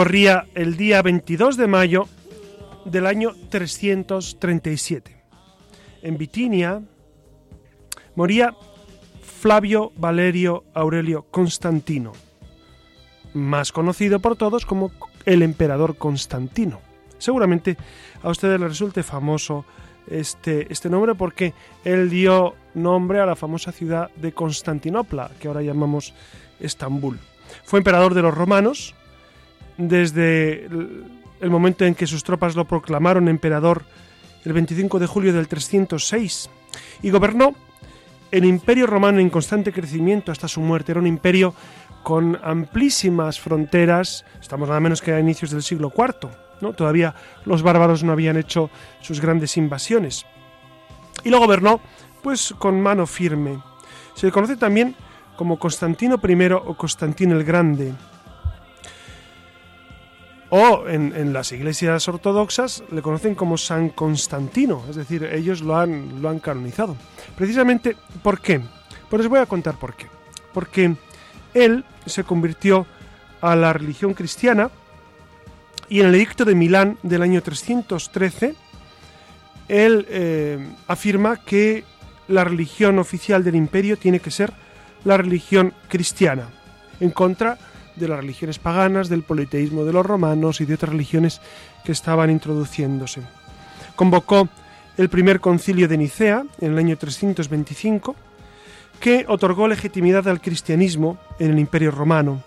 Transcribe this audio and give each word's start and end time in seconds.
Corría 0.00 0.46
el 0.54 0.78
día 0.78 1.02
22 1.02 1.58
de 1.58 1.66
mayo 1.66 2.08
del 2.86 3.04
año 3.04 3.34
337. 3.50 5.14
En 6.00 6.16
Bitinia 6.16 6.80
moría 8.14 8.54
Flavio 9.20 9.92
Valerio 9.96 10.64
Aurelio 10.72 11.26
Constantino, 11.30 12.12
más 13.34 13.72
conocido 13.72 14.20
por 14.20 14.36
todos 14.36 14.64
como 14.64 14.90
el 15.26 15.42
emperador 15.42 15.98
Constantino. 15.98 16.80
Seguramente 17.18 17.76
a 18.22 18.30
ustedes 18.30 18.58
les 18.58 18.70
resulte 18.70 19.02
famoso 19.02 19.66
este, 20.06 20.72
este 20.72 20.88
nombre 20.88 21.14
porque 21.14 21.52
él 21.84 22.08
dio 22.08 22.54
nombre 22.72 23.20
a 23.20 23.26
la 23.26 23.36
famosa 23.36 23.70
ciudad 23.70 24.10
de 24.16 24.32
Constantinopla, 24.32 25.30
que 25.38 25.48
ahora 25.48 25.60
llamamos 25.60 26.14
Estambul. 26.58 27.18
Fue 27.64 27.80
emperador 27.80 28.14
de 28.14 28.22
los 28.22 28.32
romanos, 28.32 28.94
desde 29.88 30.66
el 30.66 31.50
momento 31.50 31.84
en 31.84 31.94
que 31.94 32.06
sus 32.06 32.22
tropas 32.22 32.54
lo 32.54 32.66
proclamaron 32.66 33.28
emperador 33.28 33.84
el 34.44 34.52
25 34.52 34.98
de 34.98 35.06
julio 35.06 35.32
del 35.32 35.48
306 35.48 36.50
y 37.02 37.10
gobernó 37.10 37.54
el 38.30 38.44
imperio 38.44 38.86
romano 38.86 39.18
en 39.18 39.30
constante 39.30 39.72
crecimiento 39.72 40.32
hasta 40.32 40.48
su 40.48 40.60
muerte. 40.60 40.92
Era 40.92 41.00
un 41.00 41.06
imperio 41.06 41.54
con 42.02 42.38
amplísimas 42.42 43.40
fronteras, 43.40 44.24
estamos 44.40 44.68
nada 44.68 44.80
menos 44.80 45.02
que 45.02 45.12
a 45.12 45.20
inicios 45.20 45.50
del 45.50 45.62
siglo 45.62 45.92
IV, 45.96 46.30
¿no? 46.60 46.72
todavía 46.72 47.14
los 47.44 47.62
bárbaros 47.62 48.04
no 48.04 48.12
habían 48.12 48.36
hecho 48.36 48.70
sus 49.00 49.20
grandes 49.20 49.56
invasiones. 49.56 50.26
Y 51.24 51.30
lo 51.30 51.38
gobernó 51.38 51.80
pues 52.22 52.54
con 52.58 52.80
mano 52.80 53.06
firme. 53.06 53.60
Se 54.14 54.26
le 54.26 54.32
conoce 54.32 54.56
también 54.56 54.94
como 55.36 55.58
Constantino 55.58 56.20
I 56.22 56.52
o 56.52 56.76
Constantino 56.76 57.34
el 57.34 57.44
Grande 57.44 57.94
o 60.50 60.88
en, 60.88 61.32
las 61.32 61.52
iglesias 61.52 62.08
ortodoxas 62.08 62.82
le 62.90 63.02
conocen 63.02 63.34
como 63.36 63.56
San 63.56 63.90
Constantino, 63.90 64.82
es 64.90 64.96
decir, 64.96 65.24
ellos 65.24 65.62
lo 65.62 65.76
han, 65.76 66.20
lo 66.20 66.28
han 66.28 66.40
canonizado. 66.40 66.96
Precisamente, 67.36 67.96
¿por 68.22 68.40
qué? 68.40 68.60
Pues 69.08 69.22
les 69.22 69.28
voy 69.28 69.38
a 69.38 69.46
contar 69.46 69.78
por 69.78 69.94
qué. 69.94 70.06
Porque 70.52 70.96
él 71.54 71.84
se 72.04 72.24
convirtió 72.24 72.86
a 73.40 73.54
la 73.54 73.72
religión 73.72 74.12
cristiana 74.12 74.70
y 75.88 76.00
en 76.00 76.06
el 76.06 76.14
edicto 76.16 76.44
de 76.44 76.54
Milán 76.54 76.98
del 77.02 77.22
año 77.22 77.42
313, 77.42 78.54
él 79.68 80.06
eh, 80.08 80.74
afirma 80.88 81.36
que 81.36 81.84
la 82.28 82.44
religión 82.44 82.98
oficial 82.98 83.42
del 83.44 83.56
imperio 83.56 83.96
tiene 83.96 84.20
que 84.20 84.30
ser 84.30 84.52
la 85.04 85.16
religión 85.16 85.74
cristiana, 85.88 86.48
en 87.00 87.10
contra 87.10 87.54
de 87.54 87.69
las 88.08 88.20
religiones 88.20 88.58
paganas, 88.58 89.08
del 89.08 89.22
politeísmo 89.22 89.84
de 89.84 89.92
los 89.92 90.04
romanos 90.04 90.60
y 90.60 90.64
de 90.64 90.74
otras 90.74 90.92
religiones 90.92 91.40
que 91.84 91.92
estaban 91.92 92.30
introduciéndose. 92.30 93.22
Convocó 93.96 94.48
el 94.96 95.08
primer 95.08 95.40
concilio 95.40 95.88
de 95.88 95.98
Nicea 95.98 96.44
en 96.60 96.72
el 96.72 96.78
año 96.78 96.96
325, 96.96 98.14
que 99.00 99.24
otorgó 99.28 99.66
legitimidad 99.66 100.28
al 100.28 100.40
cristianismo 100.40 101.18
en 101.38 101.52
el 101.52 101.58
Imperio 101.58 101.90
romano. 101.90 102.42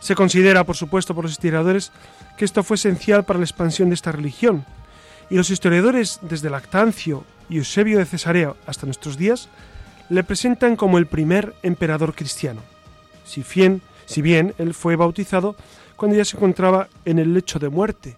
Se 0.00 0.14
considera, 0.14 0.64
por 0.64 0.76
supuesto, 0.76 1.14
por 1.14 1.24
los 1.24 1.32
historiadores, 1.32 1.92
que 2.36 2.44
esto 2.44 2.62
fue 2.62 2.74
esencial 2.74 3.24
para 3.24 3.38
la 3.38 3.44
expansión 3.44 3.88
de 3.88 3.94
esta 3.94 4.12
religión, 4.12 4.64
y 5.30 5.36
los 5.36 5.50
historiadores, 5.50 6.18
desde 6.22 6.50
Lactancio 6.50 7.24
y 7.48 7.58
Eusebio 7.58 7.98
de 7.98 8.06
Cesarea 8.06 8.54
hasta 8.66 8.86
nuestros 8.86 9.16
días, 9.16 9.48
le 10.08 10.22
presentan 10.22 10.76
como 10.76 10.98
el 10.98 11.06
primer 11.06 11.54
emperador 11.62 12.14
cristiano. 12.14 12.60
Si 13.24 13.44
bien 13.54 13.82
si 14.06 14.22
bien 14.22 14.54
él 14.58 14.72
fue 14.72 14.96
bautizado 14.96 15.56
cuando 15.96 16.16
ya 16.16 16.24
se 16.24 16.36
encontraba 16.36 16.88
en 17.04 17.18
el 17.18 17.34
lecho 17.34 17.58
de 17.58 17.68
muerte, 17.68 18.16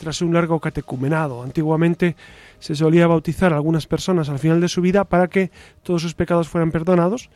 tras 0.00 0.22
un 0.22 0.32
largo 0.32 0.58
catecumenado. 0.60 1.42
Antiguamente 1.42 2.16
se 2.58 2.74
solía 2.74 3.06
bautizar 3.06 3.52
a 3.52 3.56
algunas 3.56 3.86
personas 3.86 4.28
al 4.30 4.38
final 4.38 4.60
de 4.60 4.68
su 4.68 4.80
vida 4.80 5.04
para 5.04 5.28
que 5.28 5.50
todos 5.82 6.00
sus 6.02 6.14
pecados 6.14 6.48
fueran 6.48 6.70
perdonados 6.70 7.28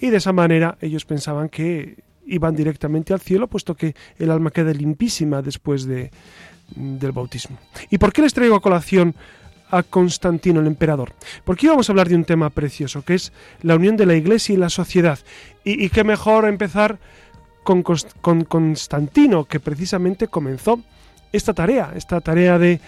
y 0.00 0.10
de 0.10 0.18
esa 0.18 0.32
manera 0.32 0.78
ellos 0.80 1.04
pensaban 1.04 1.48
que 1.48 1.96
iban 2.26 2.54
directamente 2.54 3.12
al 3.12 3.20
cielo, 3.20 3.48
puesto 3.48 3.74
que 3.74 3.94
el 4.18 4.30
alma 4.30 4.50
queda 4.50 4.72
limpísima 4.72 5.42
después 5.42 5.86
de, 5.86 6.10
del 6.74 7.12
bautismo. 7.12 7.58
¿Y 7.90 7.98
por 7.98 8.12
qué 8.12 8.22
les 8.22 8.32
traigo 8.32 8.56
a 8.56 8.62
colación 8.62 9.14
a 9.70 9.82
Constantino 9.82 10.60
el 10.60 10.66
emperador? 10.66 11.12
Porque 11.44 11.66
íbamos 11.66 11.88
a 11.88 11.92
hablar 11.92 12.08
de 12.08 12.14
un 12.14 12.24
tema 12.24 12.50
precioso, 12.50 13.02
que 13.02 13.14
es 13.14 13.32
la 13.60 13.74
unión 13.74 13.96
de 13.96 14.06
la 14.06 14.14
Iglesia 14.14 14.54
y 14.54 14.56
la 14.56 14.70
sociedad. 14.70 15.18
Y, 15.64 15.84
y 15.84 15.90
qué 15.90 16.04
mejor 16.04 16.46
empezar 16.46 16.98
con, 17.64 17.82
Constantino, 18.44 19.44
que 19.46 19.58
precisamente 19.58 20.28
comenzó 20.28 20.80
esta 21.32 21.52
tarea, 21.52 21.92
esta 21.96 22.20
tarea 22.20 22.58
de, 22.58 22.78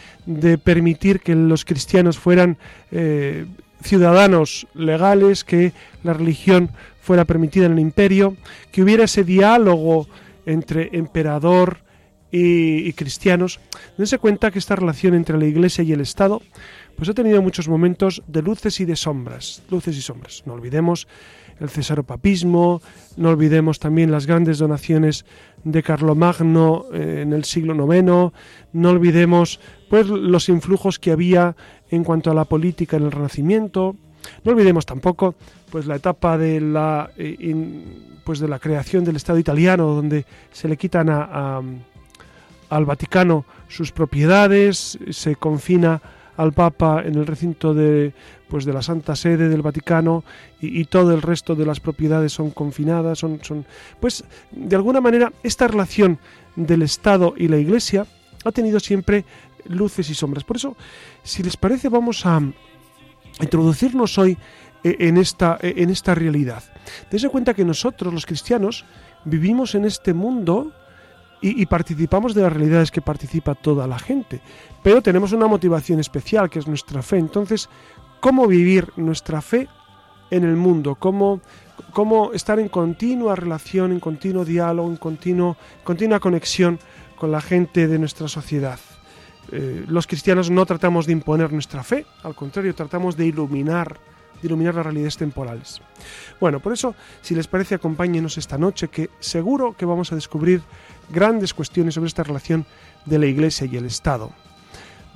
permitir 0.63 1.21
que 1.21 1.35
los 1.35 1.65
cristianos 1.65 2.19
fueran 2.19 2.59
eh, 2.93 3.47
ciudadanos 3.83 4.69
legales, 4.75 5.43
que 5.43 5.73
la 6.05 6.13
religión 6.13 6.71
fuera 7.01 7.25
permitida 7.25 7.67
en 7.67 7.73
el 7.73 7.81
imperio, 7.81 8.37
que 8.71 8.83
hubiera 8.83 9.05
ese 9.05 9.25
diálogo 9.25 10.07
entre 10.45 10.91
emperador 10.93 11.79
y, 12.31 12.87
y 12.87 12.93
cristianos. 12.93 13.59
Dense 13.97 14.19
cuenta 14.19 14.51
que 14.51 14.61
esta 14.61 14.77
relación 14.77 15.15
entre 15.15 15.39
la 15.39 15.47
Iglesia 15.47 15.83
y 15.83 15.93
el 15.93 16.01
Estado 16.01 16.43
pues 16.97 17.09
ha 17.09 17.15
tenido 17.15 17.43
muchos 17.43 17.69
momentos 17.69 18.23
de 18.27 18.43
luces 18.43 18.81
y 18.81 18.85
de 18.85 18.97
sombras, 18.97 19.63
luces 19.71 19.97
y 19.97 20.03
sombras. 20.03 20.43
No 20.47 20.55
olvidemos 20.55 21.07
el 21.61 21.71
cesaropapismo, 21.71 22.83
no 23.17 23.31
olvidemos 23.31 23.79
también 23.79 24.11
las 24.11 24.27
grandes 24.27 24.59
donaciones 24.59 25.25
de 25.65 25.83
Carlomagno 25.83 26.87
eh, 26.93 27.21
en 27.23 27.33
el 27.33 27.45
siglo 27.45 27.75
IX, 27.75 28.33
no 28.73 28.91
olvidemos 28.91 29.61
pues 29.89 30.07
los 30.07 30.49
influjos 30.49 30.99
que 30.99 31.13
había 31.13 31.57
en 31.91 32.05
cuanto 32.05 32.31
a 32.31 32.35
la 32.35 32.45
política 32.45 32.97
en 32.97 33.05
el 33.05 33.13
Renacimiento, 33.13 33.97
no 34.45 34.53
olvidemos 34.53 34.87
tampoco 34.87 35.35
pues 35.71 35.87
la 35.87 35.97
etapa 35.97 36.37
de 36.37 36.61
la 36.61 37.11
eh, 37.17 37.55
pues 38.25 38.41
de 38.41 38.49
la 38.49 38.59
creación 38.59 39.05
del 39.05 39.17
Estado 39.17 39.39
italiano 39.39 39.87
donde 39.87 40.27
se 40.53 40.69
le 40.69 40.77
quitan 40.77 41.09
al 41.09 42.85
Vaticano 42.85 43.45
sus 43.69 43.93
propiedades, 43.93 44.99
se 45.11 45.37
confina 45.37 46.03
al 46.37 46.53
Papa 46.53 47.03
en 47.05 47.15
el 47.15 47.27
recinto 47.27 47.75
de, 47.75 48.13
pues, 48.49 48.65
de 48.65 48.73
la 48.73 48.83
Santa 48.83 49.17
Sede 49.17 49.49
del 49.49 49.63
Vaticano 49.63 50.25
y, 50.61 50.85
todo 50.85 51.13
el 51.13 51.23
resto 51.23 51.55
de 51.55 51.67
las 51.67 51.81
propiedades 51.81 52.33
son 52.33 52.51
confinadas, 52.51 53.19
son, 53.19 53.41
son, 53.43 53.65
pues 54.01 54.25
de 54.51 54.77
alguna 54.77 55.01
manera 55.01 55.33
esta 55.43 55.69
relación 55.69 56.19
del 56.55 56.83
Estado 56.83 57.35
y 57.37 57.49
la 57.49 57.59
Iglesia 57.59 58.07
ha 58.45 58.53
tenido 58.53 58.81
siempre 58.81 59.25
luces 59.65 60.09
y 60.11 60.15
sombras. 60.15 60.45
Por 60.45 60.57
eso, 60.57 60.77
si 61.23 61.43
les 61.43 61.57
parece, 61.57 61.89
vamos 61.89 62.25
a 62.27 62.41
introducirnos 63.41 64.19
hoy 64.19 64.39
eh, 64.85 64.97
en 65.01 65.17
esta, 65.17 65.59
eh, 65.61 65.75
en 65.79 65.91
esta 65.91 66.15
realidad. 66.15 66.63
Dense 67.11 67.29
cuenta 67.29 67.55
que 67.55 67.65
nosotros, 67.65 68.13
los 68.13 68.27
cristianos, 68.27 68.85
vivimos 69.25 69.75
en 69.75 69.85
este 69.85 70.15
mundo 70.15 70.73
y, 71.43 71.67
participamos 71.67 72.35
de 72.35 72.43
las 72.43 72.53
realidades 72.53 72.91
que 72.91 73.03
participa 73.03 73.55
toda 73.55 73.87
la 73.87 73.99
gente. 73.99 74.41
Pero 74.87 75.03
tenemos 75.03 75.33
una 75.33 75.49
motivación 75.49 75.99
especial, 75.99 76.49
que 76.49 76.61
es 76.61 76.69
nuestra 76.69 77.03
fe. 77.03 77.19
Entonces, 77.19 77.69
¿cómo 78.21 78.47
vivir 78.47 78.93
nuestra 78.95 79.43
fe 79.43 79.67
en 80.31 80.45
el 80.45 80.55
mundo? 80.55 80.95
¿Cómo, 80.95 81.41
cómo 81.93 82.33
estar 82.33 82.61
en 82.61 82.69
continua 82.69 83.35
relación, 83.35 83.91
en 83.91 83.99
continuo 83.99 84.45
diálogo, 84.45 84.89
en 84.89 84.97
continuo, 84.97 85.57
continua 85.83 86.21
conexión 86.21 86.79
con 87.17 87.33
la 87.33 87.41
gente 87.41 87.89
de 87.89 87.99
nuestra 87.99 88.29
sociedad. 88.29 88.79
Eh, 89.51 89.85
los 89.89 90.07
cristianos 90.07 90.51
no 90.51 90.65
tratamos 90.65 91.07
de 91.07 91.15
imponer 91.15 91.53
nuestra 91.53 91.83
fe, 91.83 92.07
al 92.23 92.37
contrario, 92.37 92.73
tratamos 92.73 93.17
de 93.17 93.27
iluminar, 93.27 93.99
de 94.41 94.47
iluminar 94.47 94.77
las 94.77 94.85
realidades 94.85 95.17
temporales. 95.17 95.81
Bueno, 96.41 96.61
por 96.61 96.73
eso, 96.73 96.95
si 97.23 97.35
les 97.35 97.49
parece, 97.49 97.75
acompáñenos 97.75 98.39
esta 98.39 98.57
noche, 98.57 98.87
que 98.87 99.11
seguro 99.19 99.77
que 99.77 99.85
vamos 99.85 100.13
a 100.13 100.15
descubrir 100.15 100.63
grandes 101.11 101.55
cuestiones 101.55 101.95
sobre 101.95 102.07
esta 102.07 102.23
relación 102.23 102.65
de 103.05 103.19
la 103.19 103.27
Iglesia 103.27 103.67
y 103.67 103.77
el 103.77 103.87
Estado. 103.87 104.31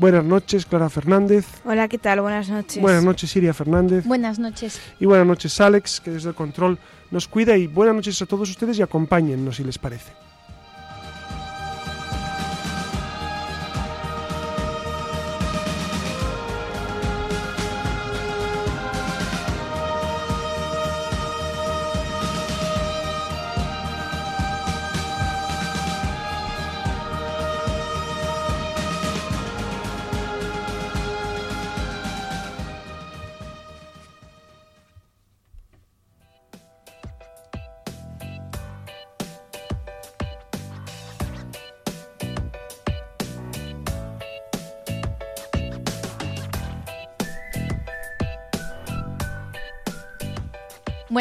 Buenas 0.00 0.25
noches, 0.25 0.64
Clara 0.64 0.88
Fernández. 0.88 1.44
Hola, 1.62 1.87
¿qué 1.87 1.99
tal? 1.99 2.23
Buenas 2.23 2.49
noches. 2.49 2.81
Buenas 2.81 3.05
noches, 3.05 3.31
Siria 3.31 3.52
Fernández. 3.52 4.06
Buenas 4.06 4.38
noches. 4.38 4.81
Y 4.99 5.05
buenas 5.05 5.26
noches, 5.26 5.61
Alex, 5.61 6.00
que 6.00 6.11
desde 6.11 6.31
el 6.31 6.35
control 6.35 6.79
nos 7.11 7.29
cuida. 7.29 7.55
Y 7.58 7.67
buenas 7.67 7.97
noches 7.97 8.23
a 8.23 8.25
todos 8.25 8.49
ustedes 8.49 8.79
y 8.79 8.82
acompáñennos 8.82 9.56
si 9.56 9.62
les 9.62 9.76
parece. 9.76 10.11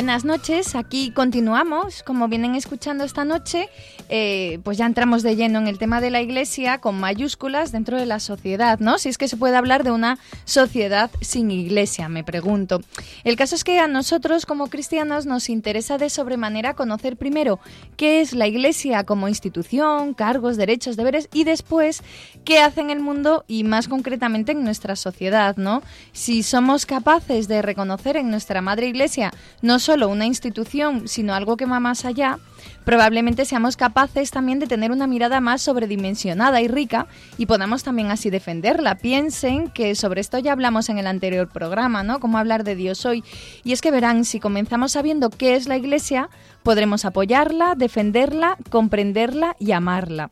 Buenas 0.10 0.26
noches, 0.26 0.74
aquí 0.74 1.12
continuamos. 1.12 2.02
Como 2.02 2.28
vienen 2.28 2.56
escuchando 2.56 3.04
esta 3.04 3.26
noche, 3.26 3.70
eh, 4.10 4.58
pues 4.64 4.80
ya 4.80 4.88
entramos 4.88 5.22
de 5.22 5.36
lleno 5.36 5.60
en 5.60 5.68
el 5.68 5.78
tema 5.78 6.02
de 6.02 6.10
la 6.10 6.20
Iglesia 6.20 6.80
con 6.80 7.00
mayúsculas 7.00 7.72
dentro 7.72 7.96
de 7.96 8.08
la 8.08 8.20
sociedad, 8.20 8.80
¿no? 8.80 8.98
Si 8.98 9.08
es 9.08 9.20
que 9.20 9.28
se 9.28 9.38
puede 9.38 9.56
hablar 9.56 9.84
de 9.84 9.92
una 9.92 10.18
sociedad 10.46 11.12
sin 11.22 11.52
Iglesia, 11.52 12.10
me 12.10 12.24
pregunto. 12.24 12.82
El 13.24 13.36
caso 13.36 13.54
es 13.54 13.64
que 13.64 13.78
a 13.78 13.88
nosotros 13.88 14.48
como 14.48 14.66
cristianos 14.72 15.28
nos 15.28 15.48
interesa 15.48 16.00
de 16.00 16.10
sobremanera 16.10 16.74
conocer 16.74 17.16
primero 17.16 17.60
qué 17.96 18.20
es 18.20 18.34
la 18.34 18.48
Iglesia 18.48 19.04
como 19.04 19.28
institución, 19.28 20.16
cargos, 20.16 20.58
derechos, 20.58 20.98
deberes 20.98 21.30
y 21.32 21.44
después 21.44 22.02
qué 22.46 22.62
hace 22.62 22.82
en 22.82 22.90
el 22.90 23.00
mundo 23.00 23.46
y 23.48 23.64
más 23.64 23.88
concretamente 23.88 24.54
en 24.54 24.64
nuestra 24.64 24.96
sociedad, 24.96 25.56
¿no? 25.58 25.84
Si 26.14 26.42
somos 26.42 26.88
capaces 26.88 27.48
de 27.48 27.62
reconocer 27.62 28.18
en 28.18 28.32
nuestra 28.32 28.60
Madre 28.62 28.88
Iglesia 28.88 29.32
no 29.62 29.78
solo 29.78 29.99
una 30.08 30.26
institución, 30.26 31.08
sino 31.10 31.34
algo 31.34 31.58
que 31.58 31.66
va 31.66 31.82
más 31.82 32.06
allá, 32.06 32.40
probablemente 32.86 33.44
seamos 33.44 33.76
capaces 33.76 34.32
también 34.32 34.60
de 34.60 34.68
tener 34.68 34.92
una 34.92 35.08
mirada 35.08 35.42
más 35.42 35.62
sobredimensionada 35.62 36.62
y 36.62 36.70
rica 36.70 37.08
y 37.38 37.46
podamos 37.46 37.84
también 37.84 38.12
así 38.12 38.30
defenderla. 38.30 38.96
Piensen 38.96 39.70
que 39.70 39.96
sobre 39.96 40.22
esto 40.22 40.40
ya 40.40 40.54
hablamos 40.54 40.88
en 40.90 41.00
el 41.00 41.08
anterior 41.08 41.50
programa, 41.50 42.04
¿no? 42.04 42.20
Cómo 42.20 42.38
hablar 42.38 42.64
de 42.64 42.76
Dios 42.76 43.06
hoy. 43.06 43.24
Y 43.64 43.74
es 43.74 43.82
que 43.82 43.92
verán, 43.92 44.24
si 44.24 44.40
comenzamos 44.40 44.94
sabiendo 44.94 45.30
qué 45.30 45.56
es 45.56 45.68
la 45.68 45.76
Iglesia, 45.76 46.30
podremos 46.64 47.04
apoyarla, 47.04 47.76
defenderla, 47.76 48.58
comprenderla 48.70 49.56
y 49.60 49.72
amarla. 49.74 50.30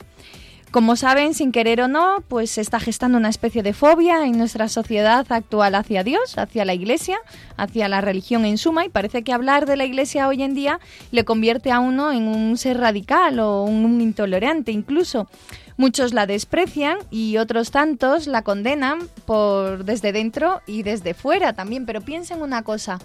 Como 0.69 0.97
saben, 0.97 1.33
sin 1.33 1.53
querer 1.53 1.79
o 1.81 1.87
no, 1.87 2.23
pues 2.27 2.51
se 2.51 2.61
está 2.61 2.79
gestando 2.81 3.17
una 3.17 3.29
especie 3.29 3.63
de 3.63 3.71
fobia 3.71 4.25
en 4.25 4.37
nuestra 4.37 4.67
sociedad 4.67 5.25
actual 5.29 5.75
hacia 5.75 6.03
Dios, 6.03 6.37
hacia 6.37 6.65
la 6.65 6.73
Iglesia, 6.73 7.17
hacia 7.55 7.87
la 7.87 8.01
religión 8.01 8.43
en 8.43 8.57
suma, 8.57 8.85
y 8.85 8.89
parece 8.89 9.23
que 9.23 9.31
hablar 9.31 9.65
de 9.65 9.77
la 9.77 9.85
Iglesia 9.85 10.27
hoy 10.27 10.43
en 10.43 10.53
día 10.53 10.81
le 11.11 11.23
convierte 11.23 11.71
a 11.71 11.79
uno 11.79 12.11
en 12.11 12.27
un 12.27 12.57
ser 12.57 12.79
radical 12.79 13.39
o 13.39 13.63
un 13.63 14.01
intolerante 14.01 14.73
incluso. 14.73 15.29
Muchos 15.77 16.13
la 16.13 16.25
desprecian 16.25 16.97
y 17.11 17.37
otros 17.37 17.71
tantos 17.71 18.27
la 18.27 18.41
condenan 18.41 18.99
por 19.25 19.85
desde 19.85 20.11
dentro 20.11 20.61
y 20.67 20.83
desde 20.83 21.13
fuera 21.13 21.53
también, 21.53 21.85
pero 21.85 22.01
piensen 22.01 22.41
una 22.41 22.63
cosa, 22.63 22.99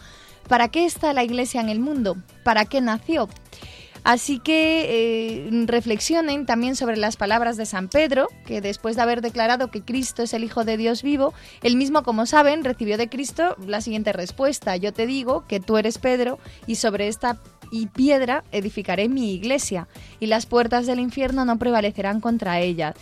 ¿para 0.48 0.66
qué 0.66 0.84
está 0.84 1.12
la 1.12 1.22
Iglesia 1.22 1.60
en 1.60 1.68
el 1.68 1.78
mundo? 1.78 2.16
¿Para 2.42 2.64
qué 2.64 2.80
nació? 2.80 3.28
Así 4.04 4.40
que 4.40 5.46
eh, 5.46 5.50
reflexionen 5.66 6.44
también 6.44 6.74
sobre 6.74 6.96
las 6.96 7.16
palabras 7.16 7.56
de 7.56 7.66
San 7.66 7.88
Pedro, 7.88 8.28
que 8.46 8.60
después 8.60 8.96
de 8.96 9.02
haber 9.02 9.20
declarado 9.20 9.70
que 9.70 9.82
Cristo 9.82 10.22
es 10.22 10.34
el 10.34 10.42
Hijo 10.42 10.64
de 10.64 10.76
Dios 10.76 11.02
vivo, 11.02 11.34
él 11.62 11.76
mismo, 11.76 12.02
como 12.02 12.26
saben, 12.26 12.64
recibió 12.64 12.98
de 12.98 13.08
Cristo 13.08 13.56
la 13.66 13.80
siguiente 13.80 14.12
respuesta. 14.12 14.76
Yo 14.76 14.92
te 14.92 15.06
digo 15.06 15.44
que 15.46 15.60
tú 15.60 15.76
eres 15.76 15.98
Pedro 15.98 16.38
y 16.66 16.76
sobre 16.76 17.08
esta 17.08 17.38
y 17.70 17.86
piedra 17.86 18.44
edificaré 18.52 19.08
mi 19.08 19.32
iglesia 19.32 19.88
y 20.20 20.26
las 20.26 20.46
puertas 20.46 20.86
del 20.86 21.00
infierno 21.00 21.44
no 21.44 21.58
prevalecerán 21.58 22.20
contra 22.20 22.60
ella. 22.60 22.94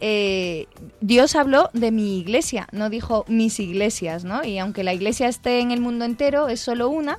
Eh, 0.00 0.66
Dios 1.00 1.36
habló 1.36 1.70
de 1.72 1.90
mi 1.90 2.18
iglesia, 2.18 2.68
no 2.72 2.90
dijo 2.90 3.24
mis 3.28 3.60
iglesias, 3.60 4.24
¿no? 4.24 4.44
Y 4.44 4.58
aunque 4.58 4.84
la 4.84 4.94
iglesia 4.94 5.28
esté 5.28 5.60
en 5.60 5.70
el 5.70 5.80
mundo 5.80 6.04
entero, 6.04 6.48
es 6.48 6.60
solo 6.60 6.88
una, 6.90 7.18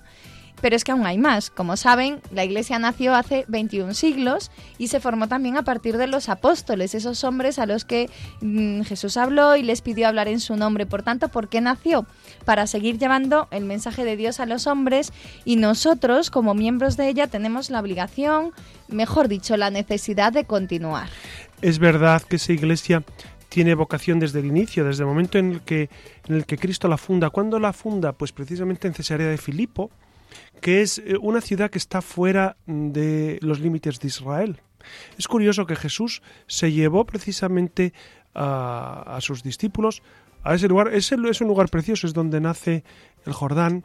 pero 0.62 0.76
es 0.76 0.84
que 0.84 0.92
aún 0.92 1.06
hay 1.06 1.18
más. 1.18 1.50
Como 1.50 1.76
saben, 1.76 2.22
la 2.32 2.46
Iglesia 2.46 2.80
nació 2.80 3.16
hace 3.16 3.46
21 3.48 3.94
siglos 3.94 4.52
y 4.78 4.88
se 4.88 5.00
formó 5.00 5.28
también 5.28 5.58
a 5.58 5.64
partir 5.64 5.98
de 5.98 6.08
los 6.08 6.30
apóstoles, 6.30 6.96
esos 6.96 7.24
hombres 7.24 7.60
a 7.60 7.66
los 7.66 7.84
que 7.86 8.10
mm, 8.42 8.82
Jesús 8.84 9.18
habló 9.18 9.56
y 9.56 9.64
les 9.64 9.82
pidió 9.82 10.08
hablar 10.08 10.28
en 10.28 10.40
su 10.40 10.56
nombre. 10.56 10.86
Por 10.86 11.04
tanto, 11.04 11.30
¿por 11.30 11.50
qué 11.50 11.62
nació? 11.62 12.06
Para 12.46 12.68
seguir 12.68 12.98
llevando 12.98 13.48
el 13.52 13.66
mensaje 13.66 14.06
de 14.06 14.16
Dios 14.16 14.40
a 14.40 14.46
los 14.46 14.68
hombres 14.68 15.12
y 15.46 15.56
nosotros, 15.56 16.30
como 16.30 16.54
miembros 16.54 16.98
de 16.98 17.10
ella, 17.10 17.28
tenemos 17.28 17.70
la 17.70 17.80
obligación, 17.80 18.52
mejor 18.88 19.28
dicho, 19.28 19.58
la 19.58 19.70
necesidad 19.70 20.32
de 20.32 20.46
continuar. 20.46 21.10
Es 21.62 21.80
verdad 21.80 22.22
que 22.22 22.38
esa 22.38 22.54
iglesia 22.54 23.04
tiene 23.50 23.76
vocación 23.76 24.20
desde 24.20 24.40
el 24.40 24.46
inicio, 24.46 24.86
desde 24.86 25.04
el 25.04 25.08
momento 25.08 25.38
en 25.38 25.52
el 25.52 25.62
que, 25.62 25.90
en 26.28 26.36
el 26.36 26.46
que 26.46 26.58
Cristo 26.58 26.88
la 26.88 26.98
funda. 26.98 27.30
¿Cuándo 27.30 27.60
la 27.60 27.74
funda? 27.74 28.14
Pues 28.14 28.32
precisamente 28.32 28.88
en 28.88 28.94
Cesarea 28.94 29.28
de 29.28 29.38
Filipo, 29.38 29.92
que 30.62 30.82
es 30.82 31.00
eh, 31.00 31.18
una 31.20 31.42
ciudad 31.42 31.70
que 31.70 31.78
está 31.78 32.02
fuera 32.02 32.58
de 32.66 33.40
los 33.42 33.60
límites 33.60 34.00
de 34.00 34.08
Israel. 34.08 34.62
Es 35.18 35.28
curioso 35.28 35.66
que 35.66 35.76
Jesús 35.76 36.22
se 36.48 36.72
llevó 36.72 37.06
precisamente 37.06 37.94
a, 38.34 39.18
sus 39.22 39.44
discípulos 39.44 40.02
a 40.44 40.56
ese 40.56 40.68
lugar. 40.68 40.94
Es, 40.94 41.12
es, 41.12 41.42
un 41.42 41.48
lugar 41.48 41.70
precioso, 41.70 42.08
es 42.08 42.14
donde 42.14 42.40
nace 42.40 42.84
el 43.26 43.34
Jordán 43.34 43.84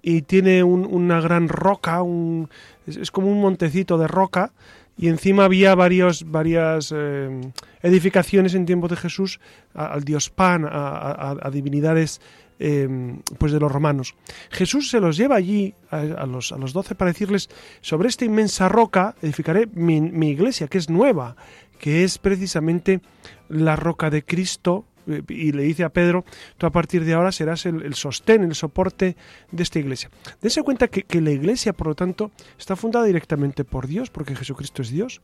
y 0.00 0.22
tiene 0.22 0.62
una 0.62 1.20
gran 1.20 1.48
roca, 1.48 2.02
un, 2.02 2.48
es, 2.86 3.10
como 3.10 3.28
un 3.28 3.40
montecito 3.40 3.98
de 3.98 4.06
roca 4.06 4.52
y 4.96 5.08
encima 5.08 5.44
había 5.44 5.74
varios, 5.74 6.30
varias 6.30 6.92
eh, 6.96 7.40
edificaciones 7.82 8.54
en 8.54 8.66
tiempo 8.66 8.88
de 8.88 8.96
Jesús 8.96 9.38
al 9.74 10.04
dios 10.04 10.30
Pan, 10.30 10.66
a 10.68 11.50
divinidades 11.52 12.20
Em, 12.60 13.20
pues 13.38 13.52
de 13.52 13.60
los 13.60 13.70
romanos. 13.70 14.16
Jesús 14.50 14.90
se 14.90 14.98
los 14.98 15.16
lleva 15.16 15.36
allí 15.36 15.74
a, 15.90 16.26
los, 16.26 16.50
a 16.50 16.58
los 16.58 16.72
doce 16.72 16.96
para 16.96 17.12
decirles, 17.12 17.48
sobre 17.82 18.08
esta 18.08 18.24
inmensa 18.24 18.68
roca 18.68 19.14
edificaré 19.22 19.68
mi, 19.72 20.30
iglesia, 20.30 20.66
que 20.66 20.78
es 20.78 20.90
nueva, 20.90 21.36
que 21.78 22.02
es 22.02 22.18
precisamente 22.18 23.00
la 23.48 23.76
roca 23.76 24.10
de 24.10 24.24
Cristo, 24.24 24.86
y 25.28 25.52
le 25.52 25.62
dice 25.62 25.84
a 25.84 25.90
Pedro, 25.90 26.24
tú 26.58 26.66
a 26.66 26.70
partir 26.70 27.04
de 27.04 27.14
ahora 27.14 27.30
serás 27.30 27.64
el, 27.64 27.94
sostén, 27.94 28.42
el 28.42 28.56
soporte 28.56 29.16
de 29.52 29.62
esta 29.62 29.78
iglesia. 29.78 30.10
Dese 30.42 30.62
cuenta 30.64 30.88
que, 30.88 31.04
que, 31.04 31.20
la 31.20 31.30
iglesia, 31.30 31.72
por 31.72 31.86
lo 31.86 31.94
tanto, 31.94 32.32
está 32.58 32.74
fundada 32.74 33.06
directamente 33.06 33.64
por 33.64 33.86
Dios, 33.86 34.10
porque 34.10 34.34
Jesucristo 34.34 34.82
es 34.82 34.90
Dios. 34.90 35.22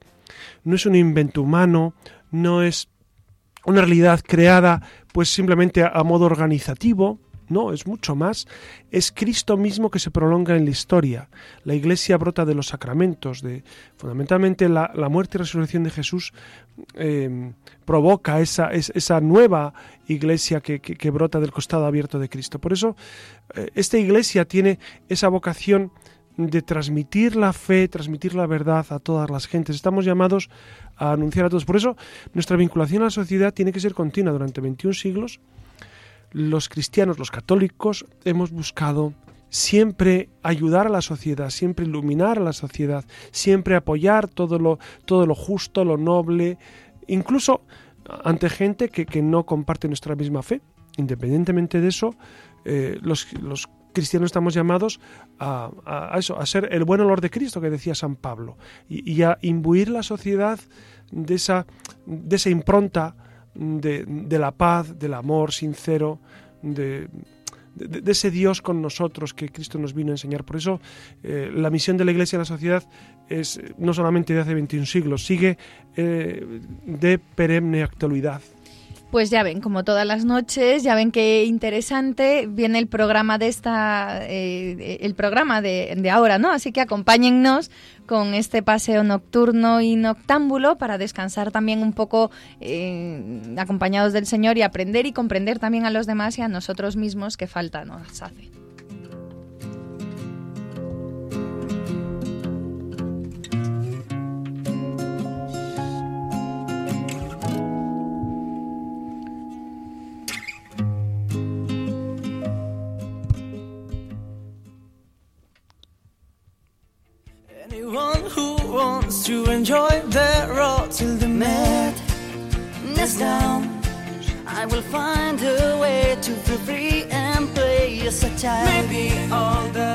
No 0.62 0.76
es 0.76 0.86
un 0.86 0.94
invento 0.94 1.42
humano, 1.42 1.94
no 2.30 2.62
es 2.62 2.88
una 3.64 3.80
realidad 3.80 4.20
creada 4.26 4.82
pues 5.12 5.28
simplemente 5.28 5.84
a, 5.84 6.02
modo 6.02 6.26
organizativo, 6.26 7.20
no, 7.48 7.72
es 7.72 7.86
mucho 7.86 8.14
más. 8.14 8.46
Es 8.90 9.12
Cristo 9.12 9.56
mismo 9.56 9.90
que 9.90 9.98
se 9.98 10.10
prolonga 10.10 10.56
en 10.56 10.64
la 10.64 10.70
historia. 10.70 11.28
La 11.64 11.74
Iglesia 11.74 12.16
brota 12.16 12.44
de 12.44 12.54
los 12.54 12.68
sacramentos, 12.68 13.42
de 13.42 13.64
fundamentalmente 13.96 14.68
la, 14.68 14.90
muerte 15.10 15.38
y 15.38 15.40
resurrección 15.40 15.84
de 15.84 15.90
Jesús 15.90 16.32
eh, 16.94 17.52
provoca 17.84 18.40
esa, 18.40 18.72
esa, 18.72 19.20
nueva 19.20 19.74
Iglesia 20.08 20.60
que, 20.60 20.80
que, 20.80 21.10
brota 21.10 21.40
del 21.40 21.52
costado 21.52 21.86
abierto 21.86 22.18
de 22.18 22.28
Cristo. 22.28 22.58
Por 22.58 22.72
eso 22.72 22.96
eh, 23.54 23.70
esta 23.74 23.98
Iglesia 23.98 24.44
tiene 24.44 24.78
esa 25.08 25.28
vocación 25.28 25.92
de 26.36 26.62
transmitir 26.62 27.36
la 27.36 27.52
fe, 27.52 27.86
transmitir 27.88 28.34
la 28.34 28.46
verdad 28.46 28.86
a 28.90 28.98
todas 28.98 29.30
las 29.30 29.46
gentes. 29.46 29.76
Estamos 29.76 30.04
llamados 30.04 30.50
a 30.96 31.12
anunciar 31.12 31.46
a 31.46 31.48
todos. 31.48 31.64
Por 31.64 31.76
eso 31.76 31.96
nuestra 32.32 32.56
vinculación 32.56 33.02
a 33.02 33.06
la 33.06 33.10
sociedad 33.10 33.54
tiene 33.54 33.72
que 33.72 33.80
ser 33.80 33.94
continua. 33.94 34.32
Durante 34.32 34.60
21 34.60 34.94
siglos, 34.94 35.40
los 36.34 36.68
cristianos, 36.68 37.18
los 37.18 37.30
católicos, 37.30 38.04
hemos 38.24 38.50
buscado 38.50 39.14
siempre 39.48 40.30
ayudar 40.42 40.88
a 40.88 40.90
la 40.90 41.00
sociedad, 41.00 41.48
siempre 41.50 41.86
iluminar 41.86 42.38
a 42.38 42.42
la 42.42 42.52
sociedad, 42.52 43.04
siempre 43.30 43.76
apoyar 43.76 44.28
todo 44.28 44.58
lo, 44.58 44.80
todo 45.06 45.26
lo 45.26 45.36
justo, 45.36 45.84
lo 45.84 45.96
noble, 45.96 46.58
incluso 47.06 47.62
ante 48.24 48.50
gente 48.50 48.88
que, 48.88 49.22
no 49.22 49.46
comparte 49.46 49.86
nuestra 49.86 50.16
misma 50.16 50.42
fe. 50.42 50.60
Independientemente 50.96 51.80
de 51.80 51.88
eso, 51.88 52.16
eh, 52.64 52.98
los, 53.00 53.26
cristianos 53.92 54.26
estamos 54.26 54.54
llamados 54.54 55.00
a, 55.38 56.16
eso, 56.18 56.36
a 56.38 56.46
ser 56.46 56.68
el 56.72 56.84
buen 56.84 57.00
olor 57.00 57.20
de 57.20 57.30
Cristo 57.30 57.60
que 57.60 57.70
decía 57.70 57.94
San 57.94 58.16
Pablo, 58.16 58.58
y, 58.88 59.22
a 59.22 59.38
imbuir 59.40 59.88
la 59.88 60.02
sociedad 60.02 60.58
de 61.12 61.34
esa, 61.34 61.64
de 62.06 62.34
esa 62.34 62.50
impronta 62.50 63.14
de, 63.54 64.04
de 64.06 64.38
la 64.38 64.52
paz, 64.52 64.98
del 64.98 65.14
amor 65.14 65.52
sincero, 65.52 66.18
de, 66.62 67.08
ese 68.06 68.30
Dios 68.30 68.62
con 68.62 68.80
nosotros 68.80 69.34
que 69.34 69.48
Cristo 69.48 69.78
nos 69.78 69.94
vino 69.94 70.10
a 70.10 70.14
enseñar. 70.14 70.44
Por 70.44 70.56
eso 70.56 70.80
eh, 71.22 71.50
la 71.52 71.70
misión 71.70 71.96
de 71.96 72.04
la 72.04 72.12
Iglesia 72.12 72.36
en 72.36 72.40
la 72.40 72.46
sociedad 72.46 72.84
es 73.28 73.60
no 73.78 73.92
solamente 73.94 74.34
de 74.34 74.40
hace 74.40 74.54
21 74.54 74.86
siglos, 74.86 75.24
sigue 75.24 75.58
eh, 75.96 76.60
de 76.86 77.18
perenne 77.18 77.82
actualidad. 77.82 78.40
Pues 79.14 79.30
ya 79.30 79.44
ven, 79.44 79.60
como 79.60 79.84
todas 79.84 80.04
las 80.04 80.24
noches, 80.24 80.82
ya 80.82 80.96
ven 80.96 81.12
qué 81.12 81.44
interesante 81.44 82.48
viene 82.48 82.80
el 82.80 82.88
programa 82.88 83.38
de 83.38 83.46
esta, 83.46 84.26
eh, 84.26 84.98
el 85.02 85.14
programa 85.14 85.62
de, 85.62 85.94
de, 85.96 86.10
ahora, 86.10 86.38
¿no? 86.38 86.50
Así 86.50 86.72
que 86.72 86.80
acompáñennos 86.80 87.70
con 88.06 88.34
este 88.34 88.64
paseo 88.64 89.04
nocturno 89.04 89.80
y 89.80 89.94
noctámbulo 89.94 90.78
para 90.78 90.98
descansar 90.98 91.52
también 91.52 91.80
un 91.80 91.92
poco 91.92 92.32
eh, 92.60 93.54
acompañados 93.56 94.12
del 94.12 94.26
Señor 94.26 94.58
y 94.58 94.62
aprender 94.62 95.06
y 95.06 95.12
comprender 95.12 95.60
también 95.60 95.86
a 95.86 95.90
los 95.90 96.08
demás 96.08 96.36
y 96.38 96.42
a 96.42 96.48
nosotros 96.48 96.96
mismos 96.96 97.36
que 97.36 97.46
falta 97.46 97.84
nos 97.84 98.20
hace. 98.20 98.53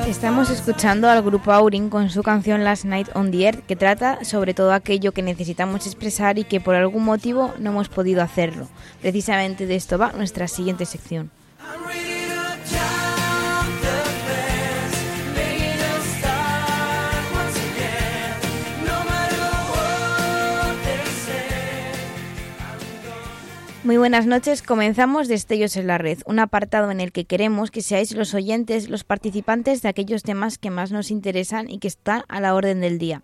Estamos 0.08 0.50
escuchando 0.50 1.08
al 1.08 1.22
grupo 1.22 1.52
Aurin 1.52 1.90
con 1.90 2.10
su 2.10 2.24
canción 2.24 2.64
Last 2.64 2.84
Night 2.84 3.08
on 3.14 3.30
the 3.30 3.44
Earth 3.44 3.64
que 3.66 3.76
trata 3.76 4.24
sobre 4.24 4.52
todo 4.52 4.72
aquello 4.72 5.12
que 5.12 5.22
necesitamos 5.22 5.86
expresar 5.86 6.40
y 6.40 6.44
que 6.44 6.60
por 6.60 6.74
algún 6.74 7.04
motivo 7.04 7.54
no 7.60 7.70
hemos 7.70 7.88
podido 7.88 8.22
hacerlo. 8.22 8.66
Precisamente 9.00 9.66
de 9.66 9.76
esto 9.76 9.96
va 9.96 10.10
nuestra 10.10 10.48
siguiente 10.48 10.86
sección. 10.86 11.30
Muy 23.82 23.96
buenas 23.96 24.26
noches. 24.26 24.60
Comenzamos 24.60 25.26
Destellos 25.26 25.74
en 25.78 25.86
la 25.86 25.96
Red, 25.96 26.18
un 26.26 26.38
apartado 26.38 26.90
en 26.90 27.00
el 27.00 27.12
que 27.12 27.24
queremos 27.24 27.70
que 27.70 27.80
seáis 27.80 28.14
los 28.14 28.34
oyentes, 28.34 28.90
los 28.90 29.04
participantes 29.04 29.80
de 29.80 29.88
aquellos 29.88 30.22
temas 30.22 30.58
que 30.58 30.68
más 30.68 30.92
nos 30.92 31.10
interesan 31.10 31.70
y 31.70 31.78
que 31.78 31.88
están 31.88 32.24
a 32.28 32.40
la 32.40 32.54
orden 32.54 32.82
del 32.82 32.98
día. 32.98 33.22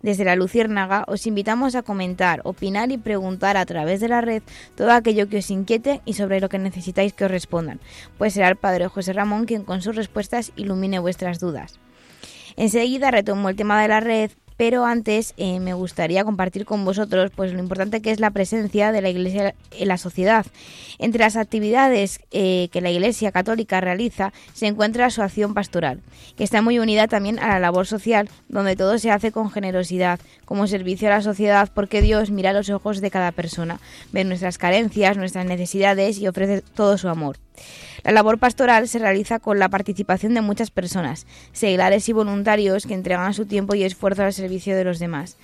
Desde 0.00 0.24
la 0.24 0.36
Luciérnaga 0.36 1.04
os 1.06 1.26
invitamos 1.26 1.74
a 1.74 1.82
comentar, 1.82 2.40
opinar 2.44 2.90
y 2.92 2.96
preguntar 2.96 3.58
a 3.58 3.66
través 3.66 4.00
de 4.00 4.08
la 4.08 4.22
red 4.22 4.42
todo 4.74 4.90
aquello 4.92 5.28
que 5.28 5.36
os 5.36 5.50
inquiete 5.50 6.00
y 6.06 6.14
sobre 6.14 6.40
lo 6.40 6.48
que 6.48 6.58
necesitáis 6.58 7.12
que 7.12 7.26
os 7.26 7.30
respondan, 7.30 7.78
pues 8.16 8.32
será 8.32 8.48
el 8.48 8.56
Padre 8.56 8.88
José 8.88 9.12
Ramón 9.12 9.44
quien 9.44 9.64
con 9.64 9.82
sus 9.82 9.96
respuestas 9.96 10.52
ilumine 10.56 10.98
vuestras 10.98 11.40
dudas. 11.40 11.78
Enseguida 12.56 13.10
retomo 13.10 13.50
el 13.50 13.56
tema 13.56 13.82
de 13.82 13.88
la 13.88 14.00
red, 14.00 14.30
pero 14.60 14.84
antes 14.84 15.32
eh, 15.38 15.58
me 15.58 15.72
gustaría 15.72 16.22
compartir 16.22 16.66
con 16.66 16.84
vosotros 16.84 17.32
pues 17.34 17.50
lo 17.54 17.60
importante 17.60 18.02
que 18.02 18.10
es 18.10 18.20
la 18.20 18.30
presencia 18.30 18.92
de 18.92 19.00
la 19.00 19.08
Iglesia 19.08 19.54
en 19.70 19.88
la 19.88 19.96
sociedad. 19.96 20.44
Entre 20.98 21.20
las 21.20 21.36
actividades 21.36 22.20
eh, 22.30 22.68
que 22.70 22.82
la 22.82 22.90
Iglesia 22.90 23.32
católica 23.32 23.80
realiza 23.80 24.34
se 24.52 24.66
encuentra 24.66 25.08
su 25.08 25.22
acción 25.22 25.54
pastoral, 25.54 26.02
que 26.36 26.44
está 26.44 26.60
muy 26.60 26.78
unida 26.78 27.08
también 27.08 27.38
a 27.38 27.48
la 27.48 27.58
labor 27.58 27.86
social, 27.86 28.28
donde 28.50 28.76
todo 28.76 28.98
se 28.98 29.10
hace 29.10 29.32
con 29.32 29.50
generosidad, 29.50 30.20
como 30.44 30.66
servicio 30.66 31.08
a 31.08 31.12
la 31.12 31.22
sociedad, 31.22 31.70
porque 31.72 32.02
Dios 32.02 32.30
mira 32.30 32.52
los 32.52 32.68
ojos 32.68 33.00
de 33.00 33.10
cada 33.10 33.32
persona, 33.32 33.80
ve 34.12 34.24
nuestras 34.24 34.58
carencias, 34.58 35.16
nuestras 35.16 35.46
necesidades 35.46 36.18
y 36.18 36.28
ofrece 36.28 36.60
todo 36.74 36.98
su 36.98 37.08
amor. 37.08 37.38
La 38.04 38.12
labor 38.12 38.38
pastoral 38.38 38.88
se 38.88 38.98
realiza 38.98 39.38
con 39.38 39.58
la 39.58 39.68
participación 39.68 40.34
de 40.34 40.40
muchas 40.40 40.70
personas, 40.70 41.26
seglares 41.52 42.08
y 42.08 42.12
voluntarios 42.12 42.86
que 42.86 42.94
entregan 42.94 43.34
su 43.34 43.46
tiempo 43.46 43.74
y 43.74 43.82
esfuerzo 43.82 44.22
al 44.24 44.32
servicio 44.32 44.76
de 44.76 44.84
los 44.84 44.98
demás, 44.98 45.36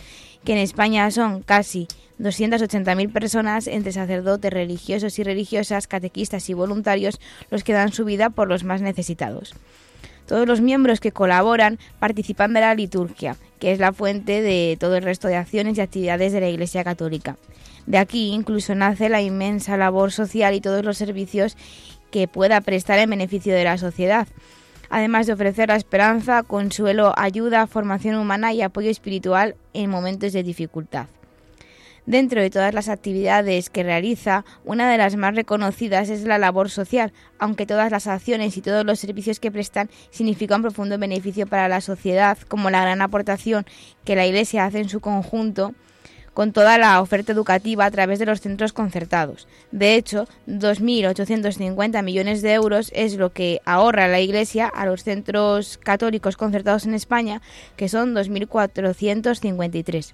que 0.45 0.53
en 0.53 0.59
España 0.59 1.11
son 1.11 1.43
casi 1.43 1.87
280.000 2.19 3.13
personas 3.13 3.67
entre 3.67 3.93
sacerdotes, 3.93 4.53
religiosos 4.53 5.19
y 5.19 5.23
religiosas, 5.23 5.87
catequistas 5.87 6.49
y 6.49 6.55
voluntarios 6.55 7.21
los 7.51 7.63
que 7.63 7.73
dan 7.73 7.93
su 7.93 8.05
vida 8.05 8.31
por 8.31 8.49
los 8.49 8.65
más 8.65 8.81
necesitados. 8.81 9.55
Todos 10.27 10.49
los 10.49 10.61
miembros 10.61 10.99
que 10.99 11.13
colaboran 11.13 11.79
participan 12.01 12.53
de 12.53 12.61
la 12.61 12.75
liturgia, 12.75 13.37
que 13.61 13.73
es 13.73 13.79
la 13.79 13.93
fuente 13.93 14.43
de 14.43 14.77
todo 14.81 14.97
el 14.97 15.05
resto 15.05 15.29
de 15.29 15.37
acciones 15.37 15.79
y 15.79 15.81
actividades 15.81 16.33
de 16.33 16.41
la 16.41 16.49
Iglesia 16.49 16.83
Católica. 16.83 17.37
De 17.87 17.99
aquí 17.99 18.33
incluso 18.33 18.75
nace 18.75 19.09
la 19.09 19.23
inmensa 19.23 19.77
labor 19.77 20.11
social 20.11 20.55
y 20.55 20.61
todos 20.61 20.85
los 20.85 20.99
servicios 20.99 21.57
que 22.11 22.29
pueda 22.29 22.61
prestar 22.61 22.99
en 22.99 23.11
beneficio 23.11 23.55
de 23.55 23.65
la 23.65 23.79
sociedad, 23.79 24.27
además 24.91 25.27
de 25.27 25.33
ofrecer 25.33 25.69
la 25.69 25.77
esperanza, 25.77 26.43
consuelo, 26.43 27.13
ayuda, 27.17 27.67
formación 27.67 28.17
humana 28.17 28.53
y 28.53 28.63
apoyo 28.63 28.91
espiritual 28.91 29.57
en 29.73 29.91
momentos 29.91 30.33
de 30.33 30.43
dificultad. 30.43 31.07
Dentro 32.07 32.41
de 32.41 32.51
todas 32.51 32.73
las 32.73 32.89
actividades 32.89 33.69
que 33.69 33.83
realiza, 33.83 34.45
una 34.65 34.89
de 34.89 34.97
las 34.97 35.17
más 35.17 35.35
reconocidas 35.35 36.09
es 36.09 36.23
la 36.23 36.39
labor 36.39 36.71
social, 36.71 37.13
aunque 37.41 37.67
todas 37.67 37.91
las 37.91 38.07
acciones 38.07 38.57
y 38.57 38.63
todos 38.63 38.87
los 38.87 39.01
servicios 39.01 39.41
que 39.41 39.51
prestan 39.51 39.91
significan 40.11 40.63
profundo 40.63 40.99
beneficio 40.99 41.49
para 41.49 41.69
la 41.69 41.81
sociedad, 41.81 42.39
como 42.47 42.71
la 42.71 42.83
gran 42.83 43.03
aportación 43.03 43.67
que 44.05 44.15
la 44.15 44.25
Iglesia 44.25 44.67
hace 44.67 44.79
en 44.79 44.89
su 44.89 45.01
conjunto 45.01 45.75
con 46.37 46.53
toda 46.53 46.77
la 46.77 47.01
oferta 47.01 47.33
educativa 47.33 47.87
a 47.87 47.91
través 47.91 48.19
de 48.19 48.27
los 48.27 48.43
centros 48.43 48.75
concertados. 48.75 49.49
De 49.73 49.95
hecho, 49.95 50.29
2.850 50.47 52.03
millones 52.03 52.43
de 52.43 52.53
euros 52.53 52.93
es 52.95 53.17
lo 53.17 53.33
que 53.33 53.63
ahorra 53.65 54.07
la 54.07 54.21
Iglesia 54.21 54.67
a 54.67 54.85
los 54.85 55.03
centros 55.03 55.79
católicos 55.79 56.37
concertados 56.37 56.85
en 56.85 56.93
España, 56.93 57.41
que 57.77 57.89
son 57.89 58.15
2.453. 58.15 60.13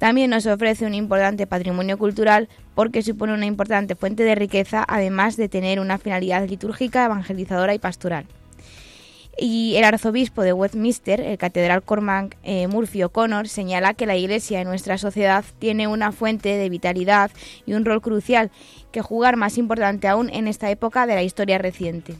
También 0.00 0.30
nos 0.30 0.46
ofrece 0.46 0.84
un 0.84 0.94
importante 0.94 1.46
patrimonio 1.46 1.96
cultural 1.96 2.48
porque 2.74 3.02
supone 3.02 3.32
una 3.32 3.46
importante 3.46 3.94
fuente 3.94 4.24
de 4.24 4.34
riqueza, 4.34 4.84
además 4.88 5.36
de 5.36 5.48
tener 5.48 5.78
una 5.78 5.98
finalidad 5.98 6.44
litúrgica, 6.48 7.04
evangelizadora 7.04 7.72
y 7.72 7.78
pastoral. 7.78 8.26
Y 9.38 9.76
el 9.76 9.84
arzobispo 9.84 10.42
de 10.42 10.52
Westminster, 10.52 11.20
el 11.20 11.38
catedral 11.38 11.82
Cormac 11.82 12.36
eh, 12.42 12.66
Murphy 12.68 13.02
O'Connor, 13.02 13.48
señala 13.48 13.94
que 13.94 14.06
la 14.06 14.16
Iglesia 14.16 14.60
en 14.60 14.68
nuestra 14.68 14.98
sociedad 14.98 15.44
tiene 15.58 15.88
una 15.88 16.12
fuente 16.12 16.50
de 16.50 16.68
vitalidad 16.68 17.30
y 17.64 17.72
un 17.72 17.84
rol 17.84 18.02
crucial 18.02 18.50
que 18.92 19.00
jugar 19.00 19.36
más 19.36 19.56
importante 19.56 20.06
aún 20.06 20.28
en 20.28 20.48
esta 20.48 20.70
época 20.70 21.06
de 21.06 21.14
la 21.14 21.22
historia 21.22 21.58
reciente. 21.58 22.14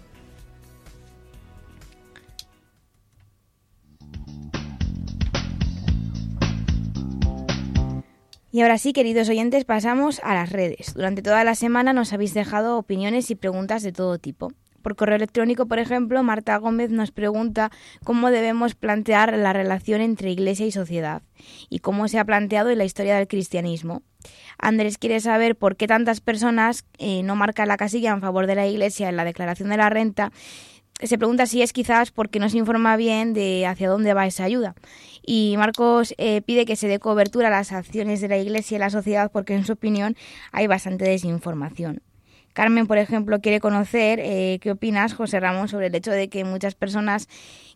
Y 8.55 8.61
ahora 8.61 8.77
sí, 8.77 8.93
queridos 8.93 9.31
oyentes, 9.31 9.65
pasamos 9.65 10.21
a 10.23 10.35
las 10.35 10.53
redes. 10.53 10.93
Durante 10.93 11.23
toda 11.23 11.43
la 11.43 11.55
semana 11.55 11.95
nos 11.95 12.13
habéis 12.13 12.35
dejado 12.35 12.77
opiniones 12.77 13.31
y 13.31 13.35
preguntas 13.35 13.83
de 13.83 13.93
todo 13.93 14.19
tipo. 14.19 14.53
Por 14.83 14.97
correo 14.97 15.17
electrónico, 15.17 15.67
por 15.67 15.79
ejemplo, 15.79 16.23
Marta 16.23 16.57
Gómez 16.57 16.91
nos 16.91 17.13
pregunta 17.13 17.71
cómo 18.05 18.31
debemos 18.31 18.75
plantear 18.75 19.37
la 19.37 19.53
relación 19.53 20.01
entre 20.01 20.31
Iglesia 20.31 20.67
y 20.67 20.73
sociedad 20.73 21.23
y 21.71 21.79
cómo 21.79 22.09
se 22.09 22.19
ha 22.19 22.25
planteado 22.25 22.71
en 22.71 22.79
la 22.79 22.85
historia 22.85 23.17
del 23.17 23.29
cristianismo. 23.29 24.03
Andrés 24.59 24.99
quiere 24.99 25.21
saber 25.21 25.57
por 25.57 25.77
qué 25.77 25.87
tantas 25.87 26.21
personas 26.21 26.85
eh, 26.99 27.23
no 27.23 27.37
marcan 27.37 27.69
la 27.69 27.77
casilla 27.77 28.13
en 28.13 28.21
favor 28.21 28.47
de 28.47 28.57
la 28.57 28.67
Iglesia 28.67 29.09
en 29.09 29.17
la 29.17 29.25
declaración 29.25 29.69
de 29.69 29.77
la 29.77 29.89
renta. 29.89 30.33
Se 31.01 31.19
pregunta 31.19 31.47
si 31.47 31.63
es 31.63 31.73
quizás 31.73 32.11
porque 32.13 32.39
no 32.39 32.49
se 32.49 32.59
informa 32.59 32.97
bien 32.97 33.35
de 33.35 33.67
hacia 33.67 33.89
dónde 33.89 34.15
va 34.15 34.27
esa 34.27 34.45
ayuda. 34.45 34.75
Y 35.25 35.55
Marcos 35.59 36.15
eh, 36.19 36.43
pide 36.43 36.65
que 36.65 36.77
se 36.77 36.87
dé 36.87 36.99
cobertura 36.99 37.49
a 37.49 37.51
las 37.51 37.73
acciones 37.73 38.21
de 38.21 38.29
la 38.29 38.39
Iglesia 38.39 38.77
y 38.77 38.79
la 38.79 38.91
sociedad 38.91 39.31
porque, 39.33 39.55
en 39.55 39.65
su 39.65 39.73
opinión, 39.73 40.17
hay 40.53 40.67
bastante 40.67 41.05
desinformación. 41.05 42.03
Carmen, 42.53 42.87
por 42.87 42.99
ejemplo, 42.99 43.41
quiere 43.41 43.61
conocer 43.61 44.21
eh, 44.21 44.59
qué 44.61 44.71
opinas, 44.73 45.15
José 45.15 45.41
Ramón, 45.41 45.69
sobre 45.69 45.87
el 45.87 45.95
hecho 45.95 46.11
de 46.11 46.29
que 46.29 46.45
muchas 46.45 46.75
personas 46.75 47.29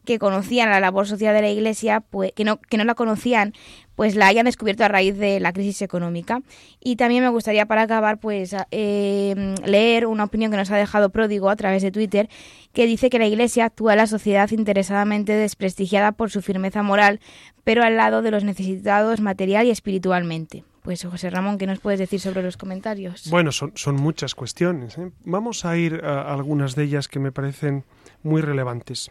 que 0.05 0.19
conocían 0.19 0.71
la 0.71 0.81
labor 0.81 1.07
social 1.07 1.35
de 1.35 1.43
la 1.43 1.51
Iglesia, 1.51 2.01
pues, 2.01 2.33
que, 2.33 2.45
no, 2.45 2.59
que 2.59 2.77
no 2.77 2.85
la 2.85 2.95
conocían, 2.95 3.53
pues 3.97 4.15
la 4.15 4.27
hayan 4.27 4.45
descubierto 4.45 4.85
a 4.85 4.89
raíz 4.89 5.19
de 5.19 5.41
la 5.41 5.53
crisis 5.53 5.83
económica. 5.83 6.43
Y 6.81 6.97
también 6.97 7.25
me 7.25 7.31
gustaría, 7.31 7.67
para 7.67 7.83
acabar, 7.83 8.19
pues 8.19 8.55
eh, 8.71 9.55
leer 9.65 10.07
una 10.07 10.25
opinión 10.25 10.51
que 10.51 10.57
nos 10.57 10.71
ha 10.71 10.77
dejado 10.77 11.11
Pródigo 11.11 11.51
a 11.51 11.57
través 11.57 11.83
de 11.83 11.91
Twitter, 11.91 12.29
que 12.73 12.87
dice 12.87 13.11
que 13.11 13.19
la 13.19 13.27
Iglesia 13.27 13.67
actúa 13.67 13.93
en 13.93 13.99
la 13.99 14.07
sociedad 14.07 14.51
interesadamente 14.51 15.33
desprestigiada 15.33 16.13
por 16.13 16.31
su 16.31 16.41
firmeza 16.41 16.83
moral, 16.83 17.21
pero 17.65 17.83
al 17.83 17.97
lado 17.97 18.23
de 18.23 18.31
los 18.31 18.45
necesitados 18.45 19.21
material 19.21 19.67
y 19.67 19.71
espiritualmente. 19.71 20.65
Pues 20.87 21.05
José 21.05 21.31
Ramón, 21.31 21.59
¿qué 21.59 21.67
nos 21.67 21.81
puedes 21.81 21.99
decir 21.99 22.21
sobre 22.21 22.45
los 22.45 22.57
comentarios? 22.57 23.29
Bueno, 23.29 23.51
son, 23.51 23.97
muchas 23.97 24.37
cuestiones. 24.37 24.97
¿eh? 24.97 25.11
Vamos 25.25 25.65
a 25.65 25.77
ir 25.77 26.01
a 26.05 26.33
algunas 26.33 26.77
de 26.77 26.85
ellas 26.85 27.09
que 27.09 27.19
me 27.19 27.33
parecen 27.33 27.83
muy 28.23 28.41
relevantes. 28.41 29.11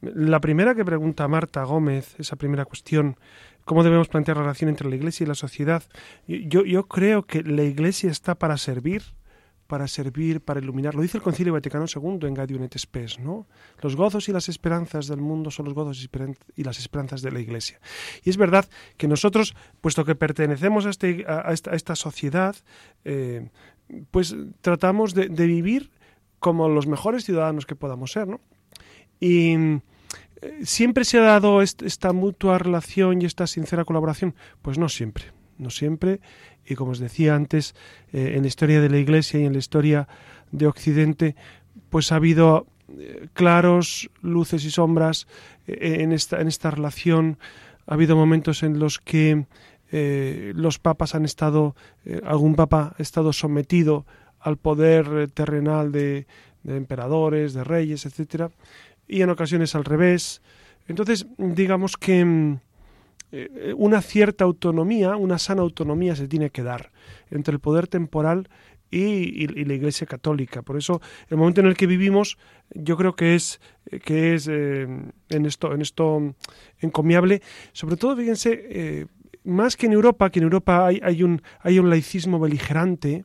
La 0.00 0.40
primera 0.40 0.76
que 0.76 0.84
pregunta 0.84 1.26
Marta 1.26 1.64
Gómez, 1.64 2.14
esa 2.20 2.36
primera 2.36 2.64
cuestión, 2.66 3.16
¿cómo 3.64 3.82
debemos 3.82 4.06
plantear 4.06 4.36
la 4.36 4.44
relación 4.44 4.70
entre 4.70 4.88
la 4.88 4.94
Iglesia 4.94 5.24
y 5.24 5.26
la 5.26 5.34
sociedad? 5.34 5.82
Yo 6.28 6.86
creo 6.86 7.24
que 7.24 7.42
la 7.42 7.64
Iglesia 7.64 8.12
está 8.12 8.36
para 8.36 8.56
servir, 8.56 9.02
para 9.68 9.86
servir, 9.86 10.40
para 10.40 10.60
iluminar. 10.60 10.94
Lo 10.94 11.02
dice 11.02 11.18
el 11.18 11.22
Concilio 11.22 11.52
Vaticano 11.52 11.84
II 11.84 12.26
en 12.26 12.34
Gaudium 12.34 12.64
et 12.64 12.76
Spes, 12.76 13.20
¿no? 13.20 13.46
Los 13.82 13.94
gozos 13.94 14.28
y 14.28 14.32
las 14.32 14.48
esperanzas 14.48 15.06
del 15.06 15.20
mundo 15.20 15.50
son 15.50 15.66
los 15.66 15.74
gozos 15.74 16.08
y 16.56 16.64
las 16.64 16.78
esperanzas 16.78 17.22
de 17.22 17.30
la 17.30 17.38
Iglesia. 17.38 17.78
Y 18.24 18.30
es 18.30 18.38
verdad 18.38 18.66
que 18.96 19.06
nosotros, 19.06 19.54
puesto 19.82 20.04
que 20.06 20.14
pertenecemos 20.14 20.86
a, 20.86 20.90
este, 20.90 21.24
esta, 21.52 21.94
sociedad, 21.94 22.56
eh, 23.04 23.50
pues 24.10 24.34
tratamos 24.62 25.12
de, 25.12 25.28
de 25.28 25.46
vivir 25.46 25.90
como 26.38 26.68
los 26.70 26.86
mejores 26.86 27.24
ciudadanos 27.24 27.66
que 27.66 27.76
podamos 27.76 28.12
ser, 28.12 28.26
¿no? 28.26 28.40
Y 29.20 29.54
eh, 30.40 30.60
siempre 30.64 31.04
se 31.04 31.18
ha 31.18 31.22
dado 31.22 31.60
esta 31.60 32.12
mutua 32.14 32.58
relación 32.58 33.20
y 33.20 33.26
esta 33.26 33.46
sincera 33.46 33.84
colaboración, 33.84 34.34
pues 34.62 34.78
no 34.78 34.88
siempre, 34.88 35.24
no 35.58 35.68
siempre. 35.68 36.20
Y 36.68 36.74
como 36.74 36.92
os 36.92 36.98
decía 36.98 37.34
antes, 37.34 37.74
eh, 38.12 38.34
en 38.36 38.42
la 38.42 38.48
historia 38.48 38.80
de 38.80 38.90
la 38.90 38.98
Iglesia 38.98 39.40
y 39.40 39.46
en 39.46 39.52
la 39.52 39.58
historia 39.58 40.08
de 40.52 40.66
Occidente, 40.66 41.36
pues 41.88 42.12
ha 42.12 42.16
habido 42.16 42.66
eh, 42.98 43.28
claros 43.32 44.10
luces 44.20 44.64
y 44.64 44.70
sombras 44.70 45.26
en 45.66 46.12
esta 46.12 46.40
en 46.40 46.48
esta 46.48 46.70
relación. 46.70 47.38
Ha 47.86 47.94
habido 47.94 48.16
momentos 48.16 48.62
en 48.62 48.78
los 48.78 48.98
que 48.98 49.46
los 49.90 50.78
papas 50.78 51.14
han 51.14 51.24
estado, 51.24 51.74
algún 52.22 52.56
papa 52.56 52.94
ha 52.98 53.02
estado 53.02 53.32
sometido 53.32 54.04
al 54.40 54.56
poder 54.56 55.06
eh, 55.12 55.28
terrenal 55.28 55.92
de, 55.92 56.26
de 56.62 56.76
emperadores, 56.76 57.54
de 57.54 57.64
reyes, 57.64 58.06
etcétera, 58.06 58.50
y 59.06 59.22
en 59.22 59.30
ocasiones 59.30 59.74
al 59.74 59.84
revés. 59.84 60.42
Entonces, 60.86 61.26
digamos 61.36 61.96
que 61.96 62.24
mm, 62.24 62.60
eh, 63.30 63.74
una 63.76 64.00
cierta 64.02 64.44
autonomía, 64.44 65.16
una 65.16 65.38
sana 65.38 65.62
autonomía 65.62 66.16
se 66.16 66.28
tiene 66.28 66.50
que 66.50 66.62
dar 66.62 66.92
entre 67.30 67.52
el 67.52 67.60
poder 67.60 67.86
temporal 67.86 68.48
y, 68.90 69.46
la 69.64 69.74
Iglesia 69.74 70.06
Católica. 70.06 70.62
Por 70.62 70.78
eso, 70.78 71.00
el 71.28 71.36
momento 71.36 71.60
en 71.60 71.66
el 71.66 71.76
que 71.76 71.86
vivimos, 71.86 72.38
yo 72.70 72.96
creo 72.96 73.14
que 73.14 73.34
es 73.34 73.60
que 74.04 74.34
es 74.34 74.48
eh, 74.48 74.86
en 75.28 75.46
esto 75.46 75.74
en 75.74 75.82
esto 75.82 76.34
encomiable. 76.80 77.42
Sobre 77.72 77.96
todo, 77.96 78.16
fíjense, 78.16 78.66
eh, 78.68 79.06
más 79.44 79.76
que 79.76 79.86
en 79.86 79.92
Europa, 79.92 80.30
que 80.30 80.38
en 80.38 80.44
Europa 80.44 80.86
hay, 80.86 81.22
un 81.22 81.42
hay 81.60 81.78
un 81.78 81.90
laicismo 81.90 82.38
beligerante 82.38 83.24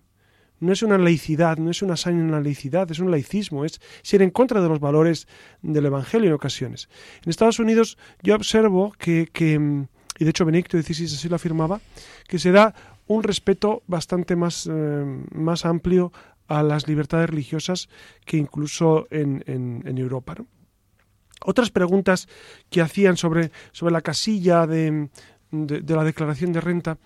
no 0.60 0.72
es 0.72 0.82
una 0.82 0.98
laicidad, 0.98 1.58
no 1.58 1.70
es 1.72 1.82
una 1.82 1.98
sana 1.98 2.40
laicidad, 2.40 2.90
es 2.90 3.00
un 3.00 3.12
laicismo, 3.12 3.66
es 3.66 3.82
ser 4.02 4.22
en 4.22 4.30
contra 4.30 4.62
de 4.62 4.70
los 4.70 4.80
valores 4.80 5.28
del 5.62 5.88
Evangelio 5.88 6.30
en 6.30 6.34
ocasiones. 6.36 6.88
En 7.26 7.32
Estados 7.32 7.60
Unidos 7.60 7.98
yo 8.22 8.34
observo 8.34 8.94
que, 8.98 9.28
que 9.34 9.88
y 10.18 10.24
de 10.24 10.30
hecho 10.30 10.46
Benedicto 10.46 10.82
XVI 10.82 11.06
así 11.06 11.30
lo 11.30 11.36
afirmaba, 11.36 11.82
que 12.28 12.40
se 12.40 12.52
da 12.52 12.74
un 13.08 13.24
respeto 13.24 13.84
bastante 13.88 14.36
más, 14.36 14.70
eh, 14.72 15.24
más 15.34 15.66
amplio 15.66 16.12
a 16.48 16.64
las 16.64 16.88
libertades 16.88 17.30
religiosas 17.30 17.90
que 18.26 18.38
incluso 18.38 19.08
en, 19.10 19.44
en, 19.48 19.98
Europa. 19.98 20.36
Otras 21.42 21.72
preguntas 21.72 22.28
que 22.70 22.82
hacían 22.82 23.18
sobre, 23.18 23.52
sobre 23.72 23.94
la 23.94 24.02
casilla 24.02 24.68
de, 24.68 25.10
de, 25.52 25.96
la 25.96 26.04
declaración 26.04 26.54
de 26.54 26.62
renta 26.62 26.98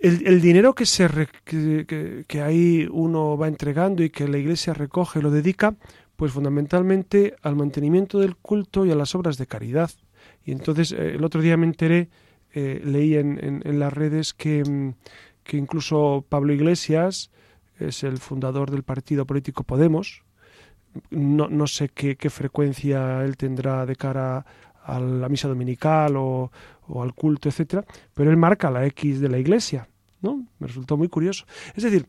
el, 0.00 0.40
dinero 0.40 0.74
que, 0.74 0.86
se 0.86 1.08
que, 1.44 2.42
ahí 2.42 2.86
uno 2.90 3.36
va 3.36 3.48
entregando 3.48 4.02
y 4.02 4.10
que 4.10 4.28
la 4.28 4.38
iglesia 4.38 4.74
recoge 4.74 5.22
lo 5.22 5.30
dedica, 5.30 5.74
pues 6.16 6.32
fundamentalmente 6.32 7.34
al 7.42 7.56
mantenimiento 7.56 8.18
del 8.20 8.36
culto 8.36 8.86
y 8.86 8.90
a 8.90 8.94
las 8.94 9.14
obras 9.14 9.38
de 9.38 9.46
caridad. 9.46 9.90
Y 10.46 10.52
entonces 10.52 10.92
eh, 10.92 11.16
el 11.16 11.24
otro 11.24 11.42
día 11.42 11.58
me 11.58 11.66
enteré, 11.66 12.08
eh, 12.54 12.80
leí 12.82 13.16
en, 13.16 13.60
en, 13.62 13.78
las 13.78 13.92
redes 13.92 14.32
que, 14.32 14.64
mm, 14.64 14.94
que 15.42 15.58
incluso 15.58 16.24
Pablo 16.26 16.54
Iglesias 16.54 17.30
es 17.78 18.04
el 18.04 18.16
fundador 18.18 18.70
del 18.70 18.84
partido 18.84 19.26
político 19.26 19.64
Podemos. 19.64 20.22
No, 21.10 21.48
no 21.48 21.66
sé 21.66 21.90
qué, 21.90 22.16
qué 22.16 22.30
frecuencia 22.30 23.22
él 23.22 23.36
tendrá 23.36 23.84
de 23.84 23.96
cara 23.96 24.46
a 24.82 25.00
la 25.00 25.28
misa 25.28 25.48
dominical 25.48 26.16
o, 26.16 26.50
o 26.86 27.02
al 27.02 27.12
culto, 27.12 27.48
etcétera, 27.48 27.84
pero 28.14 28.30
él 28.30 28.36
marca 28.36 28.70
la 28.70 28.86
X 28.86 29.20
de 29.20 29.28
la 29.28 29.38
iglesia, 29.38 29.88
¿no? 30.22 30.46
Me 30.58 30.68
resultó 30.68 30.96
muy 30.96 31.08
curioso. 31.08 31.44
Es 31.74 31.82
decir, 31.82 32.06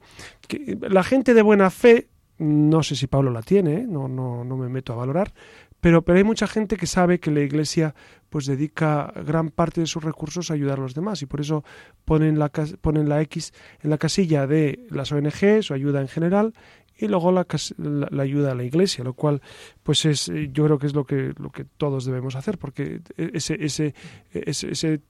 que 0.48 0.78
la 0.90 1.04
gente 1.04 1.34
de 1.34 1.42
buena 1.42 1.70
fe, 1.70 2.08
no 2.38 2.84
sé 2.84 2.96
si 2.96 3.08
Pablo 3.08 3.32
la 3.32 3.42
tiene, 3.42 3.82
¿eh? 3.82 3.86
no, 3.88 4.08
no, 4.08 4.46
no 4.46 4.56
me 4.56 4.70
meto 4.70 4.94
a 4.94 4.96
valorar, 4.96 5.34
pero, 5.82 6.02
pero 6.04 6.18
hay 6.18 6.24
mucha 6.24 6.48
gente 6.48 6.78
que 6.78 6.88
sabe 6.88 7.20
que 7.20 7.32
la 7.32 7.42
iglesia 7.42 7.96
pues 8.30 8.46
dedica 8.46 9.14
gran 9.26 9.50
parte 9.50 9.82
de 9.82 9.88
sus 9.88 10.04
recursos 10.04 10.50
a 10.50 10.54
ayudar 10.54 10.80
a 10.80 10.82
los 10.82 10.94
demás 10.94 11.22
y 11.22 11.26
por 11.26 11.42
eso 11.42 11.64
ponen 12.06 12.40
la, 12.40 12.50
ponen 12.50 13.10
la 13.10 13.22
X 13.22 13.54
en 13.82 13.90
la 13.90 13.98
casilla 13.98 14.48
de 14.48 14.86
las 14.90 15.12
ONGs 15.12 15.72
o 15.72 15.74
ayuda 15.74 16.02
en 16.02 16.08
general 16.08 16.54
y 17.00 17.08
luego 17.08 17.32
la, 17.32 17.46
la, 17.78 18.08
la, 18.10 18.24
ayuda 18.24 18.52
a 18.52 18.56
la 18.56 18.64
iglesia, 18.64 19.04
lo 19.04 19.14
cual 19.14 19.42
pues 19.84 20.06
es 20.06 20.32
yo 20.52 20.66
creo 20.66 20.80
que 20.80 20.88
es 20.88 20.96
lo 20.96 21.06
que 21.06 21.34
lo 21.38 21.52
que 21.52 21.64
todos 21.64 22.06
debemos 22.06 22.36
hacer 22.36 22.58
porque 22.58 23.02
ese 23.16 23.64
ese 23.64 23.94
ese, 24.32 24.72
ese 24.72 25.02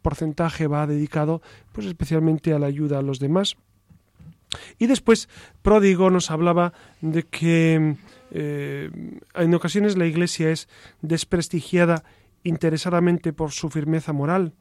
porcentaje 0.00 0.66
va 0.66 0.86
dedicado 0.86 1.42
pues 1.72 1.86
especialmente 1.86 2.52
a 2.52 2.58
la 2.58 2.66
ayuda 2.66 2.98
a 2.98 3.02
los 3.02 3.18
demás. 3.18 3.56
Y 4.78 4.86
después 4.86 5.28
Pródigo 5.62 6.10
nos 6.10 6.30
hablaba 6.30 6.72
de 7.00 7.24
que 7.24 7.96
eh, 8.30 8.90
en 9.34 9.54
ocasiones 9.54 9.96
la 9.96 10.06
iglesia 10.06 10.50
es 10.50 10.68
desprestigiada 11.02 12.04
interesadamente 12.42 13.32
por 13.32 13.52
su 13.52 13.70
firmeza 13.70 14.12
moral, 14.12 14.54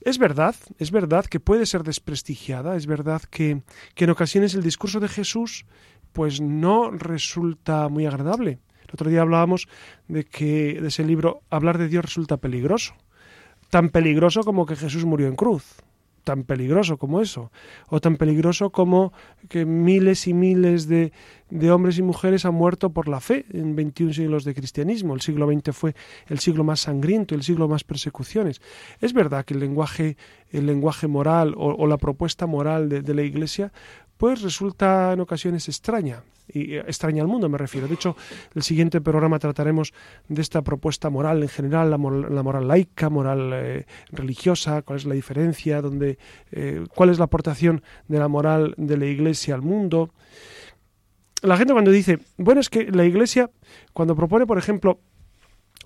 es 0.00 0.18
verdad, 0.18 0.54
es 0.78 0.90
verdad 0.90 1.26
que 1.26 1.40
puede 1.40 1.66
ser 1.66 1.82
desprestigiada, 1.82 2.76
es 2.76 2.86
verdad 2.86 3.22
que, 3.30 3.62
que, 3.94 4.04
en 4.04 4.10
ocasiones 4.10 4.54
el 4.54 4.62
discurso 4.62 5.00
de 5.00 5.08
Jesús 5.08 5.66
pues 6.12 6.40
no 6.40 6.90
resulta 6.90 7.88
muy 7.88 8.06
agradable. 8.06 8.58
El 8.82 8.94
otro 8.94 9.10
día 9.10 9.20
hablábamos 9.20 9.68
de 10.06 10.24
que 10.24 10.80
de 10.80 10.88
ese 10.88 11.04
libro 11.04 11.42
hablar 11.50 11.78
de 11.78 11.88
Dios 11.88 12.04
resulta 12.04 12.38
peligroso, 12.38 12.94
tan 13.70 13.90
peligroso 13.90 14.42
como 14.44 14.66
que 14.66 14.76
Jesús 14.76 15.04
murió 15.04 15.26
en 15.26 15.36
cruz 15.36 15.82
tan 16.24 16.44
peligroso 16.44 16.96
como 16.96 17.20
eso, 17.20 17.50
o 17.88 18.00
tan 18.00 18.16
peligroso 18.16 18.70
como 18.70 19.12
que 19.48 19.64
miles 19.64 20.26
y 20.26 20.34
miles 20.34 20.88
de, 20.88 21.12
de, 21.50 21.70
hombres 21.70 21.98
y 21.98 22.02
mujeres 22.02 22.44
han 22.44 22.54
muerto 22.54 22.90
por 22.90 23.08
la 23.08 23.20
fe 23.20 23.46
en 23.52 23.74
21 23.76 24.12
siglos 24.12 24.44
de 24.44 24.54
cristianismo. 24.54 25.14
El 25.14 25.20
siglo 25.20 25.50
XX 25.50 25.74
fue 25.74 25.94
el 26.26 26.38
siglo 26.38 26.64
más 26.64 26.80
sangriento, 26.80 27.34
el 27.34 27.42
siglo 27.42 27.68
más 27.68 27.84
persecuciones. 27.84 28.60
Es 29.00 29.12
verdad 29.12 29.44
que 29.44 29.54
el 29.54 29.60
lenguaje, 29.60 30.16
el 30.50 30.66
lenguaje 30.66 31.06
moral 31.06 31.54
o, 31.56 31.74
o 31.74 31.86
la 31.86 31.96
propuesta 31.96 32.46
moral 32.46 32.88
de, 32.88 33.02
de 33.02 33.14
la 33.14 33.22
Iglesia 33.22 33.72
pues 34.18 34.42
resulta 34.42 35.12
en 35.12 35.20
ocasiones 35.20 35.68
extraña, 35.68 36.22
y 36.52 36.76
extraña 36.76 37.22
al 37.22 37.28
mundo 37.28 37.48
me 37.48 37.58
refiero. 37.58 37.88
De 37.88 37.94
hecho, 37.94 38.16
el 38.54 38.62
siguiente 38.62 39.00
programa 39.00 39.38
trataremos 39.38 39.92
de 40.28 40.42
esta 40.42 40.62
propuesta 40.62 41.10
moral 41.10 41.42
en 41.42 41.48
general, 41.48 41.90
la 41.90 41.98
moral, 41.98 42.34
la 42.34 42.42
moral 42.42 42.68
laica, 42.68 43.10
moral 43.10 43.50
eh, 43.54 43.86
religiosa, 44.10 44.82
cuál 44.82 44.98
es 44.98 45.04
la 45.04 45.14
diferencia, 45.14 45.80
dónde, 45.80 46.18
eh, 46.50 46.84
cuál 46.94 47.10
es 47.10 47.18
la 47.18 47.26
aportación 47.26 47.82
de 48.08 48.18
la 48.18 48.28
moral 48.28 48.74
de 48.76 48.96
la 48.96 49.06
Iglesia 49.06 49.54
al 49.54 49.62
mundo. 49.62 50.10
La 51.42 51.56
gente 51.56 51.72
cuando 51.72 51.90
dice, 51.90 52.18
bueno, 52.36 52.60
es 52.60 52.68
que 52.68 52.90
la 52.90 53.04
Iglesia, 53.04 53.50
cuando 53.92 54.16
propone, 54.16 54.46
por 54.46 54.58
ejemplo, 54.58 54.98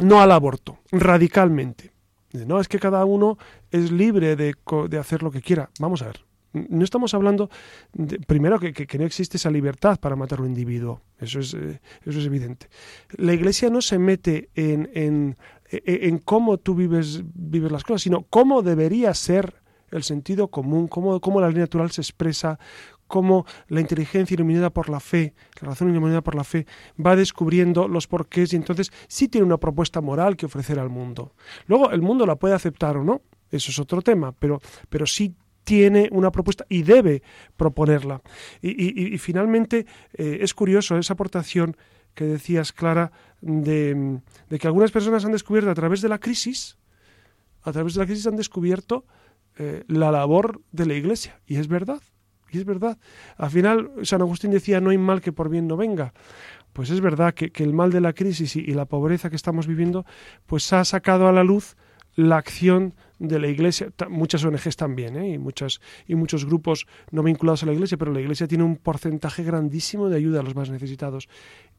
no 0.03 0.23
al 0.23 0.33
aborto, 0.33 0.79
radicalmente, 0.91 1.93
no, 2.33 2.61
es 2.61 2.69
que 2.69 2.79
cada 2.79 3.05
uno 3.05 3.37
es 3.71 3.93
libre 3.93 4.37
de, 4.37 4.55
de 4.89 4.99
hacer 4.99 5.23
lo 5.23 5.31
que 5.31 5.43
quiera. 5.43 5.69
Vamos 5.79 6.01
a 6.01 6.07
ver, 6.07 6.25
no 6.53 6.85
estamos 6.85 7.15
hablando, 7.15 7.51
de, 7.93 8.19
primero, 8.21 8.59
que, 8.59 8.73
que, 8.73 8.99
no 8.99 9.05
existe 9.05 9.37
esa 9.37 9.51
libertad 9.51 9.99
para 9.99 10.17
matar 10.17 10.41
a 10.41 10.43
un 10.43 10.49
individuo, 10.49 11.01
eso 11.19 11.41
es, 11.41 11.55
eh, 11.55 11.81
eso 12.05 12.19
es 12.19 12.27
evidente. 12.27 12.69
La 13.17 13.33
Iglesia 13.33 13.71
no 13.71 13.81
se 13.81 13.99
mete 13.99 14.51
en, 14.55 14.91
en, 14.95 15.37
en 15.71 16.19
cómo 16.19 16.59
tú 16.59 16.75
vives, 16.75 17.23
vives 17.35 17.73
las 17.73 17.85
cosas, 17.85 18.03
sino 18.03 18.23
cómo 18.23 18.63
debería 18.63 19.15
ser 19.15 19.63
el 19.91 20.03
sentido 20.03 20.49
común, 20.49 20.89
cómo, 20.89 21.21
cómo 21.21 21.41
la 21.41 21.49
ley 21.49 21.59
natural 21.59 21.91
se 21.91 22.01
expresa, 22.01 22.59
cómo 23.07 23.45
la 23.69 23.81
inteligencia 23.81 24.35
iluminada 24.35 24.71
por 24.71 24.89
la 24.89 25.01
fe, 25.01 25.35
la 25.61 25.69
razón 25.69 25.91
iluminada 25.91 26.23
por 26.23 26.35
la 26.35 26.45
fe, 26.45 26.67
va 27.05 27.15
descubriendo 27.15 27.87
los 27.87 28.07
porqués 28.07 28.53
y 28.53 28.57
entonces 28.57 28.91
sí 29.07 29.29
tiene 29.29 29.47
una 29.47 29.59
propuesta 29.59 30.01
moral 30.01 30.35
que 30.35 30.47
ofrecer 30.47 30.79
al 30.79 30.89
mundo. 30.89 31.35
Luego 31.67 31.91
el 31.91 32.01
mundo 32.01 32.25
la 32.25 32.37
puede 32.37 32.55
aceptar 32.55 32.97
o 32.97 33.05
no, 33.05 33.21
eso 33.51 33.71
es 33.71 33.79
otro 33.79 34.01
tema, 34.01 34.33
pero, 34.33 34.61
pero 34.89 35.07
sí 35.07 35.35
tiene 35.65 36.09
una 36.13 36.31
propuesta 36.31 36.65
y 36.69 36.83
debe 36.83 37.23
proponerla. 37.57 38.23
Y, 38.61 39.17
finalmente 39.19 39.87
eh, 40.15 40.39
es 40.41 40.55
curioso 40.55 40.97
esa 40.99 41.15
aportación 41.15 41.77
que 42.15 42.25
decías, 42.25 42.73
Clara, 42.73 43.13
de, 43.41 44.21
que 44.59 44.67
algunas 44.67 44.91
personas 44.91 45.25
han 45.25 45.33
descubierto 45.33 45.71
a 45.71 45.75
través 45.75 46.03
de 46.03 46.09
la 46.09 46.19
crisis, 46.19 46.79
a 47.63 47.73
través 47.73 47.95
de 47.95 48.01
la 48.01 48.07
crisis 48.07 48.27
han 48.27 48.37
descubierto 48.37 49.07
eh, 49.57 49.85
la 49.87 50.11
labor 50.11 50.61
de 50.73 50.87
la 50.87 50.95
Iglesia. 50.95 51.41
Y 51.47 51.57
es 51.57 51.69
verdad, 51.69 52.03
y 52.51 52.59
es 52.59 52.65
verdad. 52.65 52.99
Al 53.37 53.51
final, 53.51 53.91
San 54.03 54.21
Agustín 54.21 54.51
decía, 54.51 54.81
no 54.81 54.91
hay 54.91 54.99
mal 54.99 55.21
que 55.21 55.33
por 55.33 55.49
bien 55.49 55.67
no 55.67 55.77
venga. 55.77 56.13
Pues 56.73 56.91
es 56.91 57.01
verdad 57.01 57.35
que, 57.35 57.51
el 57.63 57.73
mal 57.73 57.91
de 57.93 58.01
la 58.01 58.13
crisis 58.13 58.57
y, 58.57 58.61
y, 58.61 58.73
la 58.75 58.87
pobreza 58.87 59.31
que 59.31 59.37
estamos 59.37 59.67
viviendo, 59.67 60.05
pues 60.47 60.73
ha 60.73 60.85
sacado 60.85 61.29
a 61.29 61.33
la 61.33 61.45
luz 61.45 61.77
la 62.15 62.37
acción 62.37 62.95
de 63.23 63.39
la 63.39 63.47
Iglesia, 63.47 63.89
muchas 64.09 64.45
ONGs 64.45 64.77
también, 64.77 65.17
¿eh? 65.17 65.35
y, 65.35 65.39
muchas, 65.39 65.81
y 66.09 66.17
muchos 66.17 66.45
grupos 66.45 66.87
no 67.13 67.23
vinculados 67.23 67.63
a 67.63 67.67
la 67.67 67.73
Iglesia, 67.73 67.97
pero 67.97 68.13
la 68.13 68.21
Iglesia 68.21 68.49
tiene 68.49 68.65
un 68.65 68.77
porcentaje 68.77 69.45
grandísimo 69.45 70.09
de 70.09 70.17
ayuda 70.17 70.41
a 70.41 70.43
los 70.43 70.57
más 70.57 70.71
necesitados. 70.71 71.29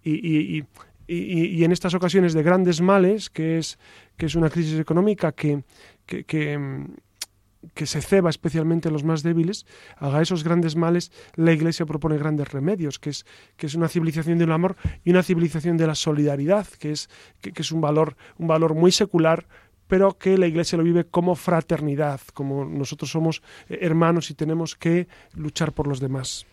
Y, 0.03 0.57
y, 0.57 0.65
y 1.05 1.63
en 1.65 1.73
estas 1.73 1.93
ocasiones 1.93 2.33
de 2.33 2.43
grandes 2.43 2.79
males, 2.79 3.29
que 3.29 3.57
es, 3.57 3.77
que 4.15 4.27
es 4.27 4.35
una 4.35 4.49
crisis 4.49 4.79
económica 4.79 5.33
que, 5.33 5.63
que, 6.05 6.23
que, 6.23 7.85
se 7.85 8.01
ceba 8.01 8.29
especialmente 8.29 8.87
a 8.87 8.91
los 8.91 9.03
más 9.03 9.21
débiles, 9.21 9.65
haga 9.97 10.21
esos 10.21 10.45
grandes 10.45 10.77
males, 10.77 11.11
la 11.35 11.51
Iglesia 11.51 11.85
propone 11.85 12.17
grandes 12.17 12.53
remedios, 12.53 12.99
que 12.99 13.09
es, 13.09 13.25
que 13.57 13.65
es 13.65 13.75
una 13.75 13.89
civilización 13.89 14.37
del 14.37 14.51
amor 14.53 14.77
y 15.03 15.09
una 15.09 15.23
civilización 15.23 15.75
de 15.75 15.87
la 15.87 15.95
solidaridad, 15.95 16.67
que 16.79 16.91
es, 16.91 17.09
que, 17.41 17.51
que 17.51 17.63
es 17.63 17.71
un 17.73 17.81
valor, 17.81 18.15
un 18.37 18.47
valor 18.47 18.73
muy 18.73 18.93
secular, 18.93 19.45
pero 19.87 20.17
que 20.17 20.37
la 20.37 20.47
Iglesia 20.47 20.77
lo 20.77 20.83
vive 20.83 21.05
como 21.05 21.35
fraternidad, 21.35 22.21
como 22.33 22.65
nosotros 22.65 23.11
somos 23.11 23.41
eh, 23.69 23.79
hermanos 23.81 24.29
y 24.29 24.33
tenemos 24.33 24.75
que 24.75 25.07
luchar 25.35 25.71
por 25.73 25.87
los 25.87 25.99
demás. 25.99 26.45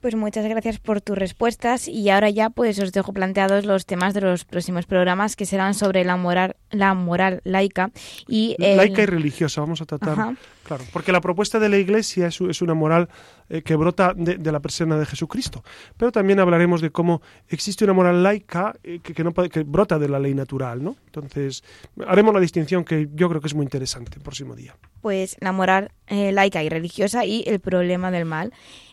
Pues 0.00 0.14
muchas 0.14 0.46
gracias 0.46 0.78
por 0.78 1.00
tus 1.00 1.16
respuestas 1.16 1.88
y 1.88 2.10
ahora 2.10 2.30
ya 2.30 2.50
pues 2.50 2.78
os 2.78 2.92
dejo 2.92 3.12
planteados 3.12 3.64
los 3.64 3.86
temas 3.86 4.14
de 4.14 4.20
los 4.20 4.44
próximos 4.44 4.86
programas 4.86 5.36
que 5.36 5.46
serán 5.46 5.74
sobre 5.74 6.04
la 6.04 6.16
moral, 6.16 6.56
la 6.70 6.94
moral 6.94 7.40
laica 7.44 7.90
y 8.28 8.56
laica 8.58 9.02
y 9.02 9.06
religiosa. 9.06 9.60
Vamos 9.60 9.80
a 9.80 9.86
tratar 9.86 10.36
Claro, 10.66 10.84
porque 10.92 11.12
la 11.12 11.20
propuesta 11.20 11.60
de 11.60 11.68
la 11.68 11.76
Iglesia 11.76 12.26
es, 12.26 12.40
una 12.60 12.74
moral 12.74 13.08
eh, 13.48 13.62
que 13.62 13.76
brota 13.76 14.14
de, 14.16 14.50
la 14.50 14.58
persona 14.58 14.98
de 14.98 15.06
Jesucristo. 15.06 15.62
Pero 15.96 16.10
también 16.10 16.40
hablaremos 16.40 16.80
de 16.80 16.90
cómo 16.90 17.22
existe 17.48 17.84
una 17.84 17.92
moral 17.92 18.22
laica 18.24 18.74
eh, 18.82 18.98
que, 18.98 19.22
no, 19.22 19.32
que 19.32 19.62
brota 19.62 19.98
de 20.00 20.08
la 20.08 20.18
ley 20.18 20.34
natural, 20.34 20.82
¿no? 20.82 20.96
Entonces, 21.06 21.62
haremos 22.04 22.34
la 22.34 22.40
distinción 22.40 22.84
que 22.84 23.08
yo 23.14 23.28
creo 23.28 23.40
que 23.40 23.46
es 23.46 23.54
muy 23.54 23.62
interesante 23.62 24.12
el 24.16 24.22
próximo 24.22 24.56
día. 24.56 24.76
Pues 25.02 25.36
la 25.38 25.52
moral 25.52 25.92
eh, 26.08 26.32
laica 26.32 26.64
y 26.64 26.68
religiosa 26.68 27.24
y 27.24 27.44
el 27.46 27.60
problema 27.60 28.10
del 28.10 28.24
mal. 28.24 28.52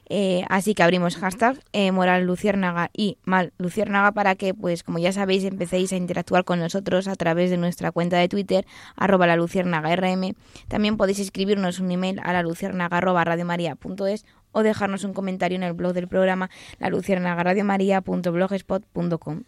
Eh, 0.09 0.43
así 0.49 0.73
que 0.73 0.83
abrimos 0.83 1.15
hashtag 1.15 1.59
eh, 1.71 1.91
moral 1.91 2.25
luciérnaga 2.25 2.89
y 2.93 3.17
mal 3.23 3.53
luciérnaga 3.57 4.11
para 4.11 4.35
que, 4.35 4.53
pues 4.53 4.83
como 4.83 4.99
ya 4.99 5.11
sabéis, 5.11 5.43
empecéis 5.43 5.93
a 5.93 5.95
interactuar 5.95 6.43
con 6.43 6.59
nosotros 6.59 7.07
a 7.07 7.15
través 7.15 7.49
de 7.49 7.57
nuestra 7.57 7.91
cuenta 7.91 8.17
de 8.17 8.27
Twitter, 8.27 8.65
arroba 8.95 9.27
la 9.27 9.35
luciérnaga 9.35 9.95
rm. 9.95 10.33
También 10.67 10.97
podéis 10.97 11.19
escribirnos 11.19 11.79
un 11.79 11.91
email 11.91 12.19
a 12.23 12.33
la 12.33 12.43
luciérnaga 12.43 12.97
arroba 12.97 13.23
radiomaria.es 13.23 14.25
o 14.51 14.63
dejarnos 14.63 15.03
un 15.03 15.13
comentario 15.13 15.55
en 15.55 15.63
el 15.63 15.73
blog 15.73 15.93
del 15.93 16.07
programa 16.07 16.49
la 16.79 16.89
luciérnaga 16.89 17.43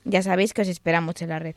Ya 0.06 0.22
sabéis 0.22 0.54
que 0.54 0.62
os 0.62 0.68
esperamos 0.68 1.22
en 1.22 1.30
la 1.30 1.40
red. 1.40 1.56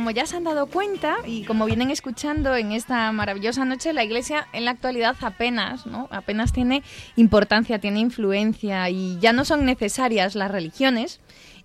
Como 0.00 0.12
ya 0.12 0.24
se 0.24 0.34
han 0.34 0.44
dado 0.44 0.64
cuenta 0.64 1.18
y 1.26 1.44
como 1.44 1.66
vienen 1.66 1.90
escuchando 1.90 2.56
en 2.56 2.72
esta 2.72 3.12
maravillosa 3.12 3.66
noche, 3.66 3.92
la 3.92 4.02
Iglesia 4.02 4.48
en 4.54 4.64
la 4.64 4.70
actualidad 4.70 5.14
apenas, 5.20 5.84
¿no? 5.84 6.08
Apenas 6.10 6.54
tiene 6.54 6.82
importancia, 7.16 7.80
tiene 7.80 8.00
influencia 8.00 8.88
y 8.88 9.18
ya 9.20 9.34
no 9.34 9.44
son 9.44 9.66
necesarias 9.66 10.36
las 10.36 10.50
religiones 10.50 11.20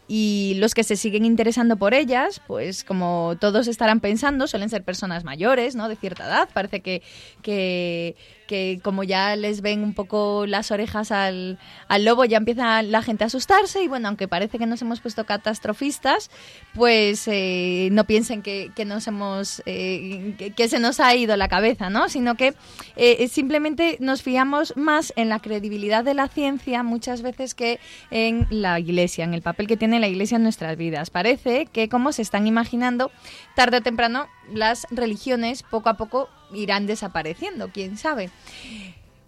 y 0.10 0.56
los 0.58 0.74
que 0.74 0.84
se 0.84 0.98
siguen 0.98 1.24
interesando 1.24 1.78
por 1.78 1.94
ellas, 1.94 2.42
pues 2.46 2.84
como 2.84 3.38
todos 3.40 3.70
estarán 3.70 4.02
pensando, 4.02 4.48
suelen 4.48 4.70
ser 4.70 4.84
personas 4.84 5.24
mayores, 5.24 5.78
¿no? 5.78 5.88
De 5.88 5.96
cierta 5.96 6.26
edad. 6.26 6.50
Parece 6.54 6.82
que, 6.82 7.04
que 7.42 8.18
que 8.48 8.80
como 8.84 9.04
ya 9.04 9.36
les 9.36 9.62
ven 9.62 9.84
un 9.84 9.94
poco 9.94 10.46
las 10.46 10.72
orejas 10.72 11.12
al, 11.12 11.58
al, 11.88 12.06
lobo, 12.06 12.26
ya 12.26 12.38
empieza 12.38 12.82
la 12.82 13.02
gente 13.02 13.24
a 13.24 13.28
asustarse 13.28 13.84
y 13.84 13.88
bueno, 13.88 14.08
aunque 14.08 14.28
parece 14.28 14.58
que 14.58 14.66
nos 14.66 14.82
hemos 14.82 15.02
puesto 15.02 15.26
catastrofistas, 15.26 16.30
pues 16.74 17.28
eh, 17.28 17.90
no 17.92 18.06
piensen 18.06 18.42
que, 18.42 18.72
que 18.76 18.86
nos 18.86 19.08
hemos, 19.08 19.62
eh, 19.66 20.54
que, 20.56 20.70
se 20.70 20.80
nos 20.80 21.00
ha 21.00 21.16
ido 21.16 21.38
la 21.38 21.48
cabeza, 21.48 21.90
¿no? 21.90 22.10
Sino 22.10 22.36
que 22.36 22.54
eh, 22.96 23.28
simplemente 23.28 23.98
nos 24.00 24.22
fiamos 24.22 24.76
más 24.76 25.14
en 25.16 25.30
la 25.30 25.40
credibilidad 25.40 26.04
de 26.04 26.14
la 26.14 26.28
ciencia 26.28 26.84
muchas 26.84 27.22
veces 27.22 27.56
que 27.56 27.80
en 28.12 28.48
la 28.50 28.80
iglesia, 28.80 29.24
en 29.24 29.34
el 29.34 29.42
papel 29.42 29.68
que 29.68 29.78
tiene 29.78 30.00
la 30.00 30.08
iglesia 30.08 30.38
en 30.38 30.44
nuestras 30.44 30.78
vidas. 30.78 31.10
Parece 31.10 31.66
que 31.68 31.90
como 31.90 32.12
se 32.12 32.22
están 32.22 32.48
imaginando, 32.48 33.12
tarde 33.56 33.78
o 33.78 33.82
temprano 33.82 34.28
las 34.52 34.88
religiones 34.92 35.64
poco 35.64 35.90
a 35.90 35.98
poco 35.98 36.30
irán 36.54 36.88
desapareciendo, 36.88 37.70
quién 37.70 37.98
sabe. 37.98 38.30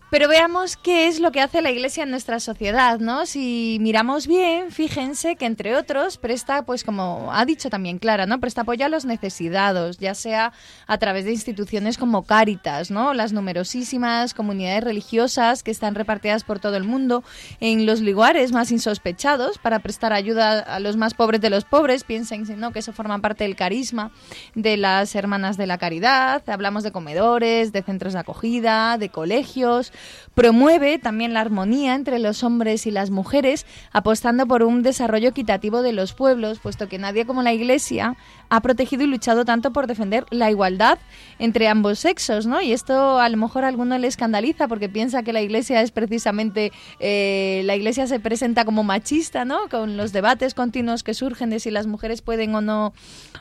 Pero 0.10 0.30
veamos 0.30 0.78
qué 0.78 1.10
es 1.10 1.20
lo 1.20 1.34
que 1.34 1.41
hace 1.41 1.62
la 1.62 1.70
Iglesia 1.70 2.04
en 2.04 2.12
nuestra 2.12 2.39
sociedad, 2.39 2.98
¿no? 3.00 3.26
Si 3.26 3.78
miramos 3.82 4.26
bien, 4.26 4.72
fíjense 4.72 5.36
que 5.36 5.46
entre 5.46 5.76
otros 5.76 6.17
presta, 6.17 6.63
pues 6.63 6.86
como 6.86 7.30
ha 7.34 7.43
dicho 7.43 7.70
también 7.70 7.98
Clara, 8.00 8.26
¿no? 8.26 8.39
Presta 8.39 8.62
apoyo 8.62 8.86
a 8.86 8.89
los 8.89 9.04
necesitados, 9.04 9.98
ya 9.98 10.15
sea 10.15 10.54
a 10.88 10.98
través 10.98 11.26
de 11.26 11.34
instituciones 11.34 11.98
como 11.98 12.24
Cáritas, 12.24 12.89
¿no? 12.89 13.13
Las 13.13 13.34
numerosísimas 13.34 14.34
comunidades 14.34 14.86
religiosas 14.86 15.62
que 15.62 15.72
están 15.72 15.93
repartidas 15.93 16.46
por 16.46 16.62
todo 16.62 16.78
el 16.78 16.86
mundo 16.86 17.26
en 17.60 17.86
los 17.86 18.00
lugares 18.00 18.54
más 18.54 18.72
insospechados 18.72 19.58
para 19.58 19.80
prestar 19.80 20.13
ayuda 20.13 20.60
a 20.60 20.80
los 20.80 20.96
más 20.96 21.15
pobres 21.15 21.41
de 21.41 21.50
los 21.50 21.65
pobres. 21.65 22.06
Piensen, 22.06 22.46
¿no? 22.62 22.72
Que 22.72 22.80
eso 22.80 22.93
forma 22.93 23.20
parte 23.20 23.43
del 23.43 23.58
carisma 23.58 24.12
de 24.56 24.78
las 24.78 25.15
hermanas 25.15 25.58
de 25.58 25.67
la 25.67 25.78
caridad. 25.78 26.50
Hablamos 26.50 26.84
de 26.84 26.93
comedores, 26.93 27.74
de 27.74 27.84
centros 27.84 28.13
de 28.13 28.20
acogida, 28.20 28.98
de 28.98 29.10
colegios 29.10 29.91
Promueve 30.33 30.99
también 30.99 31.33
la 31.33 31.41
armonía 31.41 31.95
entre 31.95 32.19
los 32.19 32.43
hombres 32.43 32.86
y 32.86 32.91
las 32.91 33.10
mujeres, 33.10 33.65
apostando 33.91 34.45
por 34.45 34.62
un 34.62 34.83
desarrollo 34.83 35.29
equitativo 35.29 35.81
de 35.81 35.93
los 35.93 36.13
pueblos, 36.13 36.60
puesto 36.60 36.88
que 36.88 36.99
nadie 36.99 37.25
como 37.25 37.41
la 37.41 37.53
Iglesia 37.53 38.15
ha 38.49 38.62
protegido 38.62 39.03
y 39.03 39.07
luchado 39.07 39.45
tanto 39.45 39.73
por 39.73 39.88
defender 39.88 40.25
la 40.29 40.51
igualdad 40.51 40.99
entre 41.39 41.67
ambos 41.67 41.99
sexos, 41.99 42.45
¿no? 42.45 42.62
Y 42.62 42.71
esto 42.71 43.19
a 43.19 43.27
lo 43.29 43.38
mejor 43.38 43.65
a 43.65 43.67
alguno 43.67 43.97
le 43.97 44.07
escandaliza 44.07 44.67
porque 44.67 44.89
piensa 44.89 45.23
que 45.23 45.33
la 45.33 45.41
Iglesia 45.41 45.81
es 45.81 45.91
precisamente 45.91 46.71
eh, 46.99 47.62
la 47.65 47.75
Iglesia 47.75 48.07
se 48.07 48.19
presenta 48.19 48.63
como 48.63 48.83
machista, 48.83 49.43
¿no? 49.43 49.67
Con 49.69 49.97
los 49.97 50.13
debates 50.13 50.53
continuos 50.53 51.03
que 51.03 51.13
surgen 51.13 51.49
de 51.49 51.60
si 51.60 51.71
las 51.71 51.88
mujeres 51.88 52.21
pueden 52.21 52.55
o 52.55 52.62
no 52.62 52.93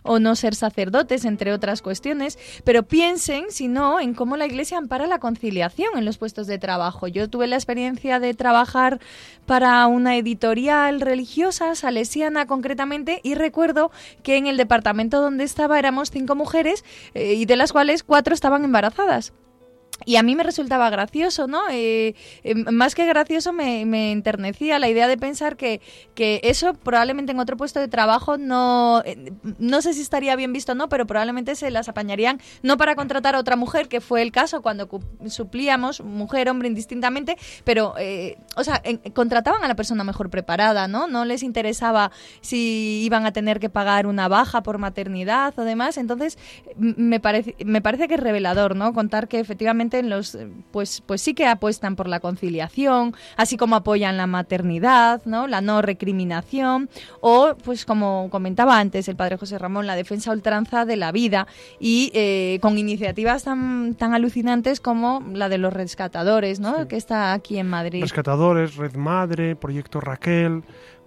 o 0.03 0.19
no 0.19 0.37
ser 0.37 0.55
sacerdotes, 0.55 1.25
entre 1.25 1.53
otras 1.53 1.83
cuestiones. 1.83 2.39
Pero 2.65 2.85
piensen, 2.85 3.47
si 3.51 3.69
no, 3.69 4.01
en 4.01 4.15
cómo 4.15 4.37
la 4.37 4.47
Iglesia 4.47 4.79
ampara 4.79 5.07
la 5.07 5.19
conciliación 5.19 5.91
en 5.97 6.05
los 6.05 6.19
puestos 6.19 6.46
de 6.47 6.59
trabajo. 6.59 7.09
Yo 7.09 7.29
tuve 7.29 7.47
la 7.47 7.57
experiencia 7.57 8.21
de 8.21 8.35
trabajar 8.35 9.01
para 9.47 9.87
una 9.87 10.17
editorial 10.17 11.01
religiosa, 11.01 11.75
salesiana 11.75 12.47
concretamente, 12.47 13.21
y 13.23 13.35
recuerdo 13.35 13.91
que 14.23 14.37
en 14.37 14.47
el 14.47 14.57
departamento 14.57 15.21
donde 15.21 15.45
estaba 15.45 15.79
éramos 15.79 16.11
cinco 16.11 16.35
mujeres 16.35 16.85
eh, 17.15 17.35
y 17.35 17.47
de 17.47 17.57
las 17.57 17.73
cuales 17.73 18.03
cuatro 18.03 18.35
estaban 18.35 18.65
embarazadas. 18.65 19.33
Y 20.05 20.17
a 20.17 20.23
mí 20.23 20.37
me 20.37 20.43
resultaba 20.43 20.91
gracioso, 20.91 21.47
¿no? 21.47 21.63
Eh, 21.71 22.15
eh, 22.45 22.55
más 22.55 22.95
que 22.95 23.07
gracioso 23.07 23.53
me, 23.53 24.13
enternecía 24.13 24.79
la 24.79 24.89
idea 24.89 25.09
de 25.09 25.17
pensar 25.17 25.57
que, 25.57 25.81
que, 26.15 26.41
eso 26.45 26.75
probablemente 26.75 27.33
en 27.33 27.41
otro 27.41 27.57
puesto 27.57 27.81
de 27.81 27.89
trabajo 27.89 28.37
no, 28.37 29.03
eh, 29.07 29.33
no 29.59 29.81
sé 29.81 29.95
si 29.95 30.03
estaría 30.03 30.37
bien 30.37 30.53
visto 30.53 30.73
o 30.73 30.75
no, 30.75 30.89
pero 30.89 31.07
probablemente 31.07 31.55
se 31.55 31.71
las 31.71 31.89
apañarían 31.89 32.41
no 32.63 32.77
para 32.77 32.95
contratar 32.95 33.35
a 33.37 33.39
otra 33.39 33.57
mujer, 33.57 33.89
que 33.89 34.01
fue 34.01 34.21
el 34.21 34.33
caso 34.33 34.61
cuando 34.61 34.89
suplíamos 35.29 36.03
mujer, 36.03 36.51
hombre 36.51 36.69
indistintamente, 36.69 37.37
pero, 37.65 37.95
o 38.57 38.65
sea, 38.65 38.83
contrataban 39.15 39.65
a 39.65 39.69
la 39.69 39.77
persona 39.77 40.05
mejor 40.05 40.29
preparada, 40.31 40.89
¿no? 40.89 41.07
No 41.07 41.25
les 41.25 41.43
interesaba 41.43 42.11
si 42.41 43.03
iban 43.05 43.25
a 43.25 43.33
tener 43.33 43.61
que 43.61 43.71
pagar 43.71 44.07
una 44.07 44.29
baja 44.29 44.63
por 44.63 44.79
maternidad 44.79 45.59
o 45.59 45.63
demás. 45.63 45.97
Entonces, 45.97 46.39
me 46.77 47.21
parece, 47.21 47.57
me 47.65 47.81
parece 47.81 48.09
que 48.09 48.15
es 48.15 48.21
revelador, 48.21 48.77
¿no? 48.77 48.93
Contar 48.93 49.29
que 49.29 49.41
efectivamente 49.41 49.86
los, 50.03 50.39
pues, 50.71 51.03
pues 51.05 51.21
sí 51.23 51.35
que 51.35 51.47
apuestan 51.47 51.97
por 51.97 52.09
la 52.09 52.21
conciliación, 52.21 53.15
así 53.37 53.57
como 53.57 53.77
apoyan 53.77 54.17
la 54.17 54.27
maternidad, 54.27 55.23
¿no? 55.25 55.47
la 55.47 55.61
no 55.61 55.83
recriminación, 55.83 56.89
o 57.21 57.57
pues 57.65 57.85
como 57.85 58.29
comentaba 58.31 58.79
antes 58.79 59.09
el 59.09 59.17
padre 59.17 59.37
José 59.37 59.59
Ramón, 59.59 59.87
la 59.87 59.97
defensa 59.97 60.31
ultranza 60.33 60.85
de 60.85 60.97
la 60.97 61.13
vida 61.13 61.47
y 61.81 62.11
eh, 62.15 62.59
con 62.61 62.79
iniciativas 62.79 63.45
tan, 63.45 63.95
tan 63.95 64.15
alucinantes 64.15 64.81
como 64.81 65.23
la 65.33 65.49
de 65.49 65.59
los 65.59 65.73
rescatadores, 65.73 66.61
¿no? 66.61 66.89
que 66.89 66.97
está 66.97 67.33
aquí 67.33 67.59
en 67.59 67.69
Madrid. 67.69 68.03
Rescatadores, 68.03 68.77
Red 68.77 68.95
Madre, 68.95 69.57
Proyecto 69.57 70.01
Raquel, 70.01 70.63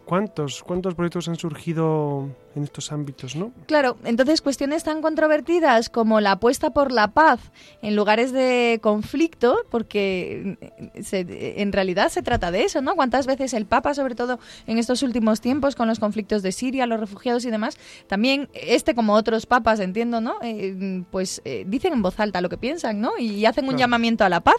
¿Cuántos, 0.09 0.63
¿Cuántos 0.63 0.95
proyectos 0.95 1.27
han 1.27 1.35
surgido 1.35 2.29
en 2.55 2.63
estos 2.63 2.91
ámbitos, 2.91 3.35
no? 3.35 3.51
Claro, 3.67 3.95
entonces 4.03 4.41
cuestiones 4.41 4.83
tan 4.83 5.03
controvertidas 5.03 5.91
como 5.91 6.19
la 6.19 6.31
apuesta 6.31 6.71
por 6.71 6.91
la 6.91 7.09
paz 7.09 7.39
en 7.83 7.95
lugares 7.95 8.31
de 8.31 8.79
conflicto, 8.81 9.59
porque 9.69 10.57
en 10.95 11.71
realidad 11.71 12.09
se 12.09 12.23
trata 12.23 12.49
de 12.49 12.63
eso, 12.63 12.81
¿no? 12.81 12.95
¿Cuántas 12.95 13.27
veces 13.27 13.53
el 13.53 13.67
Papa, 13.67 13.93
sobre 13.93 14.15
todo 14.15 14.39
en 14.65 14.79
estos 14.79 15.03
últimos 15.03 15.41
tiempos 15.41 15.75
con 15.75 15.87
los 15.87 15.99
conflictos 15.99 16.41
de 16.41 16.53
Siria, 16.53 16.87
los 16.87 16.99
refugiados 16.99 17.45
y 17.45 17.51
demás, 17.51 17.77
también 18.07 18.49
este 18.55 18.95
como 18.95 19.13
otros 19.13 19.45
papas, 19.45 19.79
entiendo, 19.79 20.21
¿no? 20.21 20.37
Eh, 20.41 21.03
pues 21.11 21.39
eh, 21.45 21.65
dicen 21.67 21.93
en 21.93 22.01
voz 22.01 22.19
alta 22.19 22.41
lo 22.41 22.49
que 22.49 22.57
piensan, 22.57 22.99
¿no? 22.99 23.11
Y 23.19 23.45
hacen 23.45 23.69
un 23.69 23.77
llamamiento 23.77 24.23
a 24.23 24.29
la 24.29 24.39
paz. 24.39 24.57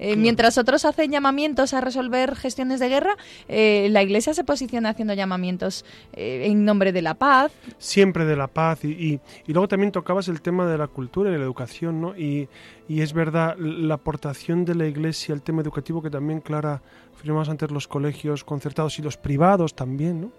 Eh, 0.00 0.16
mientras 0.16 0.58
otros 0.58 0.84
hacen 0.84 1.12
llamamientos 1.12 1.74
a 1.74 1.80
resolver 1.80 2.34
gestiones 2.34 2.80
de 2.80 2.88
guerra, 2.88 3.16
la 3.48 4.02
Iglesia 4.02 4.34
se 4.34 4.42
posiciona 4.42 4.88
haciendo 4.90 5.14
llamamientos 5.14 5.84
en 6.12 6.64
nombre 6.64 6.92
de 6.92 7.02
la 7.02 7.14
paz 7.14 7.52
Siempre 7.78 8.24
de 8.24 8.36
la 8.36 8.46
paz. 8.46 8.84
Y, 8.84 9.20
luego 9.46 9.68
también 9.68 9.92
tocabas 9.92 10.28
el 10.28 10.42
tema 10.42 10.66
de 10.66 10.78
la 10.78 10.86
cultura 10.86 11.30
y 11.30 11.32
de 11.32 11.38
la 11.38 11.44
educación, 11.44 12.00
¿no? 12.00 12.16
Y, 12.16 12.48
es 12.88 13.12
verdad, 13.12 13.56
la 13.58 13.94
aportación 13.94 14.64
de 14.64 14.74
la 14.74 14.86
Iglesia 14.86 15.34
al 15.34 15.42
tema 15.42 15.62
educativo 15.62 16.02
que 16.02 16.10
también, 16.10 16.40
Clara, 16.40 16.82
firmamos 17.16 17.48
antes 17.48 17.70
los 17.70 17.86
colegios 17.86 18.44
concertados 18.44 18.98
y 18.98 19.02
los 19.02 19.16
privados 19.16 19.74
también, 19.74 20.22
¿no? 20.22 20.32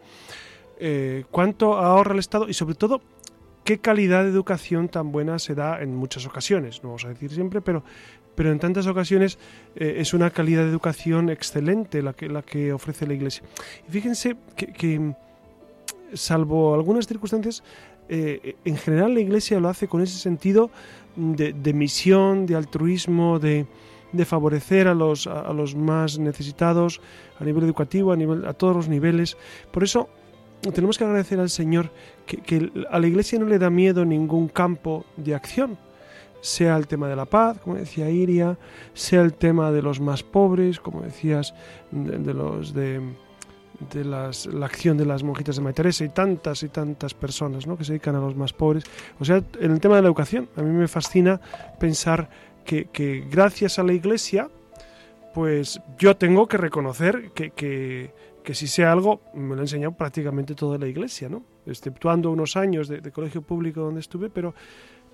Eh, 0.80 1.26
¿Cuánto 1.32 1.76
ahorra 1.76 2.14
el 2.14 2.20
Estado? 2.20 2.50
Y 2.50 2.54
sobre 2.54 2.76
todo, 2.76 3.02
¿qué 3.64 3.80
calidad 3.80 4.24
de 4.24 4.30
educación 4.30 4.90
tan 4.90 5.12
buena 5.12 5.38
se 5.40 5.54
da 5.54 5.82
en 5.82 5.96
muchas 5.96 6.26
ocasiones? 6.26 6.84
No 6.84 6.90
vamos 6.90 7.06
a 7.06 7.10
decir 7.10 7.32
siempre, 7.32 7.62
pero, 7.62 7.84
pero 8.36 8.52
en 8.52 8.60
tantas 8.60 8.88
ocasiones 8.88 9.38
eh, 9.76 9.96
es 9.98 10.14
una 10.14 10.30
calidad 10.30 10.64
de 10.64 10.70
educación 10.70 11.30
excelente 11.30 12.02
la 12.02 12.14
que, 12.14 12.30
la 12.30 12.42
que 12.42 12.74
ofrece 12.74 13.06
la 13.08 13.14
Iglesia. 13.14 13.44
Y 13.88 13.92
fíjense 13.92 14.36
que 14.56 15.14
salvo 16.14 16.74
algunas 16.74 17.08
circunstancias, 17.08 17.64
eh, 18.10 18.56
en 18.66 18.78
general 18.78 19.14
la 19.14 19.22
Iglesia 19.22 19.60
lo 19.60 19.70
hace 19.70 19.88
con 19.88 20.02
ese 20.02 20.18
sentido 20.18 20.70
de, 21.16 21.74
misión, 21.74 22.46
de 22.46 22.56
altruismo, 22.56 23.40
de, 23.40 23.66
favorecer 24.26 24.88
a 24.88 24.94
los, 24.94 25.28
a, 25.28 25.52
los 25.54 25.76
más 25.76 26.20
necesitados 26.20 27.02
a 27.40 27.46
nivel 27.46 27.64
educativo, 27.64 28.12
a, 28.12 28.16
nivel, 28.16 28.46
a 28.46 28.54
todos 28.54 28.76
los 28.76 28.90
niveles. 28.90 29.38
Por 29.72 29.84
eso 29.84 30.10
tenemos 30.74 30.98
que 30.98 31.06
agradecer 31.06 31.40
al 31.40 31.50
Señor 31.50 31.92
que, 32.26 32.72
a 32.90 33.00
la 33.00 33.08
Iglesia 33.08 33.40
no 33.40 33.46
le 33.46 33.60
da 33.60 33.70
miedo 33.70 34.06
ningún 34.06 34.48
campo 34.48 35.06
de 35.18 35.34
acción 35.34 35.78
sea 36.42 36.76
el 36.78 36.88
tema 36.88 37.08
de 37.08 37.16
la 37.16 37.26
paz, 37.26 37.60
como 37.60 37.76
decía 37.76 38.10
Iria, 38.10 38.58
sea 38.94 39.22
el 39.22 39.34
tema 39.34 39.72
de 39.72 39.82
los 39.82 40.00
más 40.00 40.24
pobres, 40.24 40.80
como 40.80 41.02
decías, 41.02 41.54
de 41.92 42.34
los 42.34 42.74
de, 42.74 43.02
de 43.94 44.06
las, 44.06 44.46
la 44.46 44.66
acción 44.66 44.98
de 44.98 45.06
las 45.06 45.24
monjitas 45.24 45.56
de 45.56 45.62
María 45.62 45.92
y 46.00 46.10
tantas 46.10 46.64
y 46.64 46.70
tantas 46.70 47.14
personas 47.14 47.66
¿no? 47.66 47.78
que 47.78 47.84
se 47.84 47.94
dedican 47.94 48.16
a 48.16 48.20
los 48.20 48.36
más 48.36 48.54
pobres. 48.54 48.84
O 49.20 49.26
sea, 49.26 49.44
en 49.60 49.72
el 49.72 49.80
tema 49.80 49.96
de 49.96 50.02
la 50.02 50.08
educación, 50.08 50.50
a 50.56 50.62
mí 50.62 50.72
me 50.72 50.88
fascina 50.88 51.40
pensar 51.80 52.30
que, 52.66 52.86
que 52.86 53.26
gracias 53.30 53.80
a 53.80 53.84
la 53.84 53.94
Iglesia, 53.94 54.50
pues 55.34 55.82
yo 55.98 56.16
tengo 56.18 56.48
que 56.48 56.58
reconocer 56.58 57.32
que, 57.34 57.52
que, 57.52 58.54
si 58.54 58.68
sé 58.68 58.84
algo, 58.84 59.22
me 59.34 59.56
lo 59.56 59.62
ha 59.62 59.64
enseñado 59.64 59.94
prácticamente 59.94 60.56
toda 60.56 60.78
la 60.78 60.88
Iglesia, 60.88 61.30
¿no? 61.30 61.44
exceptuando 61.66 62.32
unos 62.32 62.58
años 62.58 62.88
de, 62.88 63.12
colegio 63.12 63.42
público 63.42 63.82
donde 63.82 64.02
estuve, 64.02 64.30
pero, 64.30 64.54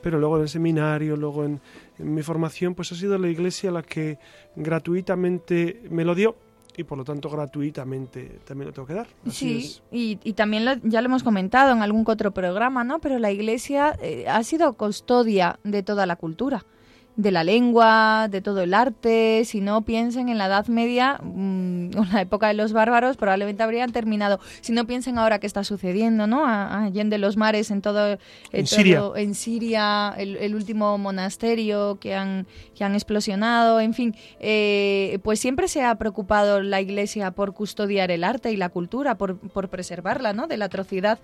pero 0.01 0.19
luego 0.19 0.37
en 0.37 0.43
el 0.43 0.49
seminario, 0.49 1.15
luego 1.15 1.43
en, 1.43 1.59
en 1.97 2.13
mi 2.13 2.21
formación, 2.21 2.75
pues 2.75 2.91
ha 2.91 2.95
sido 2.95 3.17
la 3.17 3.27
Iglesia 3.27 3.71
la 3.71 3.83
que 3.83 4.19
gratuitamente 4.55 5.81
me 5.89 6.05
lo 6.05 6.15
dio 6.15 6.35
y 6.77 6.83
por 6.83 6.97
lo 6.97 7.03
tanto 7.03 7.29
gratuitamente 7.29 8.39
también 8.45 8.67
lo 8.67 8.73
tengo 8.73 8.87
que 8.87 8.93
dar. 8.93 9.07
sí, 9.31 9.79
y, 9.91 10.19
y, 10.23 10.33
también 10.33 10.79
ya 10.83 11.01
lo 11.01 11.07
hemos 11.07 11.23
comentado 11.23 11.71
en 11.71 11.81
algún 11.81 12.03
otro 12.07 12.31
programa, 12.31 12.83
¿no? 12.83 12.99
Pero 12.99 13.17
la 13.17 13.31
Iglesia 13.31 13.97
eh, 14.01 14.27
ha 14.29 14.43
sido 14.43 14.73
custodia 14.73 15.59
de 15.63 15.81
toda 15.81 16.05
la 16.05 16.15
cultura 16.15 16.63
de 17.17 17.31
la 17.31 17.43
lengua, 17.43 18.27
de 18.29 18.41
todo 18.41 18.61
el 18.61 18.73
arte. 18.73 19.41
Si 19.43 19.59
no 19.59 19.81
piensen 19.81 20.29
en 20.29 20.37
la 20.37 20.45
Edad 20.45 20.67
Media 20.67 21.19
en 21.21 21.89
mm, 21.89 21.91
la 22.13 22.21
época 22.21 22.47
de 22.47 22.53
los 22.53 22.71
bárbaros, 22.73 23.17
probablemente 23.17 23.63
habrían 23.63 23.91
terminado. 23.91 24.39
Si 24.61 24.71
no 24.71 24.85
piensen 24.85 25.17
ahora 25.17 25.39
qué 25.39 25.47
está 25.47 25.63
sucediendo, 25.63 26.27
¿no? 26.27 26.45
Allende 26.45 27.17
los 27.17 27.35
mares, 27.35 27.71
en 27.71 27.81
todo, 27.81 28.17
en 28.51 28.67
Siria, 28.67 29.01
en 29.15 29.33
Siria 29.35 30.13
el, 30.17 30.55
último 30.55 30.97
monasterio 30.97 31.97
que 31.99 32.15
han, 32.15 32.45
que 32.75 32.83
han 32.83 32.93
explosionado, 32.93 33.79
en 33.79 33.93
fin, 33.93 34.15
eh, 34.39 35.19
pues 35.23 35.39
siempre 35.39 35.67
se 35.67 35.83
ha 35.83 35.95
preocupado 35.95 36.61
la 36.61 36.81
Iglesia 36.81 37.31
por 37.31 37.53
custodiar 37.53 38.11
el 38.11 38.23
arte 38.23 38.51
y 38.51 38.57
la 38.57 38.69
cultura, 38.69 39.17
por, 39.17 39.37
por 39.37 39.69
preservarla, 39.69 40.33
¿no? 40.33 40.47
De 40.47 40.57
la 40.57 40.65
atrocidad. 40.65 41.19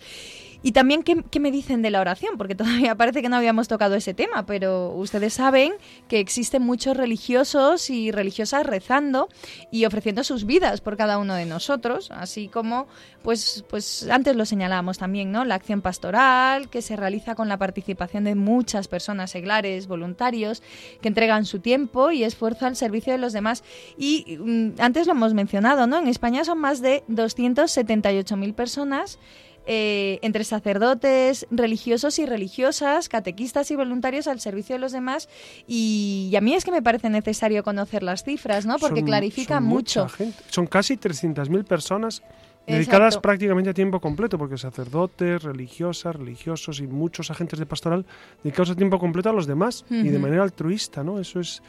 Y 0.63 0.71
también, 0.71 1.03
¿qué, 1.03 1.39
me 1.41 1.51
dicen 1.51 1.81
de 1.81 1.91
la 1.91 1.99
oración? 1.99 2.37
Porque 2.37 2.55
todavía 2.55 2.95
parece 2.97 3.21
que 3.21 3.27
no 3.27 3.35
habíamos 3.35 3.67
tocado 3.67 3.95
ese 3.95 4.13
tema, 4.13 4.45
pero 4.45 4.91
ustedes 4.95 5.33
saben 5.33 5.73
que 6.07 6.19
existen 6.21 6.63
muchos 6.63 6.95
religiosos 6.95 7.89
y 7.89 8.11
religiosas 8.11 8.65
rezando 8.65 9.27
y 9.71 9.85
ofreciendo 9.85 10.23
sus 10.23 10.45
vidas 10.45 10.79
por 10.79 10.95
cada 10.95 11.17
uno 11.17 11.35
de 11.35 11.45
nosotros, 11.45 12.09
así 12.11 12.47
como, 12.47 12.87
pues, 13.23 13.65
pues 13.69 14.07
antes 14.09 14.37
lo 14.37 14.45
señalábamos 14.45 14.97
también, 14.97 15.33
¿no? 15.33 15.43
La 15.43 15.55
acción 15.55 15.81
pastoral 15.81 16.69
que 16.69 16.81
se 16.81 16.95
realiza 16.95 17.35
con 17.35 17.49
la 17.49 17.57
participación 17.57 18.23
de 18.23 18.35
muchas 18.35 18.87
personas 18.87 19.31
seglares, 19.31 19.87
voluntarios, 19.87 20.63
que 21.01 21.09
entregan 21.09 21.45
su 21.45 21.59
tiempo 21.59 22.11
y 22.11 22.23
esfuerzo 22.23 22.65
al 22.65 22.77
servicio 22.77 23.11
de 23.11 23.19
los 23.19 23.33
demás. 23.33 23.65
Y 23.97 24.37
mm, 24.39 24.79
antes 24.79 25.07
lo 25.07 25.11
hemos 25.11 25.33
mencionado, 25.33 25.87
¿no? 25.87 25.99
En 25.99 26.07
España 26.07 26.45
son 26.45 26.59
más 26.59 26.81
de 26.81 27.03
278.000 27.09 28.53
personas 28.53 29.19
eh, 29.65 30.19
entre 30.21 30.43
sacerdotes, 30.43 31.47
religiosos 31.49 32.19
y 32.19 32.25
religiosas, 32.25 33.07
catequistas 33.09 33.71
y 33.71 33.75
voluntarios 33.75 34.27
al 34.27 34.39
servicio 34.39 34.75
de 34.75 34.79
los 34.79 34.91
demás. 34.91 35.29
Y, 35.67 36.33
a 36.37 36.41
mí 36.41 36.53
es 36.53 36.65
que 36.65 36.71
me 36.71 36.81
parece 36.81 37.09
necesario 37.09 37.63
conocer 37.63 38.03
las 38.03 38.23
cifras, 38.23 38.65
¿no? 38.65 38.77
Porque 38.77 39.03
clarifica 39.03 39.59
mucho. 39.59 40.07
Son 40.49 40.67
casi 40.67 40.97
300.000 40.97 41.63
personas 41.63 42.23
dedicadas 42.65 43.17
prácticamente 43.17 43.69
a 43.69 43.73
tiempo 43.73 43.99
completo, 43.99 44.37
porque 44.37 44.57
sacerdotes, 44.57 45.43
religiosas, 45.43 46.15
religiosos 46.15 46.79
y 46.79 46.87
muchos 46.87 47.29
agentes 47.29 47.59
de 47.59 47.65
pastoral 47.65 48.05
dedicados 48.43 48.71
a 48.71 48.75
tiempo 48.75 48.99
completo 48.99 49.29
a 49.29 49.33
los 49.33 49.47
demás 49.47 49.85
y 49.89 50.07
de 50.09 50.19
manera 50.19 50.43
altruista, 50.43 51.03
¿no? 51.03 51.19
Eso 51.19 51.39
es 51.39 51.61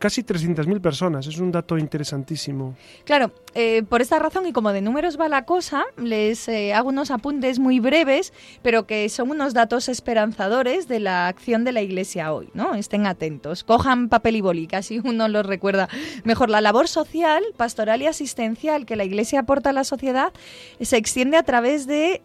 casi 0.00 0.24
300.000 0.24 0.80
personas. 0.80 1.26
Es 1.26 1.38
un 1.38 1.52
dato 1.52 1.76
interesantísimo. 1.78 2.74
Claro, 3.04 3.32
eh, 3.54 3.84
por 3.88 4.00
esta 4.00 4.18
razón 4.18 4.46
y 4.46 4.52
como 4.52 4.72
de 4.72 4.80
números 4.80 5.20
va 5.20 5.28
la 5.28 5.44
cosa, 5.44 5.84
les 5.98 6.48
eh, 6.48 6.72
hago 6.72 6.88
unos 6.88 7.10
apuntes 7.10 7.58
muy 7.58 7.80
breves, 7.80 8.32
pero 8.62 8.86
que 8.86 9.06
son 9.10 9.30
unos 9.30 9.52
datos 9.52 9.90
esperanzadores 9.90 10.88
de 10.88 11.00
la 11.00 11.28
acción 11.28 11.64
de 11.64 11.72
la 11.72 11.82
Iglesia 11.82 12.32
hoy. 12.32 12.48
¿no? 12.54 12.74
Estén 12.74 13.06
atentos, 13.06 13.62
cojan 13.62 14.08
papel 14.08 14.36
y 14.36 14.40
boli, 14.40 14.66
casi 14.66 15.00
uno 15.04 15.28
los 15.28 15.44
recuerda 15.44 15.90
mejor. 16.24 16.48
La 16.48 16.62
labor 16.62 16.88
social, 16.88 17.44
pastoral 17.58 18.00
y 18.00 18.06
asistencial 18.06 18.86
que 18.86 18.96
la 18.96 19.04
Iglesia 19.04 19.40
aporta 19.40 19.68
a 19.70 19.74
la 19.74 19.84
sociedad 19.84 20.32
se 20.80 20.96
extiende 20.96 21.36
a 21.36 21.42
través 21.42 21.86
de 21.86 22.22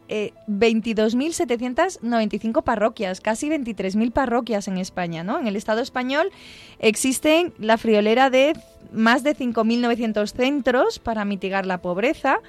22.795 0.48 2.60
eh, 2.60 2.62
parroquias, 2.64 3.20
casi 3.20 3.50
23.000 3.50 4.14
parroquias 4.14 4.70
en 4.70 4.78
España. 4.78 5.26
¿no? 5.26 5.40
En 5.40 5.48
el 5.48 5.58
Estado 5.58 5.82
español 5.82 6.32
existen 6.80 7.54
la 7.66 7.78
friolera 7.78 8.30
de 8.30 8.54
más 8.92 9.24
de 9.24 9.36
5.900 9.36 10.32
centros 10.32 11.00
para 11.00 11.26
mitigar 11.26 11.66
la 11.66 11.80
pobreza 11.80 12.40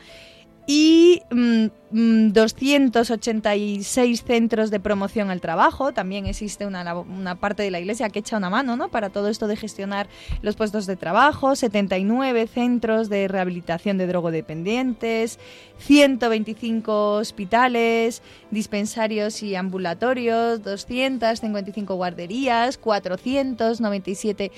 y 0.66 1.22
286 1.30 1.70
mm, 1.90 3.94
mm, 3.94 4.16
centros 4.26 4.70
de 4.70 4.80
promoción 4.80 5.30
al 5.30 5.40
trabajo. 5.40 5.92
También 5.92 6.26
existe 6.26 6.66
una, 6.66 6.98
una, 6.98 7.36
parte 7.36 7.62
de 7.62 7.70
la 7.70 7.78
Iglesia 7.78 8.10
que 8.10 8.18
echa 8.18 8.36
una 8.36 8.50
mano 8.50 8.76
¿no? 8.76 8.88
para 8.88 9.10
todo 9.10 9.28
esto 9.28 9.46
de 9.46 9.56
gestionar 9.56 10.08
los 10.42 10.56
puestos 10.56 10.86
de 10.86 10.96
trabajo, 10.96 11.54
79 11.54 12.48
centros 12.48 13.08
de 13.08 13.28
rehabilitación 13.28 13.98
de 13.98 14.08
drogodependientes, 14.08 15.38
125 15.78 17.12
hospitales, 17.12 18.20
dispensarios 18.50 19.44
y 19.44 19.54
ambulatorios, 19.54 20.64
255 20.64 21.94
guarderías, 21.94 22.78
497 22.78 24.50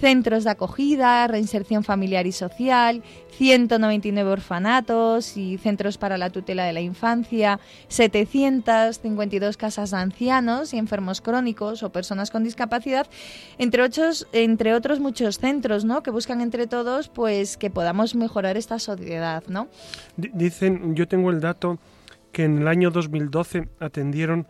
centros 0.00 0.44
de 0.44 0.50
acogida, 0.50 1.26
reinserción 1.26 1.82
familiar 1.82 2.26
y 2.26 2.32
social, 2.32 3.02
199 3.36 4.30
orfanatos 4.30 5.36
y 5.36 5.58
centros 5.58 5.98
para 5.98 6.16
la 6.16 6.30
tutela 6.30 6.64
de 6.64 6.72
la 6.72 6.80
infancia, 6.80 7.60
752 7.88 9.56
casas 9.56 9.90
de 9.90 9.98
ancianos 9.98 10.72
y 10.72 10.78
enfermos 10.78 11.20
crónicos 11.20 11.82
o 11.82 11.90
personas 11.90 12.30
con 12.30 12.44
discapacidad, 12.44 13.06
entre 13.58 13.82
otros, 13.82 14.26
entre 14.32 14.74
otros 14.74 15.00
muchos 15.00 15.38
centros, 15.38 15.84
¿no? 15.84 16.02
Que 16.02 16.10
buscan 16.10 16.40
entre 16.40 16.66
todos, 16.66 17.08
pues, 17.08 17.56
que 17.56 17.70
podamos 17.70 18.14
mejorar 18.14 18.56
esta 18.56 18.78
sociedad, 18.78 19.44
¿no? 19.48 19.68
Dicen, 20.16 20.94
yo 20.94 21.06
tengo 21.06 21.30
el 21.30 21.40
dato 21.40 21.78
que 22.32 22.44
en 22.44 22.58
el 22.58 22.68
año 22.68 22.90
2012 22.90 23.68
atendieron 23.80 24.46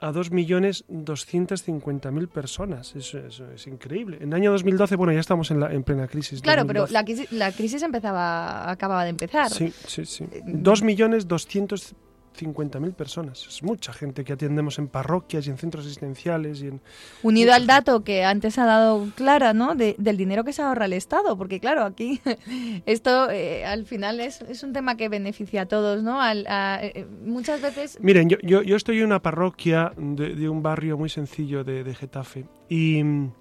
a 0.00 0.12
2.250.000 0.12 2.28
personas. 2.28 2.94
Eso, 2.94 3.18
es 3.54 3.66
increíble. 3.66 4.18
En 4.20 4.28
el 4.28 4.34
año 4.34 4.52
2012, 4.52 4.94
bueno, 4.96 5.12
ya 5.12 5.20
estamos 5.20 5.50
en, 5.50 5.60
la, 5.60 5.72
en 5.72 5.82
plena 5.82 6.06
crisis. 6.06 6.42
Claro, 6.42 6.66
pero 6.66 6.86
la, 6.90 7.02
la, 7.30 7.52
crisis 7.52 7.82
empezaba, 7.82 8.70
acababa 8.70 9.04
de 9.04 9.10
empezar. 9.10 9.48
Sí, 9.50 9.72
sí, 9.86 10.04
sí. 10.04 10.24
2.250.000 10.24 11.92
eh, 11.92 11.94
50.000 12.36 12.92
personas. 12.94 13.46
Es 13.46 13.62
mucha 13.62 13.92
gente 13.92 14.24
que 14.24 14.32
atendemos 14.32 14.78
en 14.78 14.88
parroquias 14.88 15.46
y 15.46 15.50
en 15.50 15.58
centros 15.58 15.86
asistenciales. 15.86 16.62
Y 16.62 16.68
en... 16.68 16.80
Unido 17.22 17.52
al 17.52 17.66
dato 17.66 18.04
que 18.04 18.24
antes 18.24 18.58
ha 18.58 18.66
dado 18.66 19.08
Clara, 19.14 19.52
¿no? 19.52 19.74
del 19.74 20.16
dinero 20.16 20.44
que 20.44 20.52
se 20.52 20.62
ahorra 20.62 20.86
el 20.86 20.92
Estado, 20.92 21.36
porque 21.36 21.60
claro, 21.60 21.84
aquí 21.84 22.20
esto 22.86 23.30
eh, 23.30 23.64
al 23.64 23.86
final 23.86 24.20
es, 24.20 24.42
es, 24.42 24.62
un 24.62 24.72
tema 24.72 24.96
que 24.96 25.08
beneficia 25.08 25.62
a 25.62 25.66
todos, 25.66 26.02
¿no? 26.02 26.20
Al, 26.20 26.46
eh, 26.48 27.06
muchas 27.24 27.60
veces... 27.60 27.98
Miren, 28.00 28.28
yo, 28.28 28.38
yo, 28.42 28.62
yo, 28.62 28.76
estoy 28.76 28.98
en 28.98 29.06
una 29.06 29.22
parroquia 29.22 29.92
de, 29.96 30.48
un 30.48 30.62
barrio 30.62 30.96
muy 30.96 31.08
sencillo 31.08 31.64
de, 31.64 31.84
de, 31.84 31.94
Getafe 31.94 32.46
y 32.68 33.02
mm, 33.02 33.32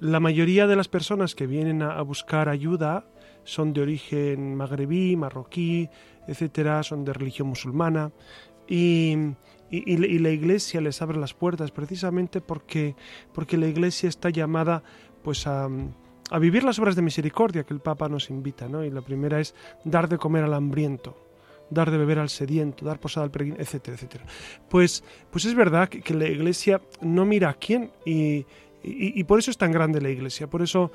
la 0.00 0.20
mayoría 0.20 0.66
de 0.66 0.76
las 0.76 0.88
personas 0.88 1.34
que 1.34 1.46
vienen 1.46 1.82
a 1.82 2.00
buscar 2.02 2.48
ayuda 2.48 3.04
son 3.46 3.72
de 3.72 3.80
origen 3.80 4.54
magrebí, 4.56 5.16
marroquí, 5.16 5.88
etcétera, 6.26 6.82
son 6.82 7.04
de 7.04 7.12
religión 7.12 7.48
musulmana 7.48 8.12
y, 8.68 9.16
la 9.70 10.30
iglesia 10.30 10.80
les 10.80 11.02
abre 11.02 11.18
las 11.18 11.34
puertas 11.34 11.70
precisamente 11.70 12.40
porque, 12.40 12.94
porque 13.32 13.56
la 13.56 13.66
iglesia 13.66 14.08
está 14.08 14.30
llamada 14.30 14.82
pues 15.24 15.46
a, 15.46 15.68
a 16.30 16.38
vivir 16.38 16.62
las 16.62 16.78
obras 16.78 16.94
de 16.94 17.02
misericordia 17.02 17.64
que 17.64 17.74
el 17.74 17.80
Papa 17.80 18.08
nos 18.08 18.30
invita, 18.30 18.68
¿no? 18.68 18.84
Y 18.84 18.90
la 18.90 19.00
primera 19.00 19.40
es 19.40 19.54
dar 19.84 20.08
de 20.08 20.18
comer 20.18 20.44
al 20.44 20.54
hambriento, 20.54 21.16
dar 21.68 21.90
de 21.90 21.98
beber 21.98 22.20
al 22.20 22.28
sediento, 22.28 22.84
dar 22.84 23.00
posada 23.00 23.24
al 23.24 23.32
peregrino, 23.32 23.60
etcétera, 23.60 23.96
etcétera. 23.96 24.24
Pues, 24.68 25.02
pues 25.30 25.44
es 25.44 25.54
verdad 25.54 25.88
que, 25.88 26.00
que 26.00 26.14
la 26.14 26.28
iglesia 26.28 26.80
no 27.00 27.24
mira 27.24 27.50
a 27.50 27.54
quién 27.54 27.90
y, 28.04 28.46
y, 28.82 29.24
por 29.24 29.38
eso 29.38 29.50
es 29.50 29.58
tan 29.58 29.72
grande 29.72 30.00
la 30.00 30.10
iglesia, 30.10 30.46
por 30.46 30.62
eso, 30.62 30.92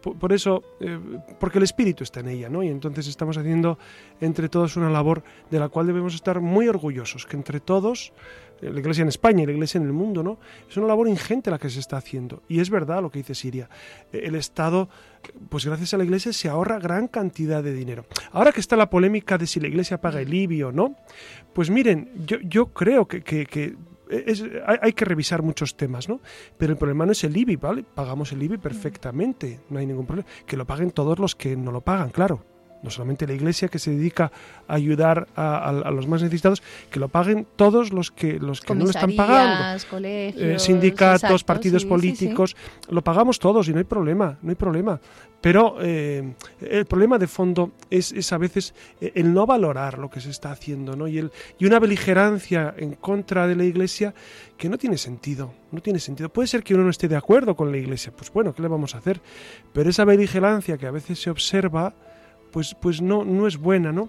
por, 0.00 0.32
eso 0.32 0.62
eh, 0.80 0.98
porque 1.40 1.58
el 1.58 1.64
Espíritu 1.64 2.04
está 2.04 2.20
en 2.20 2.28
ella, 2.28 2.48
¿no? 2.48 2.62
Y 2.62 2.68
entonces 2.68 3.08
estamos 3.08 3.36
haciendo 3.36 3.78
entre 4.20 4.48
todos 4.48 4.76
una 4.76 4.90
labor 4.90 5.24
de 5.50 5.58
la 5.58 5.68
cual 5.68 5.88
debemos 5.88 6.14
estar 6.14 6.40
muy 6.40 6.68
orgullosos, 6.68 7.26
que 7.26 7.36
entre 7.36 7.58
todos, 7.58 8.12
eh, 8.60 8.70
la 8.70 8.78
iglesia 8.78 9.02
en 9.02 9.08
España 9.08 9.42
y 9.42 9.46
la 9.46 9.52
iglesia 9.52 9.78
en 9.78 9.86
el 9.86 9.92
mundo, 9.92 10.22
¿no? 10.22 10.38
Es 10.70 10.76
una 10.76 10.86
labor 10.86 11.08
ingente 11.08 11.50
la 11.50 11.58
que 11.58 11.68
se 11.68 11.80
está 11.80 11.96
haciendo. 11.96 12.42
Y 12.48 12.60
es 12.60 12.70
verdad 12.70 13.02
lo 13.02 13.10
que 13.10 13.18
dice 13.18 13.34
Siria. 13.34 13.68
Eh, 14.12 14.22
el 14.24 14.36
Estado, 14.36 14.88
pues 15.48 15.66
gracias 15.66 15.94
a 15.94 15.98
la 15.98 16.04
iglesia 16.04 16.32
se 16.32 16.48
ahorra 16.48 16.78
gran 16.78 17.08
cantidad 17.08 17.62
de 17.62 17.74
dinero. 17.74 18.04
Ahora 18.30 18.52
que 18.52 18.60
está 18.60 18.76
la 18.76 18.88
polémica 18.88 19.36
de 19.36 19.48
si 19.48 19.58
la 19.58 19.66
iglesia 19.66 20.00
paga 20.00 20.20
el 20.20 20.32
IBI 20.32 20.62
o 20.62 20.72
no, 20.72 20.94
pues 21.52 21.70
miren, 21.70 22.08
yo, 22.24 22.38
yo 22.40 22.66
creo 22.66 23.08
que, 23.08 23.22
que 23.22 23.74
hay, 24.66 24.92
que 24.92 25.04
revisar 25.04 25.42
muchos 25.42 25.76
temas, 25.76 26.08
¿no? 26.08 26.20
Pero 26.58 26.72
el 26.72 26.78
problema 26.78 27.06
no 27.06 27.12
es 27.12 27.24
el 27.24 27.36
IBI, 27.36 27.56
¿vale? 27.56 27.82
Pagamos 27.82 28.32
el 28.32 28.42
IBI 28.42 28.58
perfectamente, 28.58 29.60
no 29.70 29.78
hay 29.78 29.86
ningún 29.86 30.06
problema. 30.06 30.28
Que 30.46 30.56
lo 30.56 30.66
paguen 30.66 30.90
todos 30.90 31.18
los 31.18 31.34
que 31.34 31.56
no 31.56 31.72
lo 31.72 31.80
pagan, 31.80 32.10
claro 32.10 32.51
no 32.82 32.90
solamente 32.90 33.26
la 33.26 33.34
Iglesia 33.34 33.68
que 33.68 33.78
se 33.78 33.92
dedica 33.92 34.30
a 34.68 34.74
ayudar 34.74 35.28
a, 35.36 35.72
los 35.92 36.06
más 36.06 36.22
necesitados, 36.22 36.62
que 36.90 37.00
lo 37.00 37.08
paguen 37.08 37.46
todos 37.56 37.92
los 37.92 38.10
que 38.10 38.38
los 38.38 38.60
que 38.60 38.74
no 38.74 38.84
lo 38.84 38.90
están 38.90 39.14
pagando, 39.14 39.78
eh, 40.02 40.56
sindicatos, 40.58 41.44
partidos 41.44 41.84
políticos, 41.84 42.56
lo 42.88 43.02
pagamos 43.02 43.38
todos 43.38 43.68
y 43.68 43.72
no 43.72 43.78
hay 43.78 43.84
problema, 43.84 44.38
no 44.42 44.50
hay 44.50 44.56
problema. 44.56 45.00
Pero 45.40 45.78
eh, 45.80 46.34
el 46.60 46.86
problema 46.86 47.18
de 47.18 47.26
fondo 47.26 47.72
es, 47.90 48.32
a 48.32 48.38
veces 48.38 48.74
el 49.00 49.34
no 49.34 49.44
valorar 49.44 49.98
lo 49.98 50.08
que 50.08 50.20
se 50.20 50.30
está 50.30 50.52
haciendo, 50.52 50.94
¿no? 50.94 51.08
Y, 51.08 51.18
el, 51.18 51.32
y 51.58 51.66
una 51.66 51.80
beligerancia 51.80 52.72
en 52.76 52.94
contra 52.94 53.48
de 53.48 53.56
la 53.56 53.64
Iglesia 53.64 54.14
que 54.56 54.68
no 54.68 54.78
tiene 54.78 54.96
sentido, 54.96 55.52
no 55.72 55.80
tiene 55.82 55.98
sentido. 55.98 56.28
Puede 56.28 56.46
ser 56.46 56.62
que 56.62 56.74
uno 56.74 56.84
no 56.84 56.90
esté 56.90 57.08
de 57.08 57.16
acuerdo 57.16 57.56
con 57.56 57.72
la 57.72 57.78
Iglesia, 57.78 58.12
pues 58.16 58.32
bueno, 58.32 58.54
¿qué 58.54 58.62
le 58.62 58.68
vamos 58.68 58.94
a 58.94 58.98
hacer? 58.98 59.20
Pero 59.72 59.90
esa 59.90 60.04
beligerancia 60.04 60.78
que 60.78 60.86
a 60.86 60.92
veces 60.92 61.20
se 61.20 61.30
observa, 61.30 61.92
pues, 62.52 62.76
pues 62.80 63.00
no, 63.00 63.24
no 63.24 63.46
es 63.46 63.56
buena, 63.56 63.90
¿no? 63.92 64.08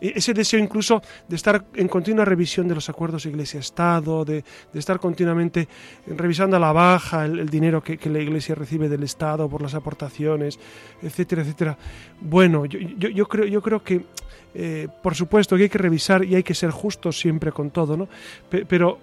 E, 0.00 0.12
ese 0.14 0.32
deseo 0.32 0.60
incluso 0.60 1.02
de 1.26 1.36
estar 1.36 1.64
en 1.74 1.88
continua 1.88 2.24
revisión 2.24 2.68
de 2.68 2.74
los 2.74 2.88
acuerdos 2.88 3.26
Iglesia-Estado, 3.26 4.24
de, 4.24 4.44
estar 4.74 5.00
continuamente 5.00 5.68
revisando 6.06 6.56
a 6.56 6.60
la 6.60 6.72
baja 6.72 7.24
el, 7.24 7.48
dinero 7.48 7.82
que, 7.82 7.98
la 8.08 8.20
Iglesia 8.20 8.54
recibe 8.54 8.88
del 8.88 9.02
Estado 9.02 9.48
por 9.48 9.62
las 9.62 9.74
aportaciones, 9.74 10.58
etcétera, 11.02 11.42
etcétera. 11.42 11.78
Bueno, 12.20 12.64
yo, 12.66 12.78
yo, 12.78 13.26
creo, 13.26 13.46
yo 13.46 13.60
creo 13.60 13.82
que, 13.82 14.04
eh, 14.54 14.88
por 15.02 15.14
supuesto, 15.14 15.56
que 15.56 15.64
hay 15.64 15.68
que 15.68 15.78
revisar 15.78 16.24
y 16.24 16.36
hay 16.36 16.42
que 16.42 16.54
ser 16.54 16.70
justos 16.70 17.18
siempre 17.18 17.52
con 17.52 17.70
todo, 17.70 17.96
¿no? 17.96 18.08
pero 18.50 18.98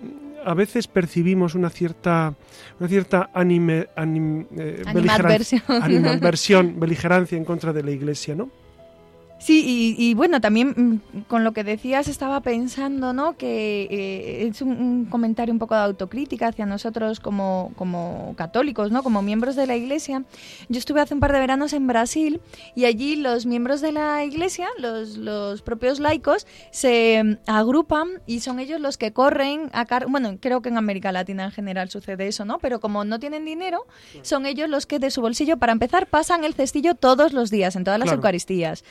a 0.45 0.54
veces 0.54 0.88
percibimos 0.88 1.56
una 1.56 1.71
cierta 1.71 2.36
una 2.80 2.88
cierta 2.88 3.32
anime, 3.34 3.88
eh, 4.58 4.84
beligerancia 6.80 7.38
en 7.38 7.45
contra 7.45 7.74
de 7.74 7.84
la 7.84 7.91
Iglesia, 7.91 8.36
¿no? 8.36 8.50
Sí, 9.38 9.95
y, 9.98 10.13
bueno, 10.13 10.39
también 10.39 10.69
mm, 10.69 11.19
con 11.28 11.43
lo 11.43 11.52
que 11.52 11.63
decías 11.63 12.08
estaba 12.08 12.41
pensando, 12.41 13.13
¿no? 13.13 13.38
Que 13.38 13.88
eh, 13.91 14.48
es 14.48 14.62
un, 14.62 15.06
comentario 15.06 15.54
un 15.54 15.60
poco 15.60 15.76
de 15.76 15.82
autocrítica 15.82 16.48
hacia 16.48 16.65
nosotros 16.65 17.19
como, 17.19 17.71
como 17.76 18.34
católicos, 18.38 18.91
¿no? 18.91 19.04
Como 19.04 19.21
miembros 19.21 19.56
de 19.56 19.67
la 19.67 19.76
Iglesia. 19.76 20.24
Yo 20.69 20.80
estuve 20.80 21.02
hace 21.02 21.13
un 21.13 21.19
par 21.19 21.34
de 21.34 21.39
veranos 21.39 21.74
en 21.74 21.86
Brasil 21.86 22.39
y 22.76 22.86
allí 22.86 23.17
los 23.17 23.45
miembros 23.45 23.82
de 23.82 23.91
la 23.91 24.24
Iglesia, 24.24 24.67
los, 24.78 25.17
los 25.17 25.62
propios 25.62 26.00
laicos, 26.00 26.48
se 26.71 27.21
mm, 27.24 27.38
agrupan 27.45 28.21
y 28.26 28.39
son 28.39 28.60
ellos 28.60 28.80
los 28.80 28.98
que 28.98 29.12
corren 29.12 29.69
a 29.74 29.86
car 29.86 30.08
bueno, 30.08 30.38
creo 30.39 30.62
que 30.62 30.69
en 30.69 30.78
América 30.78 31.12
Latina 31.12 31.45
en 31.45 31.52
general 31.52 31.89
sucede 31.89 32.28
eso, 32.28 32.45
¿no? 32.45 32.60
Pero 32.60 32.80
como 32.80 33.04
no 33.04 33.19
tienen 33.19 33.43
dinero, 33.43 33.86
son 34.21 34.45
ellos 34.45 34.69
los 34.69 34.86
que 34.86 35.00
de 35.00 35.12
su 35.12 35.21
bolsillo, 35.21 35.58
para 35.58 35.74
empezar, 35.74 36.08
pasan 36.08 36.43
el 36.43 36.54
cestillo 36.54 36.95
todos 36.95 37.34
los 37.34 37.50
días 37.50 37.76
en 37.76 37.84
todas 37.84 38.00
las 38.00 38.12
Eucaristías. 38.12 38.84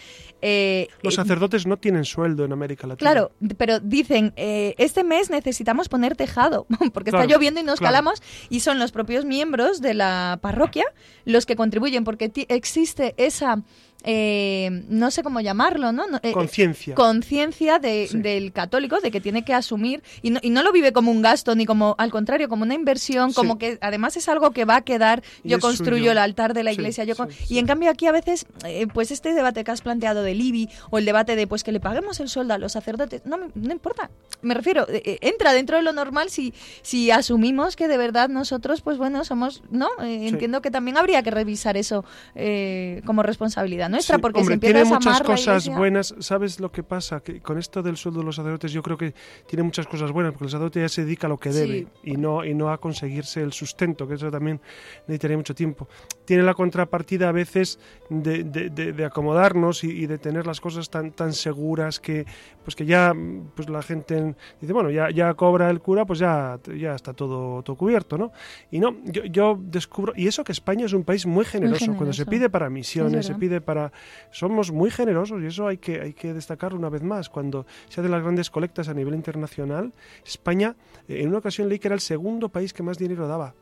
Eh, 0.46 0.88
los 1.00 1.14
sacerdotes 1.14 1.66
no 1.66 1.78
tienen 1.78 2.04
sueldo 2.04 2.44
en 2.44 2.52
América 2.52 2.86
Latina. 2.86 3.10
Claro, 3.10 3.32
pero 3.56 3.80
dicen, 3.80 4.34
eh, 4.36 4.74
este 4.76 5.02
mes 5.02 5.30
necesitamos 5.30 5.88
poner 5.88 6.16
tejado, 6.16 6.66
porque 6.92 7.08
está 7.08 7.24
lloviendo 7.24 7.60
y 7.60 7.62
nos 7.62 7.80
calamos, 7.80 8.22
y 8.50 8.60
son 8.60 8.78
los 8.78 8.92
propios 8.92 9.24
miembros 9.24 9.80
de 9.80 9.94
la 9.94 10.38
parroquia 10.42 10.84
los 11.24 11.46
que 11.46 11.56
contribuyen, 11.56 12.04
porque 12.04 12.30
existe 12.48 13.14
esa 13.16 13.62
eh, 14.06 14.84
no 14.88 15.10
sé 15.10 15.22
cómo 15.22 15.40
llamarlo, 15.40 15.90
¿no? 15.90 16.04
Eh, 16.22 16.32
conciencia. 16.32 16.94
conciencia 16.94 17.78
de, 17.78 18.08
del 18.12 18.52
católico 18.52 19.00
de 19.00 19.10
que 19.10 19.20
tiene 19.20 19.44
que 19.46 19.54
asumir 19.54 20.02
y 20.20 20.30
no, 20.30 20.40
y 20.42 20.50
no, 20.50 20.62
lo 20.62 20.72
vive 20.72 20.92
como 20.92 21.10
un 21.10 21.22
gasto 21.22 21.54
ni 21.54 21.64
como, 21.64 21.94
al 21.96 22.10
contrario, 22.10 22.50
como 22.50 22.64
una 22.64 22.74
inversión, 22.74 23.32
como 23.32 23.56
que 23.56 23.78
además 23.80 24.18
es 24.18 24.28
algo 24.28 24.50
que 24.50 24.66
va 24.66 24.76
a 24.76 24.80
quedar, 24.82 25.22
yo 25.42 25.58
construyo 25.58 26.12
el 26.12 26.18
altar 26.18 26.52
de 26.52 26.64
la 26.64 26.72
iglesia, 26.72 27.04
yo 27.04 27.14
y 27.48 27.58
en 27.58 27.66
cambio 27.66 27.90
aquí 27.90 28.06
a 28.06 28.12
veces, 28.12 28.44
eh, 28.66 28.86
pues 28.92 29.10
este 29.10 29.32
debate 29.32 29.64
que 29.64 29.70
has 29.70 29.80
planteado 29.80 30.22
del 30.22 30.40
IBI 30.40 30.68
o 30.90 30.98
el 30.98 31.06
debate 31.06 31.34
de 31.34 31.46
pues 31.46 31.64
que 31.64 31.72
le 31.72 31.80
paguemos 31.80 32.20
el 32.20 32.28
sueldo 32.28 32.52
a 32.52 32.58
los 32.58 32.72
sacerdotes, 32.72 33.22
no, 33.24 33.38
no 33.54 33.72
importa, 33.72 34.10
me 34.42 34.52
refiero, 34.52 34.86
entra 34.90 35.54
dentro 35.54 35.78
de 35.78 35.82
lo 35.82 35.94
normal 35.94 36.28
si, 36.28 36.52
si 36.82 37.10
asumimos 37.10 37.74
que 37.74 37.88
de 37.88 37.96
verdad 37.96 38.28
nosotros, 38.28 38.82
pues 38.82 38.98
bueno, 38.98 39.24
somos, 39.24 39.62
¿no? 39.70 39.88
entiendo 40.02 40.60
que 40.60 40.70
también 40.70 40.98
habría 40.98 41.22
que 41.22 41.30
revisar 41.30 41.78
eso 41.78 42.04
como 43.06 43.22
responsabilidad, 43.22 43.93
nuestra, 43.94 44.18
porque 44.18 44.40
hombre, 44.40 44.54
si 44.56 44.60
tiene 44.60 44.80
empiezas 44.80 45.06
a 45.06 45.10
muchas 45.10 45.22
cosas 45.26 45.62
iglesia- 45.64 45.76
buenas. 45.78 46.14
¿Sabes 46.18 46.60
lo 46.60 46.70
que 46.70 46.82
pasa? 46.82 47.20
Que 47.20 47.40
con 47.40 47.58
esto 47.58 47.82
del 47.82 47.96
sueldo 47.96 48.20
de 48.20 48.26
los 48.26 48.36
sacerdotes 48.36 48.72
yo 48.72 48.82
creo 48.82 48.96
que 48.98 49.14
tiene 49.46 49.62
muchas 49.62 49.86
cosas 49.86 50.12
buenas, 50.12 50.32
porque 50.32 50.44
el 50.44 50.50
sacerdote 50.50 50.80
ya 50.80 50.88
se 50.88 51.04
dedica 51.04 51.26
a 51.26 51.30
lo 51.30 51.38
que 51.38 51.52
Sí. 51.52 51.58
debe 51.58 51.86
y 52.02 52.16
no, 52.16 52.44
y 52.44 52.54
no 52.54 52.70
a 52.70 52.78
conseguirse 52.78 53.42
el 53.42 53.52
sustento, 53.52 54.06
que 54.06 54.14
eso 54.14 54.30
también 54.30 54.60
necesitaría 55.06 55.36
mucho 55.36 55.54
tiempo. 55.54 55.88
Tiene 56.24 56.42
la 56.42 56.54
contrapartida 56.54 57.28
a 57.28 57.32
veces 57.32 57.78
de, 58.10 58.44
de- 58.44 58.70
de- 58.70 58.92
de 58.92 59.04
acomodarnos 59.04 59.84
y, 59.84 59.90
y 59.90 60.06
de 60.06 60.18
tener 60.18 60.46
las 60.46 60.60
cosas 60.60 60.90
tan, 60.90 61.12
tan 61.12 61.32
seguras 61.32 62.00
que 62.00 62.26
pues 62.64 62.74
que 62.76 62.86
ya 62.86 63.12
pues 63.54 63.68
la 63.68 63.82
gente 63.82 64.34
dice, 64.60 64.72
bueno, 64.72 64.90
ya, 64.90 65.10
ya 65.10 65.34
cobra 65.34 65.68
el 65.68 65.80
cura, 65.80 66.06
pues 66.06 66.18
ya, 66.18 66.58
ya 66.78 66.94
está 66.94 67.12
todo, 67.12 67.62
todo 67.62 67.76
cubierto, 67.76 68.16
¿no? 68.16 68.32
Y 68.70 68.78
no, 68.78 68.96
yo, 69.04 69.24
yo 69.26 69.58
descubro, 69.60 70.14
y 70.16 70.26
eso 70.28 70.44
que 70.44 70.52
España 70.52 70.86
es 70.86 70.94
un 70.94 71.04
país 71.04 71.26
muy 71.26 71.44
generoso, 71.44 71.84
cuando 71.94 72.12
se 72.14 72.24
generoso. 72.24 72.30
pide 72.30 72.48
para 72.50 72.70
misiones, 72.70 73.26
se 73.26 73.34
pide 73.34 73.60
para... 73.60 73.83
Somos 74.30 74.70
muy 74.72 74.90
generosos 74.90 75.42
y 75.42 75.46
eso 75.46 75.66
hay 75.66 75.78
que, 75.78 76.00
hay 76.00 76.12
que 76.12 76.32
destacarlo 76.32 76.78
una 76.78 76.88
vez 76.88 77.02
más. 77.02 77.28
Cuando 77.28 77.66
se 77.88 78.00
hacen 78.00 78.10
las 78.10 78.22
grandes 78.22 78.50
colectas 78.50 78.88
a 78.88 78.94
nivel 78.94 79.14
internacional, 79.14 79.92
España, 80.24 80.76
eh, 81.08 81.22
en 81.22 81.28
una 81.28 81.38
ocasión 81.38 81.68
leí 81.68 81.78
que 81.78 81.88
era 81.88 81.94
el 81.94 82.00
segundo 82.00 82.48
país 82.48 82.72
que 82.72 82.82
más 82.82 82.98
dinero 82.98 83.28
daba 83.28 83.54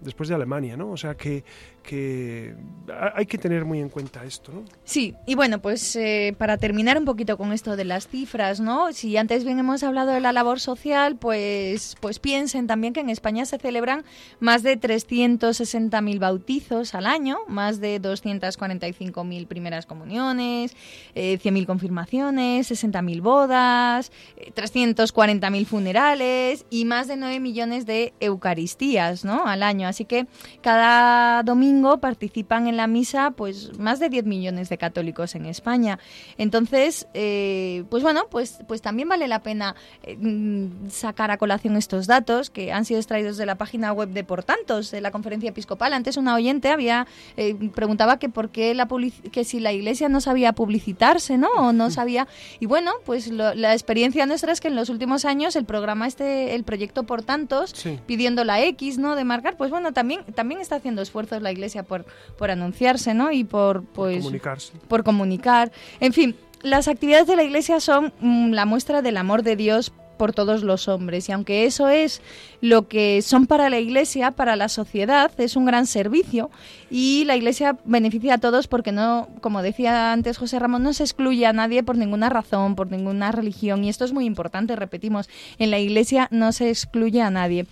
después 0.00 0.28
de 0.28 0.34
Alemania, 0.34 0.76
¿no? 0.76 0.90
O 0.90 0.96
sea 0.96 1.16
que, 1.16 1.44
que 1.82 2.54
ha- 2.92 3.12
hay 3.16 3.26
que 3.26 3.38
tener 3.38 3.64
muy 3.64 3.80
en 3.80 3.88
cuenta 3.88 4.24
esto, 4.24 4.52
¿no? 4.52 4.64
Sí, 4.84 5.14
y 5.26 5.34
bueno, 5.34 5.60
pues 5.60 5.96
eh, 5.96 6.34
para 6.38 6.56
terminar 6.56 6.96
un 6.98 7.04
poquito 7.04 7.36
con 7.36 7.52
esto 7.52 7.76
de 7.76 7.84
las 7.84 8.06
cifras, 8.06 8.60
¿no? 8.60 8.92
Si 8.92 9.16
antes 9.16 9.44
bien 9.44 9.58
hemos 9.58 9.82
hablado 9.82 10.12
de 10.12 10.20
la 10.20 10.32
labor 10.32 10.60
social, 10.60 11.16
pues, 11.16 11.96
pues 12.00 12.18
piensen 12.18 12.66
también 12.66 12.92
que 12.92 13.00
en 13.00 13.10
España 13.10 13.44
se 13.44 13.58
celebran 13.58 14.04
más 14.38 14.62
de 14.62 14.76
360.000 14.78 16.18
bautizos 16.18 16.94
al 16.94 17.06
año, 17.06 17.38
más 17.48 17.80
de 17.80 17.98
245.000 18.00 19.46
primeras 19.46 19.86
comuniones, 19.86 20.74
eh, 21.14 21.38
100.000 21.42 21.66
confirmaciones, 21.66 22.70
60.000 22.70 23.20
bodas, 23.20 24.12
eh, 24.36 24.52
340.000 24.54 25.66
funerales 25.66 26.66
y 26.70 26.84
más 26.84 27.08
de 27.08 27.16
9 27.16 27.40
millones 27.40 27.86
de 27.86 28.12
eucaristías, 28.20 29.24
¿no? 29.24 29.46
Al 29.46 29.62
año. 29.62 29.88
Así 29.88 30.04
que 30.04 30.26
cada 30.60 31.42
domingo 31.42 31.79
participan 31.98 32.66
en 32.66 32.76
la 32.76 32.86
misa 32.86 33.30
pues 33.32 33.78
más 33.78 33.98
de 34.00 34.08
10 34.08 34.24
millones 34.26 34.68
de 34.68 34.78
católicos 34.78 35.34
en 35.34 35.46
España. 35.46 35.98
Entonces, 36.38 37.06
eh, 37.14 37.84
pues 37.90 38.02
bueno, 38.02 38.22
pues, 38.30 38.58
pues 38.66 38.82
también 38.82 39.08
vale 39.08 39.28
la 39.28 39.42
pena 39.42 39.74
eh, 40.02 40.16
mm, 40.18 40.88
sacar 40.90 41.30
a 41.30 41.36
colación 41.38 41.76
estos 41.76 42.06
datos 42.06 42.50
que 42.50 42.72
han 42.72 42.84
sido 42.84 42.98
extraídos 43.00 43.36
de 43.36 43.46
la 43.46 43.56
página 43.56 43.92
web 43.92 44.08
de 44.10 44.24
Por 44.24 44.42
Tantos, 44.44 44.90
de 44.90 45.00
la 45.00 45.10
conferencia 45.10 45.50
episcopal. 45.50 45.92
Antes 45.92 46.16
una 46.16 46.34
oyente 46.34 46.68
había 46.68 47.06
eh, 47.36 47.54
preguntaba 47.74 48.18
que 48.18 48.28
por 48.28 48.50
qué 48.50 48.74
la 48.74 48.88
que 49.32 49.44
si 49.44 49.60
la 49.60 49.72
iglesia 49.72 50.08
no 50.08 50.20
sabía 50.20 50.52
publicitarse, 50.52 51.38
¿no? 51.38 51.48
O 51.58 51.72
no 51.72 51.90
sabía. 51.90 52.26
Y 52.58 52.66
bueno, 52.66 52.92
pues 53.04 53.28
lo- 53.28 53.54
la 53.54 53.72
experiencia 53.72 54.26
nuestra 54.26 54.52
es 54.52 54.60
que 54.60 54.68
en 54.68 54.76
los 54.76 54.88
últimos 54.88 55.24
años 55.24 55.56
el 55.56 55.64
programa 55.64 56.06
este, 56.06 56.54
el 56.54 56.64
proyecto 56.64 57.04
Por 57.04 57.22
Tantos, 57.22 57.70
Sí. 57.74 57.98
pidiendo 58.06 58.44
la 58.44 58.60
X, 58.62 58.98
¿no? 58.98 59.14
De 59.16 59.24
marcar, 59.24 59.56
pues 59.56 59.70
bueno, 59.70 59.92
también, 59.92 60.22
también 60.34 60.60
está 60.60 60.76
haciendo 60.76 61.02
esfuerzos 61.02 61.42
la 61.42 61.52
iglesia 61.52 61.59
por, 61.86 62.04
por 62.36 62.50
anunciarse, 62.50 63.14
¿no? 63.14 63.32
Y 63.32 63.44
por, 63.44 63.84
pues, 63.84 64.18
Comunicarse. 64.18 64.72
por 64.88 65.04
comunicar. 65.04 65.72
En 66.00 66.12
fin, 66.12 66.36
las 66.62 66.88
actividades 66.88 67.26
de 67.26 67.36
la 67.36 67.42
Iglesia 67.42 67.80
son 67.80 68.12
mm, 68.20 68.50
la 68.50 68.66
muestra 68.66 69.02
del 69.02 69.16
amor 69.16 69.42
de 69.42 69.56
Dios 69.56 69.92
por 70.20 70.34
todos 70.34 70.62
los 70.62 70.86
hombres 70.86 71.30
y 71.30 71.32
aunque 71.32 71.64
eso 71.64 71.88
es 71.88 72.20
lo 72.60 72.88
que 72.88 73.22
son 73.22 73.46
para 73.46 73.70
la 73.70 73.78
Iglesia, 73.78 74.32
para 74.32 74.54
la 74.54 74.68
sociedad, 74.68 75.32
es 75.38 75.56
un 75.56 75.64
gran 75.64 75.86
servicio 75.86 76.50
y 76.90 77.24
la 77.24 77.36
Iglesia 77.36 77.78
beneficia 77.86 78.34
a 78.34 78.38
todos 78.38 78.68
porque 78.68 78.92
no, 78.92 79.30
como 79.40 79.62
decía 79.62 80.12
antes 80.12 80.36
José 80.36 80.58
Ramón, 80.58 80.82
no 80.82 80.92
se 80.92 81.04
excluye 81.04 81.46
a 81.46 81.54
nadie 81.54 81.82
por 81.82 81.96
ninguna 81.96 82.28
razón, 82.28 82.76
por 82.76 82.90
ninguna 82.90 83.32
religión 83.32 83.82
y 83.82 83.88
esto 83.88 84.04
es 84.04 84.12
muy 84.12 84.26
importante, 84.26 84.76
repetimos, 84.76 85.30
en 85.58 85.70
la 85.70 85.78
Iglesia 85.78 86.28
no 86.30 86.52
se 86.52 86.68
excluye 86.68 87.22
a 87.22 87.30
nadie. 87.30 87.64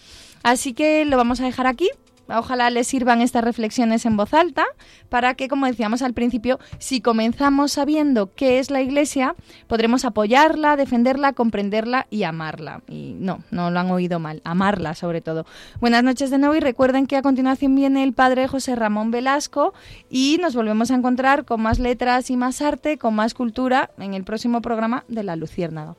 Así 0.43 0.73
que 0.73 1.05
lo 1.05 1.19
vamos 1.19 1.43
a 1.43 1.45
dejar 1.45 1.67
aquí. 1.67 1.91
Ojalá 2.29 2.71
les 2.71 2.87
sirvan 2.87 3.23
estas 3.23 3.43
reflexiones 3.43 4.05
en 4.05 4.17
voz 4.17 4.35
alta 4.35 4.67
para 5.09 5.35
que, 5.35 5.49
como 5.49 5.67
decíamos 5.67 6.03
al 6.03 6.13
principio, 6.13 6.59
si 6.79 7.01
comenzamos 7.01 7.73
sabiendo 7.73 8.35
qué 8.35 8.59
es 8.59 8.71
la 8.71 8.83
Iglesia, 8.83 9.35
podremos 9.67 10.05
apoyarla, 10.05 10.77
defenderla, 10.77 11.33
comprenderla 11.33 12.07
y 12.11 12.25
amarla. 12.25 12.83
Y 12.87 13.17
no, 13.19 13.43
no 13.51 13.71
lo 13.71 13.81
han 13.81 13.91
oído 13.91 14.19
mal, 14.19 14.43
amarla 14.45 14.95
sobre 14.95 15.21
todo. 15.21 15.47
Buenas 15.81 16.05
noches 16.05 16.31
de 16.31 16.39
nuevo 16.39 16.55
y 16.55 16.61
recuerden 16.61 17.07
que 17.07 17.17
a 17.17 17.23
continuación 17.23 17.75
viene 17.75 18.03
el 18.03 18.13
padre 18.13 18.49
José 18.49 18.77
Ramón 18.77 19.11
Velasco 19.11 19.73
y 20.11 20.39
nos 20.41 20.55
volvemos 20.55 20.91
a 20.91 20.95
encontrar 20.95 21.45
con 21.45 21.63
más 21.63 21.79
letras 21.79 22.31
y 22.31 22.37
más 22.37 22.61
arte, 22.61 22.99
con 22.99 23.15
más 23.15 23.35
cultura 23.35 23.91
en 23.99 24.15
el 24.15 24.25
próximo 24.25 24.61
programa 24.61 25.05
de 25.09 25.23
La 25.23 25.37
Luciérnaga. 25.37 25.97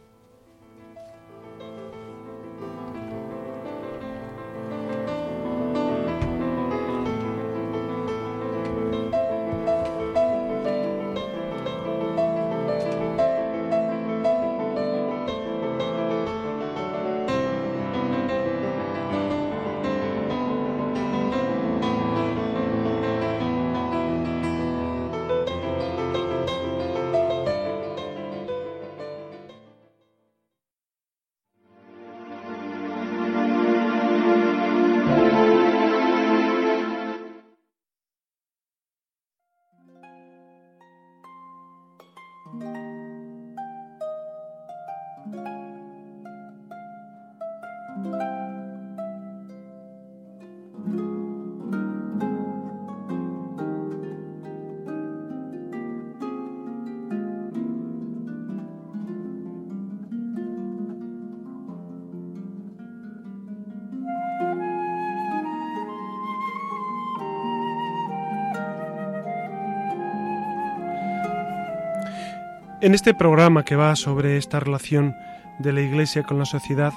En 72.89 72.95
este 72.95 73.13
programa 73.13 73.63
que 73.63 73.75
va 73.75 73.95
sobre 73.95 74.37
esta 74.37 74.59
relación 74.59 75.15
de 75.59 75.73
la 75.73 75.81
Iglesia 75.81 76.23
con 76.23 76.39
la 76.39 76.45
sociedad, 76.45 76.91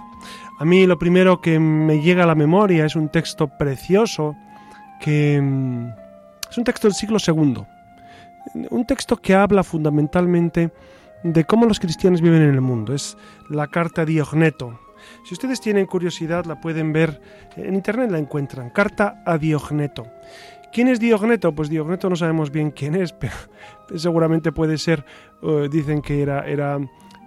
a 0.58 0.64
mí 0.64 0.86
lo 0.86 0.98
primero 0.98 1.42
que 1.42 1.58
me 1.58 2.00
llega 2.00 2.24
a 2.24 2.26
la 2.26 2.34
memoria 2.34 2.86
es 2.86 2.96
un 2.96 3.10
texto 3.10 3.48
precioso 3.58 4.34
que 5.02 5.38
mm, 5.38 5.88
es 6.50 6.56
un 6.56 6.64
texto 6.64 6.88
del 6.88 6.94
siglo 6.94 7.18
II, 7.18 7.66
un 8.70 8.86
texto 8.86 9.18
que 9.18 9.34
habla 9.34 9.62
fundamentalmente 9.62 10.72
de 11.24 11.44
cómo 11.44 11.66
los 11.66 11.78
cristianos 11.78 12.22
viven 12.22 12.40
en 12.40 12.54
el 12.54 12.62
mundo. 12.62 12.94
Es 12.94 13.18
la 13.50 13.66
carta 13.66 14.06
Diogneto. 14.06 14.80
Si 15.26 15.34
ustedes 15.34 15.60
tienen 15.60 15.84
curiosidad, 15.84 16.46
la 16.46 16.58
pueden 16.58 16.94
ver 16.94 17.20
en 17.54 17.74
internet, 17.74 18.10
la 18.10 18.18
encuentran. 18.18 18.70
Carta 18.70 19.22
a 19.26 19.36
Diogneto. 19.36 20.06
¿Quién 20.72 20.88
es 20.88 20.98
Diogneto? 20.98 21.54
Pues 21.54 21.68
Diogneto 21.68 22.08
no 22.08 22.16
sabemos 22.16 22.50
bien 22.50 22.70
quién 22.70 22.94
es, 22.94 23.12
pero 23.12 23.34
seguramente 23.96 24.52
puede 24.52 24.78
ser, 24.78 25.04
uh, 25.42 25.68
dicen 25.68 26.00
que 26.00 26.22
era, 26.22 26.46
era 26.46 26.78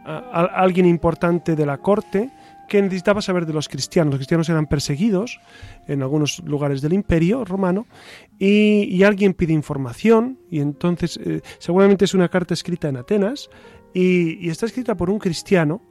alguien 0.06 0.86
importante 0.86 1.56
de 1.56 1.66
la 1.66 1.78
corte 1.78 2.32
que 2.68 2.82
necesitaba 2.82 3.22
saber 3.22 3.46
de 3.46 3.54
los 3.54 3.70
cristianos. 3.70 4.14
Los 4.14 4.20
cristianos 4.20 4.50
eran 4.50 4.66
perseguidos 4.66 5.40
en 5.88 6.02
algunos 6.02 6.40
lugares 6.40 6.82
del 6.82 6.94
imperio 6.94 7.46
romano 7.46 7.86
y, 8.40 8.84
y 8.84 9.04
alguien 9.04 9.34
pide 9.34 9.54
información 9.54 10.40
y 10.50 10.60
entonces 10.60 11.20
eh, 11.24 11.42
seguramente 11.60 12.06
es 12.06 12.14
una 12.14 12.30
carta 12.30 12.54
escrita 12.54 12.90
en 12.90 12.98
Atenas 12.98 13.50
y, 13.94 14.46
y 14.46 14.50
está 14.50 14.66
escrita 14.66 14.96
por 14.96 15.10
un 15.10 15.20
cristiano 15.20 15.82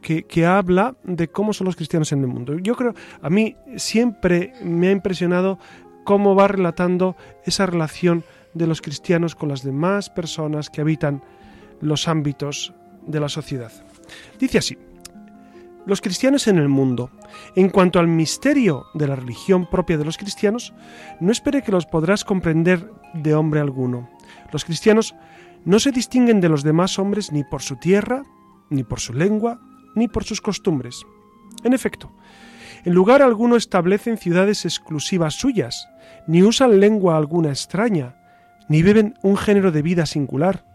que, 0.00 0.24
que, 0.24 0.44
habla 0.44 0.96
de 1.02 1.28
cómo 1.28 1.54
son 1.54 1.66
los 1.66 1.76
cristianos 1.76 2.12
en 2.12 2.20
el 2.20 2.26
mundo. 2.26 2.58
Yo 2.58 2.74
creo, 2.74 2.94
a 3.22 3.30
mí 3.30 3.56
siempre 3.76 4.52
me 4.62 4.88
ha 4.88 4.92
impresionado 4.92 5.58
cómo 6.04 6.34
va 6.34 6.48
relatando 6.48 7.16
esa 7.44 7.66
relación 7.66 8.24
de 8.54 8.66
los 8.66 8.80
cristianos 8.80 9.34
con 9.34 9.48
las 9.48 9.62
demás 9.62 10.10
personas 10.10 10.70
que 10.70 10.80
habitan 10.80 11.22
los 11.80 12.08
ámbitos 12.08 12.72
de 13.06 13.20
la 13.20 13.28
sociedad. 13.28 13.72
Dice 14.38 14.58
así, 14.58 14.78
los 15.86 16.00
cristianos 16.00 16.46
en 16.46 16.58
el 16.58 16.68
mundo. 16.68 17.10
En 17.56 17.68
cuanto 17.68 17.98
al 17.98 18.08
misterio 18.08 18.86
de 18.94 19.06
la 19.06 19.16
religión 19.16 19.68
propia 19.68 19.98
de 19.98 20.04
los 20.04 20.16
cristianos, 20.16 20.72
no 21.20 21.30
espere 21.30 21.62
que 21.62 21.72
los 21.72 21.86
podrás 21.86 22.24
comprender 22.24 22.90
de 23.12 23.34
hombre 23.34 23.60
alguno, 23.60 24.08
Los 24.50 24.64
cristianos 24.64 25.14
no 25.64 25.78
se 25.78 25.90
distinguen 25.90 26.40
de 26.40 26.48
los 26.48 26.62
demás 26.62 26.98
hombres 26.98 27.32
ni 27.32 27.44
por 27.44 27.62
su 27.62 27.76
tierra, 27.76 28.22
ni 28.70 28.82
por 28.84 29.00
su 29.00 29.12
lengua, 29.12 29.60
ni 29.94 30.08
por 30.08 30.24
sus 30.24 30.40
costumbres. 30.40 31.04
En 31.64 31.72
efecto, 31.72 32.12
en 32.84 32.92
lugar 32.92 33.22
alguno 33.22 33.56
establecen 33.56 34.18
ciudades 34.18 34.64
exclusivas 34.64 35.34
suyas, 35.34 35.88
ni 36.26 36.42
usan 36.42 36.80
lengua 36.80 37.16
alguna 37.16 37.48
extraña, 37.48 38.16
ni 38.68 38.82
beben 38.82 39.14
un 39.22 39.36
género 39.36 39.72
de 39.72 39.82
vida 39.82 40.06
singular. 40.06 40.66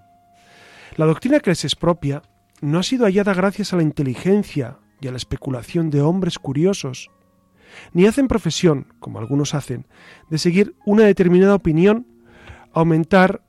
La 0.96 1.06
doctrina 1.06 1.40
que 1.40 1.52
les 1.52 1.66
es 1.66 1.76
propia 1.76 2.24
no 2.62 2.80
ha 2.80 2.84
sido 2.84 3.06
hallada 3.06 3.34
gracias 3.34 3.74
a 3.74 3.78
la 3.78 3.84
inteligencia 3.84 4.78
y 5.00 5.08
a 5.08 5.12
la 5.12 5.18
especulación 5.18 5.90
de 5.90 6.02
hombres 6.02 6.40
curiosos, 6.40 7.10
ni 7.94 8.08
hacen 8.08 8.28
profesión, 8.28 8.88
como 9.00 9.20
algunos 9.20 9.54
hacen, 9.54 9.86
de 10.30 10.40
seguir 10.40 10.76
una 10.86 11.04
determinada 11.04 11.56
opinión, 11.56 12.08
aumentar 12.74 13.44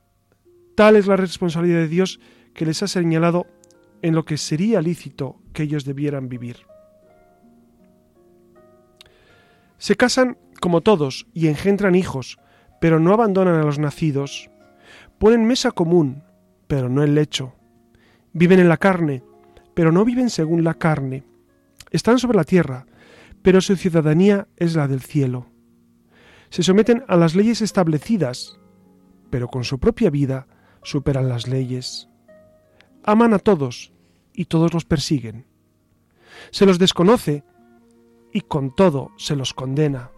tal 0.76 0.96
es 0.96 1.06
la 1.06 1.16
responsabilidad 1.16 1.78
de 1.78 1.88
Dios 1.88 2.20
que 2.54 2.66
les 2.66 2.82
ha 2.82 2.88
señalado 2.88 3.46
en 4.02 4.14
lo 4.14 4.24
que 4.24 4.36
sería 4.36 4.82
lícito 4.82 5.40
que 5.52 5.62
ellos 5.62 5.84
debieran 5.84 6.28
vivir. 6.28 6.69
Se 9.80 9.96
casan 9.96 10.36
como 10.60 10.82
todos 10.82 11.26
y 11.32 11.48
engendran 11.48 11.94
hijos, 11.94 12.38
pero 12.82 13.00
no 13.00 13.14
abandonan 13.14 13.54
a 13.54 13.64
los 13.64 13.78
nacidos. 13.78 14.50
Ponen 15.18 15.46
mesa 15.46 15.70
común, 15.70 16.22
pero 16.66 16.90
no 16.90 17.02
el 17.02 17.14
lecho. 17.14 17.54
Viven 18.34 18.60
en 18.60 18.68
la 18.68 18.76
carne, 18.76 19.24
pero 19.72 19.90
no 19.90 20.04
viven 20.04 20.28
según 20.28 20.64
la 20.64 20.74
carne. 20.74 21.24
Están 21.90 22.18
sobre 22.18 22.36
la 22.36 22.44
tierra, 22.44 22.84
pero 23.40 23.62
su 23.62 23.74
ciudadanía 23.74 24.48
es 24.56 24.76
la 24.76 24.86
del 24.86 25.00
cielo. 25.00 25.46
Se 26.50 26.62
someten 26.62 27.02
a 27.08 27.16
las 27.16 27.34
leyes 27.34 27.62
establecidas, 27.62 28.60
pero 29.30 29.48
con 29.48 29.64
su 29.64 29.78
propia 29.78 30.10
vida 30.10 30.46
superan 30.82 31.30
las 31.30 31.48
leyes. 31.48 32.10
Aman 33.02 33.32
a 33.32 33.38
todos 33.38 33.94
y 34.34 34.44
todos 34.44 34.74
los 34.74 34.84
persiguen. 34.84 35.46
Se 36.50 36.66
los 36.66 36.78
desconoce 36.78 37.44
y 38.32 38.42
con 38.42 38.74
todo 38.74 39.10
se 39.16 39.36
los 39.36 39.54
condena. 39.54 40.10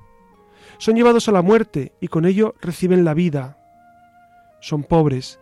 Son 0.79 0.97
llevados 0.97 1.29
a 1.29 1.33
la 1.33 1.43
muerte 1.43 1.93
y 2.01 2.09
con 2.09 2.25
ello 2.25 2.55
reciben 2.61 3.05
la 3.05 3.15
vida. 3.15 3.59
Son 4.61 4.83
pobres 4.83 5.39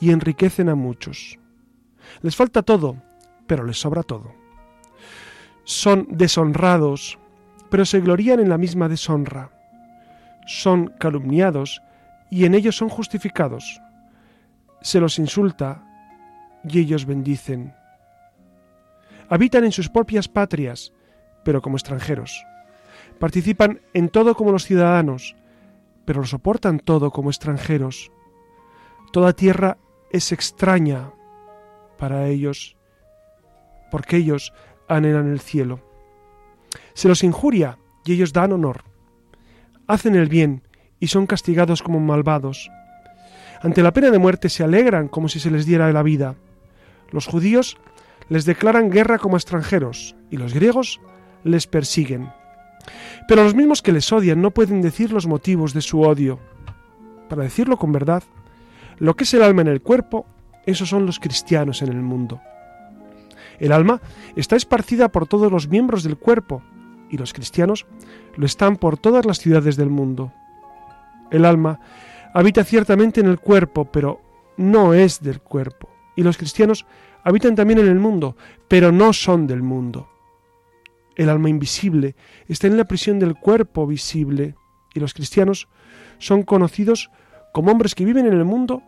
y 0.00 0.10
enriquecen 0.10 0.68
a 0.68 0.74
muchos. 0.74 1.38
Les 2.20 2.36
falta 2.36 2.62
todo, 2.62 2.96
pero 3.46 3.64
les 3.64 3.80
sobra 3.80 4.02
todo. 4.02 4.34
Son 5.64 6.06
deshonrados, 6.10 7.18
pero 7.70 7.84
se 7.84 8.00
glorían 8.00 8.40
en 8.40 8.48
la 8.48 8.58
misma 8.58 8.88
deshonra. 8.88 9.50
Son 10.46 10.88
calumniados 10.98 11.82
y 12.30 12.44
en 12.44 12.54
ellos 12.54 12.76
son 12.76 12.88
justificados. 12.88 13.80
Se 14.80 15.00
los 15.00 15.18
insulta 15.18 15.84
y 16.64 16.80
ellos 16.80 17.06
bendicen. 17.06 17.74
Habitan 19.28 19.64
en 19.64 19.72
sus 19.72 19.88
propias 19.88 20.28
patrias, 20.28 20.92
pero 21.44 21.62
como 21.62 21.76
extranjeros. 21.76 22.44
Participan 23.18 23.80
en 23.94 24.08
todo 24.08 24.34
como 24.34 24.52
los 24.52 24.64
ciudadanos, 24.64 25.36
pero 26.04 26.20
lo 26.20 26.26
soportan 26.26 26.80
todo 26.80 27.10
como 27.10 27.30
extranjeros. 27.30 28.10
Toda 29.12 29.32
tierra 29.32 29.78
es 30.10 30.32
extraña 30.32 31.12
para 31.98 32.26
ellos, 32.28 32.76
porque 33.90 34.16
ellos 34.16 34.52
anhelan 34.88 35.30
el 35.30 35.40
cielo. 35.40 35.80
Se 36.94 37.08
los 37.08 37.22
injuria 37.22 37.78
y 38.04 38.12
ellos 38.12 38.32
dan 38.32 38.52
honor. 38.52 38.84
Hacen 39.86 40.14
el 40.14 40.28
bien 40.28 40.62
y 40.98 41.08
son 41.08 41.26
castigados 41.26 41.82
como 41.82 42.00
malvados. 42.00 42.70
Ante 43.62 43.82
la 43.82 43.92
pena 43.92 44.10
de 44.10 44.18
muerte 44.18 44.48
se 44.48 44.64
alegran 44.64 45.08
como 45.08 45.28
si 45.28 45.38
se 45.38 45.50
les 45.50 45.66
diera 45.66 45.92
la 45.92 46.02
vida. 46.02 46.34
Los 47.10 47.26
judíos 47.26 47.76
les 48.28 48.44
declaran 48.44 48.90
guerra 48.90 49.18
como 49.18 49.36
extranjeros 49.36 50.16
y 50.30 50.36
los 50.36 50.54
griegos 50.54 51.00
les 51.44 51.66
persiguen. 51.66 52.30
Pero 53.28 53.44
los 53.44 53.54
mismos 53.54 53.82
que 53.82 53.92
les 53.92 54.12
odian 54.12 54.42
no 54.42 54.50
pueden 54.50 54.82
decir 54.82 55.12
los 55.12 55.26
motivos 55.26 55.72
de 55.74 55.82
su 55.82 56.02
odio. 56.02 56.38
Para 57.28 57.44
decirlo 57.44 57.76
con 57.76 57.92
verdad, 57.92 58.22
lo 58.98 59.14
que 59.14 59.24
es 59.24 59.34
el 59.34 59.42
alma 59.42 59.62
en 59.62 59.68
el 59.68 59.82
cuerpo, 59.82 60.26
esos 60.66 60.88
son 60.88 61.06
los 61.06 61.18
cristianos 61.18 61.82
en 61.82 61.88
el 61.88 62.02
mundo. 62.02 62.40
El 63.58 63.72
alma 63.72 64.00
está 64.36 64.56
esparcida 64.56 65.10
por 65.10 65.26
todos 65.26 65.50
los 65.50 65.68
miembros 65.68 66.02
del 66.02 66.16
cuerpo 66.16 66.62
y 67.10 67.18
los 67.18 67.32
cristianos 67.32 67.86
lo 68.36 68.46
están 68.46 68.76
por 68.76 68.98
todas 68.98 69.24
las 69.24 69.38
ciudades 69.38 69.76
del 69.76 69.90
mundo. 69.90 70.32
El 71.30 71.44
alma 71.44 71.80
habita 72.34 72.64
ciertamente 72.64 73.20
en 73.20 73.26
el 73.26 73.38
cuerpo, 73.38 73.84
pero 73.84 74.20
no 74.56 74.94
es 74.94 75.22
del 75.22 75.40
cuerpo. 75.40 75.88
Y 76.16 76.22
los 76.22 76.36
cristianos 76.36 76.86
habitan 77.24 77.54
también 77.54 77.78
en 77.78 77.88
el 77.88 77.98
mundo, 77.98 78.36
pero 78.68 78.92
no 78.92 79.12
son 79.12 79.46
del 79.46 79.62
mundo. 79.62 80.08
El 81.16 81.28
alma 81.28 81.48
invisible 81.48 82.16
está 82.48 82.66
en 82.66 82.76
la 82.76 82.84
prisión 82.84 83.18
del 83.18 83.34
cuerpo 83.34 83.86
visible 83.86 84.54
y 84.94 85.00
los 85.00 85.14
cristianos 85.14 85.68
son 86.18 86.42
conocidos 86.42 87.10
como 87.52 87.70
hombres 87.70 87.94
que 87.94 88.04
viven 88.04 88.26
en 88.26 88.32
el 88.32 88.44
mundo, 88.44 88.82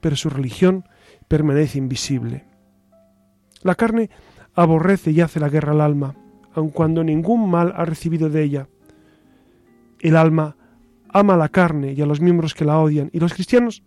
pero 0.00 0.16
su 0.16 0.30
religión 0.30 0.84
permanece 1.28 1.78
invisible. 1.78 2.44
La 3.62 3.74
carne 3.74 4.10
aborrece 4.54 5.10
y 5.10 5.20
hace 5.20 5.40
la 5.40 5.48
guerra 5.48 5.72
al 5.72 5.80
alma, 5.80 6.14
aun 6.54 6.70
cuando 6.70 7.02
ningún 7.02 7.50
mal 7.50 7.72
ha 7.76 7.84
recibido 7.84 8.28
de 8.28 8.42
ella. 8.42 8.68
El 10.00 10.16
alma 10.16 10.56
ama 11.08 11.34
a 11.34 11.38
la 11.38 11.48
carne 11.48 11.92
y 11.92 12.02
a 12.02 12.06
los 12.06 12.20
miembros 12.20 12.54
que 12.54 12.64
la 12.64 12.78
odian, 12.78 13.10
y 13.12 13.20
los 13.20 13.34
cristianos 13.34 13.82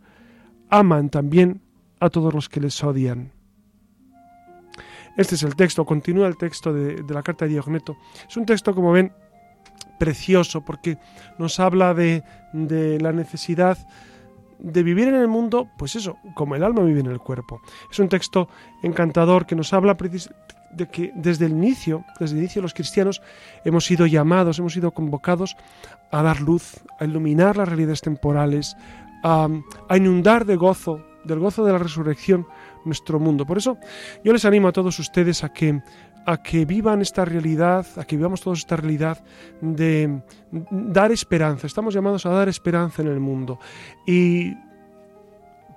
aman 0.70 1.10
también 1.10 1.62
a 2.00 2.10
todos 2.10 2.34
los 2.34 2.50
que 2.50 2.60
les 2.60 2.84
odian. 2.84 3.37
Este 5.18 5.34
es 5.34 5.44
el 5.44 5.56
texto, 5.56 5.84
continúa 5.84 6.28
el 6.28 6.38
texto 6.38 6.72
de, 6.72 7.04
la 7.10 7.24
carta 7.24 7.46
de 7.46 7.52
Diogneto. 7.52 7.98
Es 8.30 8.38
un 8.38 8.46
texto, 8.46 8.74
como 8.76 8.92
ven, 8.92 9.12
precioso 9.98 10.62
porque 10.62 11.00
nos 11.40 11.60
habla 11.60 11.96
de, 11.96 12.24
de 12.54 13.00
la 13.00 13.12
necesidad 13.12 13.80
de 14.60 14.84
vivir 14.84 15.08
en 15.08 15.16
el 15.16 15.28
mundo, 15.28 15.68
pues 15.78 15.96
eso, 15.96 16.18
como 16.36 16.56
el 16.56 16.64
alma 16.64 16.84
vive 16.84 17.00
en 17.00 17.08
el 17.08 17.20
cuerpo. 17.20 17.62
Es 17.92 18.00
un 18.00 18.10
texto 18.10 18.48
encantador 18.84 19.46
que 19.48 19.56
nos 19.56 19.74
habla 19.74 19.98
de 20.72 20.88
que 20.88 21.12
desde 21.16 21.46
el 21.46 21.52
inicio, 21.52 22.06
desde 22.20 22.36
el 22.36 22.42
inicio 22.42 22.62
los 22.62 22.74
cristianos 22.74 23.22
hemos 23.66 23.86
sido 23.86 24.06
llamados, 24.06 24.60
hemos 24.60 24.74
sido 24.74 24.92
convocados 24.92 25.56
a 26.12 26.22
dar 26.22 26.42
luz, 26.42 26.76
a 27.00 27.06
iluminar 27.06 27.58
las 27.58 27.68
realidades 27.68 28.02
temporales, 28.02 28.76
a 29.24 29.50
inundar 29.96 30.46
de 30.46 30.56
gozo, 30.56 31.04
del 31.28 31.40
gozo 31.40 31.66
de 31.66 31.74
la 31.74 31.78
resurrección 31.78 32.48
nuestro 32.86 33.20
mundo. 33.20 33.46
Por 33.46 33.58
eso 33.58 33.78
yo 34.24 34.34
les 34.34 34.46
animo 34.46 34.68
a 34.70 34.72
todos 34.72 34.98
ustedes 35.00 35.44
a 35.44 35.50
que 35.50 35.82
a 36.26 36.44
que 36.44 36.66
vivan 36.66 37.02
esta 37.02 37.24
realidad, 37.24 37.86
a 37.96 38.04
que 38.04 38.18
vivamos 38.18 38.42
todos 38.42 38.60
esta 38.60 38.76
realidad 38.76 39.24
de 39.62 40.22
dar 40.70 41.10
esperanza. 41.14 41.68
Estamos 41.68 41.94
llamados 41.94 42.26
a 42.26 42.32
dar 42.32 42.50
esperanza 42.50 43.02
en 43.02 43.08
el 43.08 43.22
mundo. 43.22 43.60
Y 44.06 44.54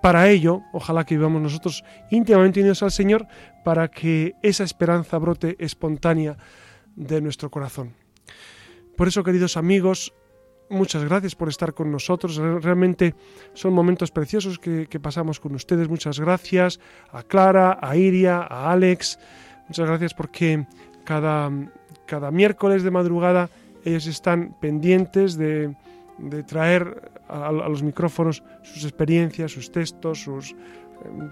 para 0.02 0.28
ello, 0.28 0.62
ojalá 0.72 1.04
que 1.04 1.14
vivamos 1.14 1.40
nosotros 1.40 1.84
íntimamente 2.10 2.58
unidos 2.60 2.82
al 2.82 2.90
Señor, 2.90 3.28
para 3.64 3.88
que 3.88 4.34
esa 4.42 4.64
esperanza 4.64 5.18
brote 5.18 5.56
espontánea 5.60 6.36
de 6.96 7.20
nuestro 7.20 7.48
corazón. 7.48 7.94
Por 8.96 9.06
eso, 9.06 9.22
queridos 9.22 9.56
amigos, 9.56 10.12
muchas 10.70 11.04
gracias 11.04 11.34
por 11.34 11.48
estar 11.48 11.74
con 11.74 11.90
nosotros. 11.90 12.36
Realmente 12.36 13.14
son 13.52 13.74
momentos 13.74 14.10
preciosos 14.10 14.58
que, 14.58 14.86
pasamos 15.00 15.38
con 15.40 15.54
ustedes. 15.54 15.88
Muchas 15.88 16.18
gracias 16.18 16.80
a 17.12 17.22
Clara, 17.22 17.78
a 17.82 17.96
Iria, 17.96 18.38
a 18.38 18.72
Alex. 18.72 19.18
Muchas 19.68 19.86
gracias 19.86 20.14
porque 20.14 20.66
cada, 21.04 21.50
cada 22.06 22.30
miércoles 22.30 22.82
de 22.82 22.90
madrugada 22.90 23.50
ellos 23.84 24.06
están 24.06 24.54
pendientes 24.60 25.36
de, 25.36 25.74
traer 26.46 27.10
a, 27.28 27.50
los 27.50 27.82
micrófonos 27.82 28.42
sus 28.62 28.84
experiencias, 28.84 29.52
sus 29.52 29.72
textos, 29.72 30.22
sus, 30.22 30.54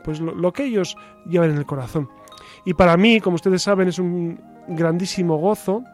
pues 0.04 0.20
lo 0.20 0.52
que 0.52 0.64
ellos 0.64 0.96
llevan 1.26 1.50
en 1.50 1.58
el 1.58 1.66
corazón. 1.66 2.08
Y 2.64 2.74
para 2.74 2.96
mí, 2.96 3.20
como 3.20 3.36
ustedes 3.36 3.62
saben, 3.62 3.88
es 3.88 3.98
un 3.98 4.40
grandísimo 4.68 5.36
gozo 5.36 5.84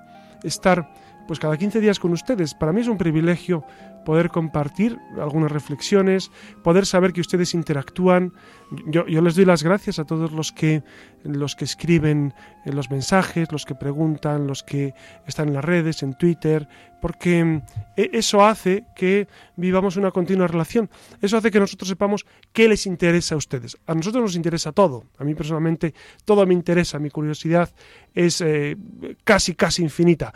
estar 0.43 0.89
pues 1.27 1.39
cada 1.39 1.57
15 1.57 1.81
días 1.81 1.99
con 1.99 2.13
ustedes. 2.13 2.55
Para 2.55 2.73
mí 2.73 2.81
es 2.81 2.89
un 2.89 2.99
privilegio 2.99 3.65
poder 4.05 4.29
compartir 4.29 4.99
algunas 5.21 5.51
reflexiones, 5.51 6.31
poder 6.63 6.87
saber 6.87 7.13
que 7.13 7.21
ustedes 7.21 7.55
interactúan. 7.55 8.33
Yo, 8.87 9.05
les 9.05 9.35
doy 9.35 9.45
las 9.45 9.63
gracias 9.63 9.99
a 9.99 10.05
todos 10.05 10.33
los 10.33 10.53
que, 10.53 10.83
los 11.23 11.55
que 11.57 11.65
escriben 11.65 12.35
en 12.65 12.77
los 12.77 12.91
mensajes, 12.91 13.51
los 13.51 13.65
que 13.65 13.75
preguntan, 13.75 14.47
los 14.47 14.63
que 14.63 14.95
están 15.27 15.49
en 15.49 15.55
las 15.55 15.65
redes, 15.65 16.03
en 16.03 16.15
Twitter, 16.15 16.69
porque 17.01 17.63
e, 17.97 18.11
eso 18.13 18.45
hace 18.45 18.85
que 18.97 19.29
vivamos 19.57 19.97
una 19.97 20.11
continua 20.11 20.47
relación. 20.47 20.91
Eso 21.21 21.37
hace 21.37 21.51
que 21.51 21.61
nosotros 21.61 21.89
sepamos 21.89 22.27
qué 22.53 22.69
les 22.69 22.87
interesa 22.87 23.35
a 23.35 23.39
ustedes. 23.39 23.79
A 23.87 23.95
nosotros 23.95 24.23
nos 24.23 24.37
interesa 24.37 24.73
todo. 24.73 25.05
A 25.19 25.25
mí 25.25 25.35
personalmente 25.35 25.95
todo 26.25 26.47
me 26.47 26.55
interesa. 26.55 26.99
Mi 26.99 27.11
curiosidad 27.11 27.71
es 28.15 28.41
eh, 28.41 28.77
casi, 29.25 29.55
casi 29.55 29.83
infinita 29.83 30.33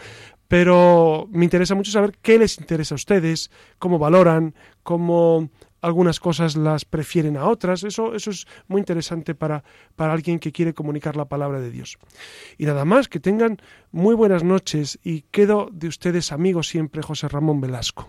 pero 0.49 1.29
me 1.31 1.45
interesa 1.45 1.75
mucho 1.75 1.93
saber 1.93 2.17
qué 2.23 2.39
les 2.39 2.59
interesa 2.59 2.95
a 2.95 2.97
ustedes, 2.97 3.51
cómo 3.79 3.99
valoran, 3.99 4.55
cómo 4.83 5.51
algunas 5.81 6.19
cosas 6.21 6.57
las 6.57 6.85
prefieren 6.85 7.37
a 7.37 7.47
otras. 7.47 7.85
Eso, 7.85 8.15
eso 8.15 8.31
es 8.31 8.47
muy 8.67 8.81
interesante 8.81 9.35
para, 9.35 9.63
para 9.95 10.13
alguien 10.13 10.39
que 10.39 10.51
quiere 10.51 10.75
comunicar 10.75 11.17
la 11.17 11.27
palabra 11.27 11.61
de 11.61 11.71
Dios. 11.71 11.99
Y 12.57 12.65
nada 12.65 12.85
más, 12.85 13.09
que 13.09 13.21
tengan 13.21 13.59
muy 13.93 14.15
buenas 14.15 14.43
noches 14.43 14.99
y 15.05 15.23
quedo 15.31 15.69
de 15.71 15.89
ustedes 15.89 16.33
amigo 16.33 16.63
siempre 16.63 17.03
José 17.03 17.29
Ramón 17.29 17.61
Velasco. 17.61 18.09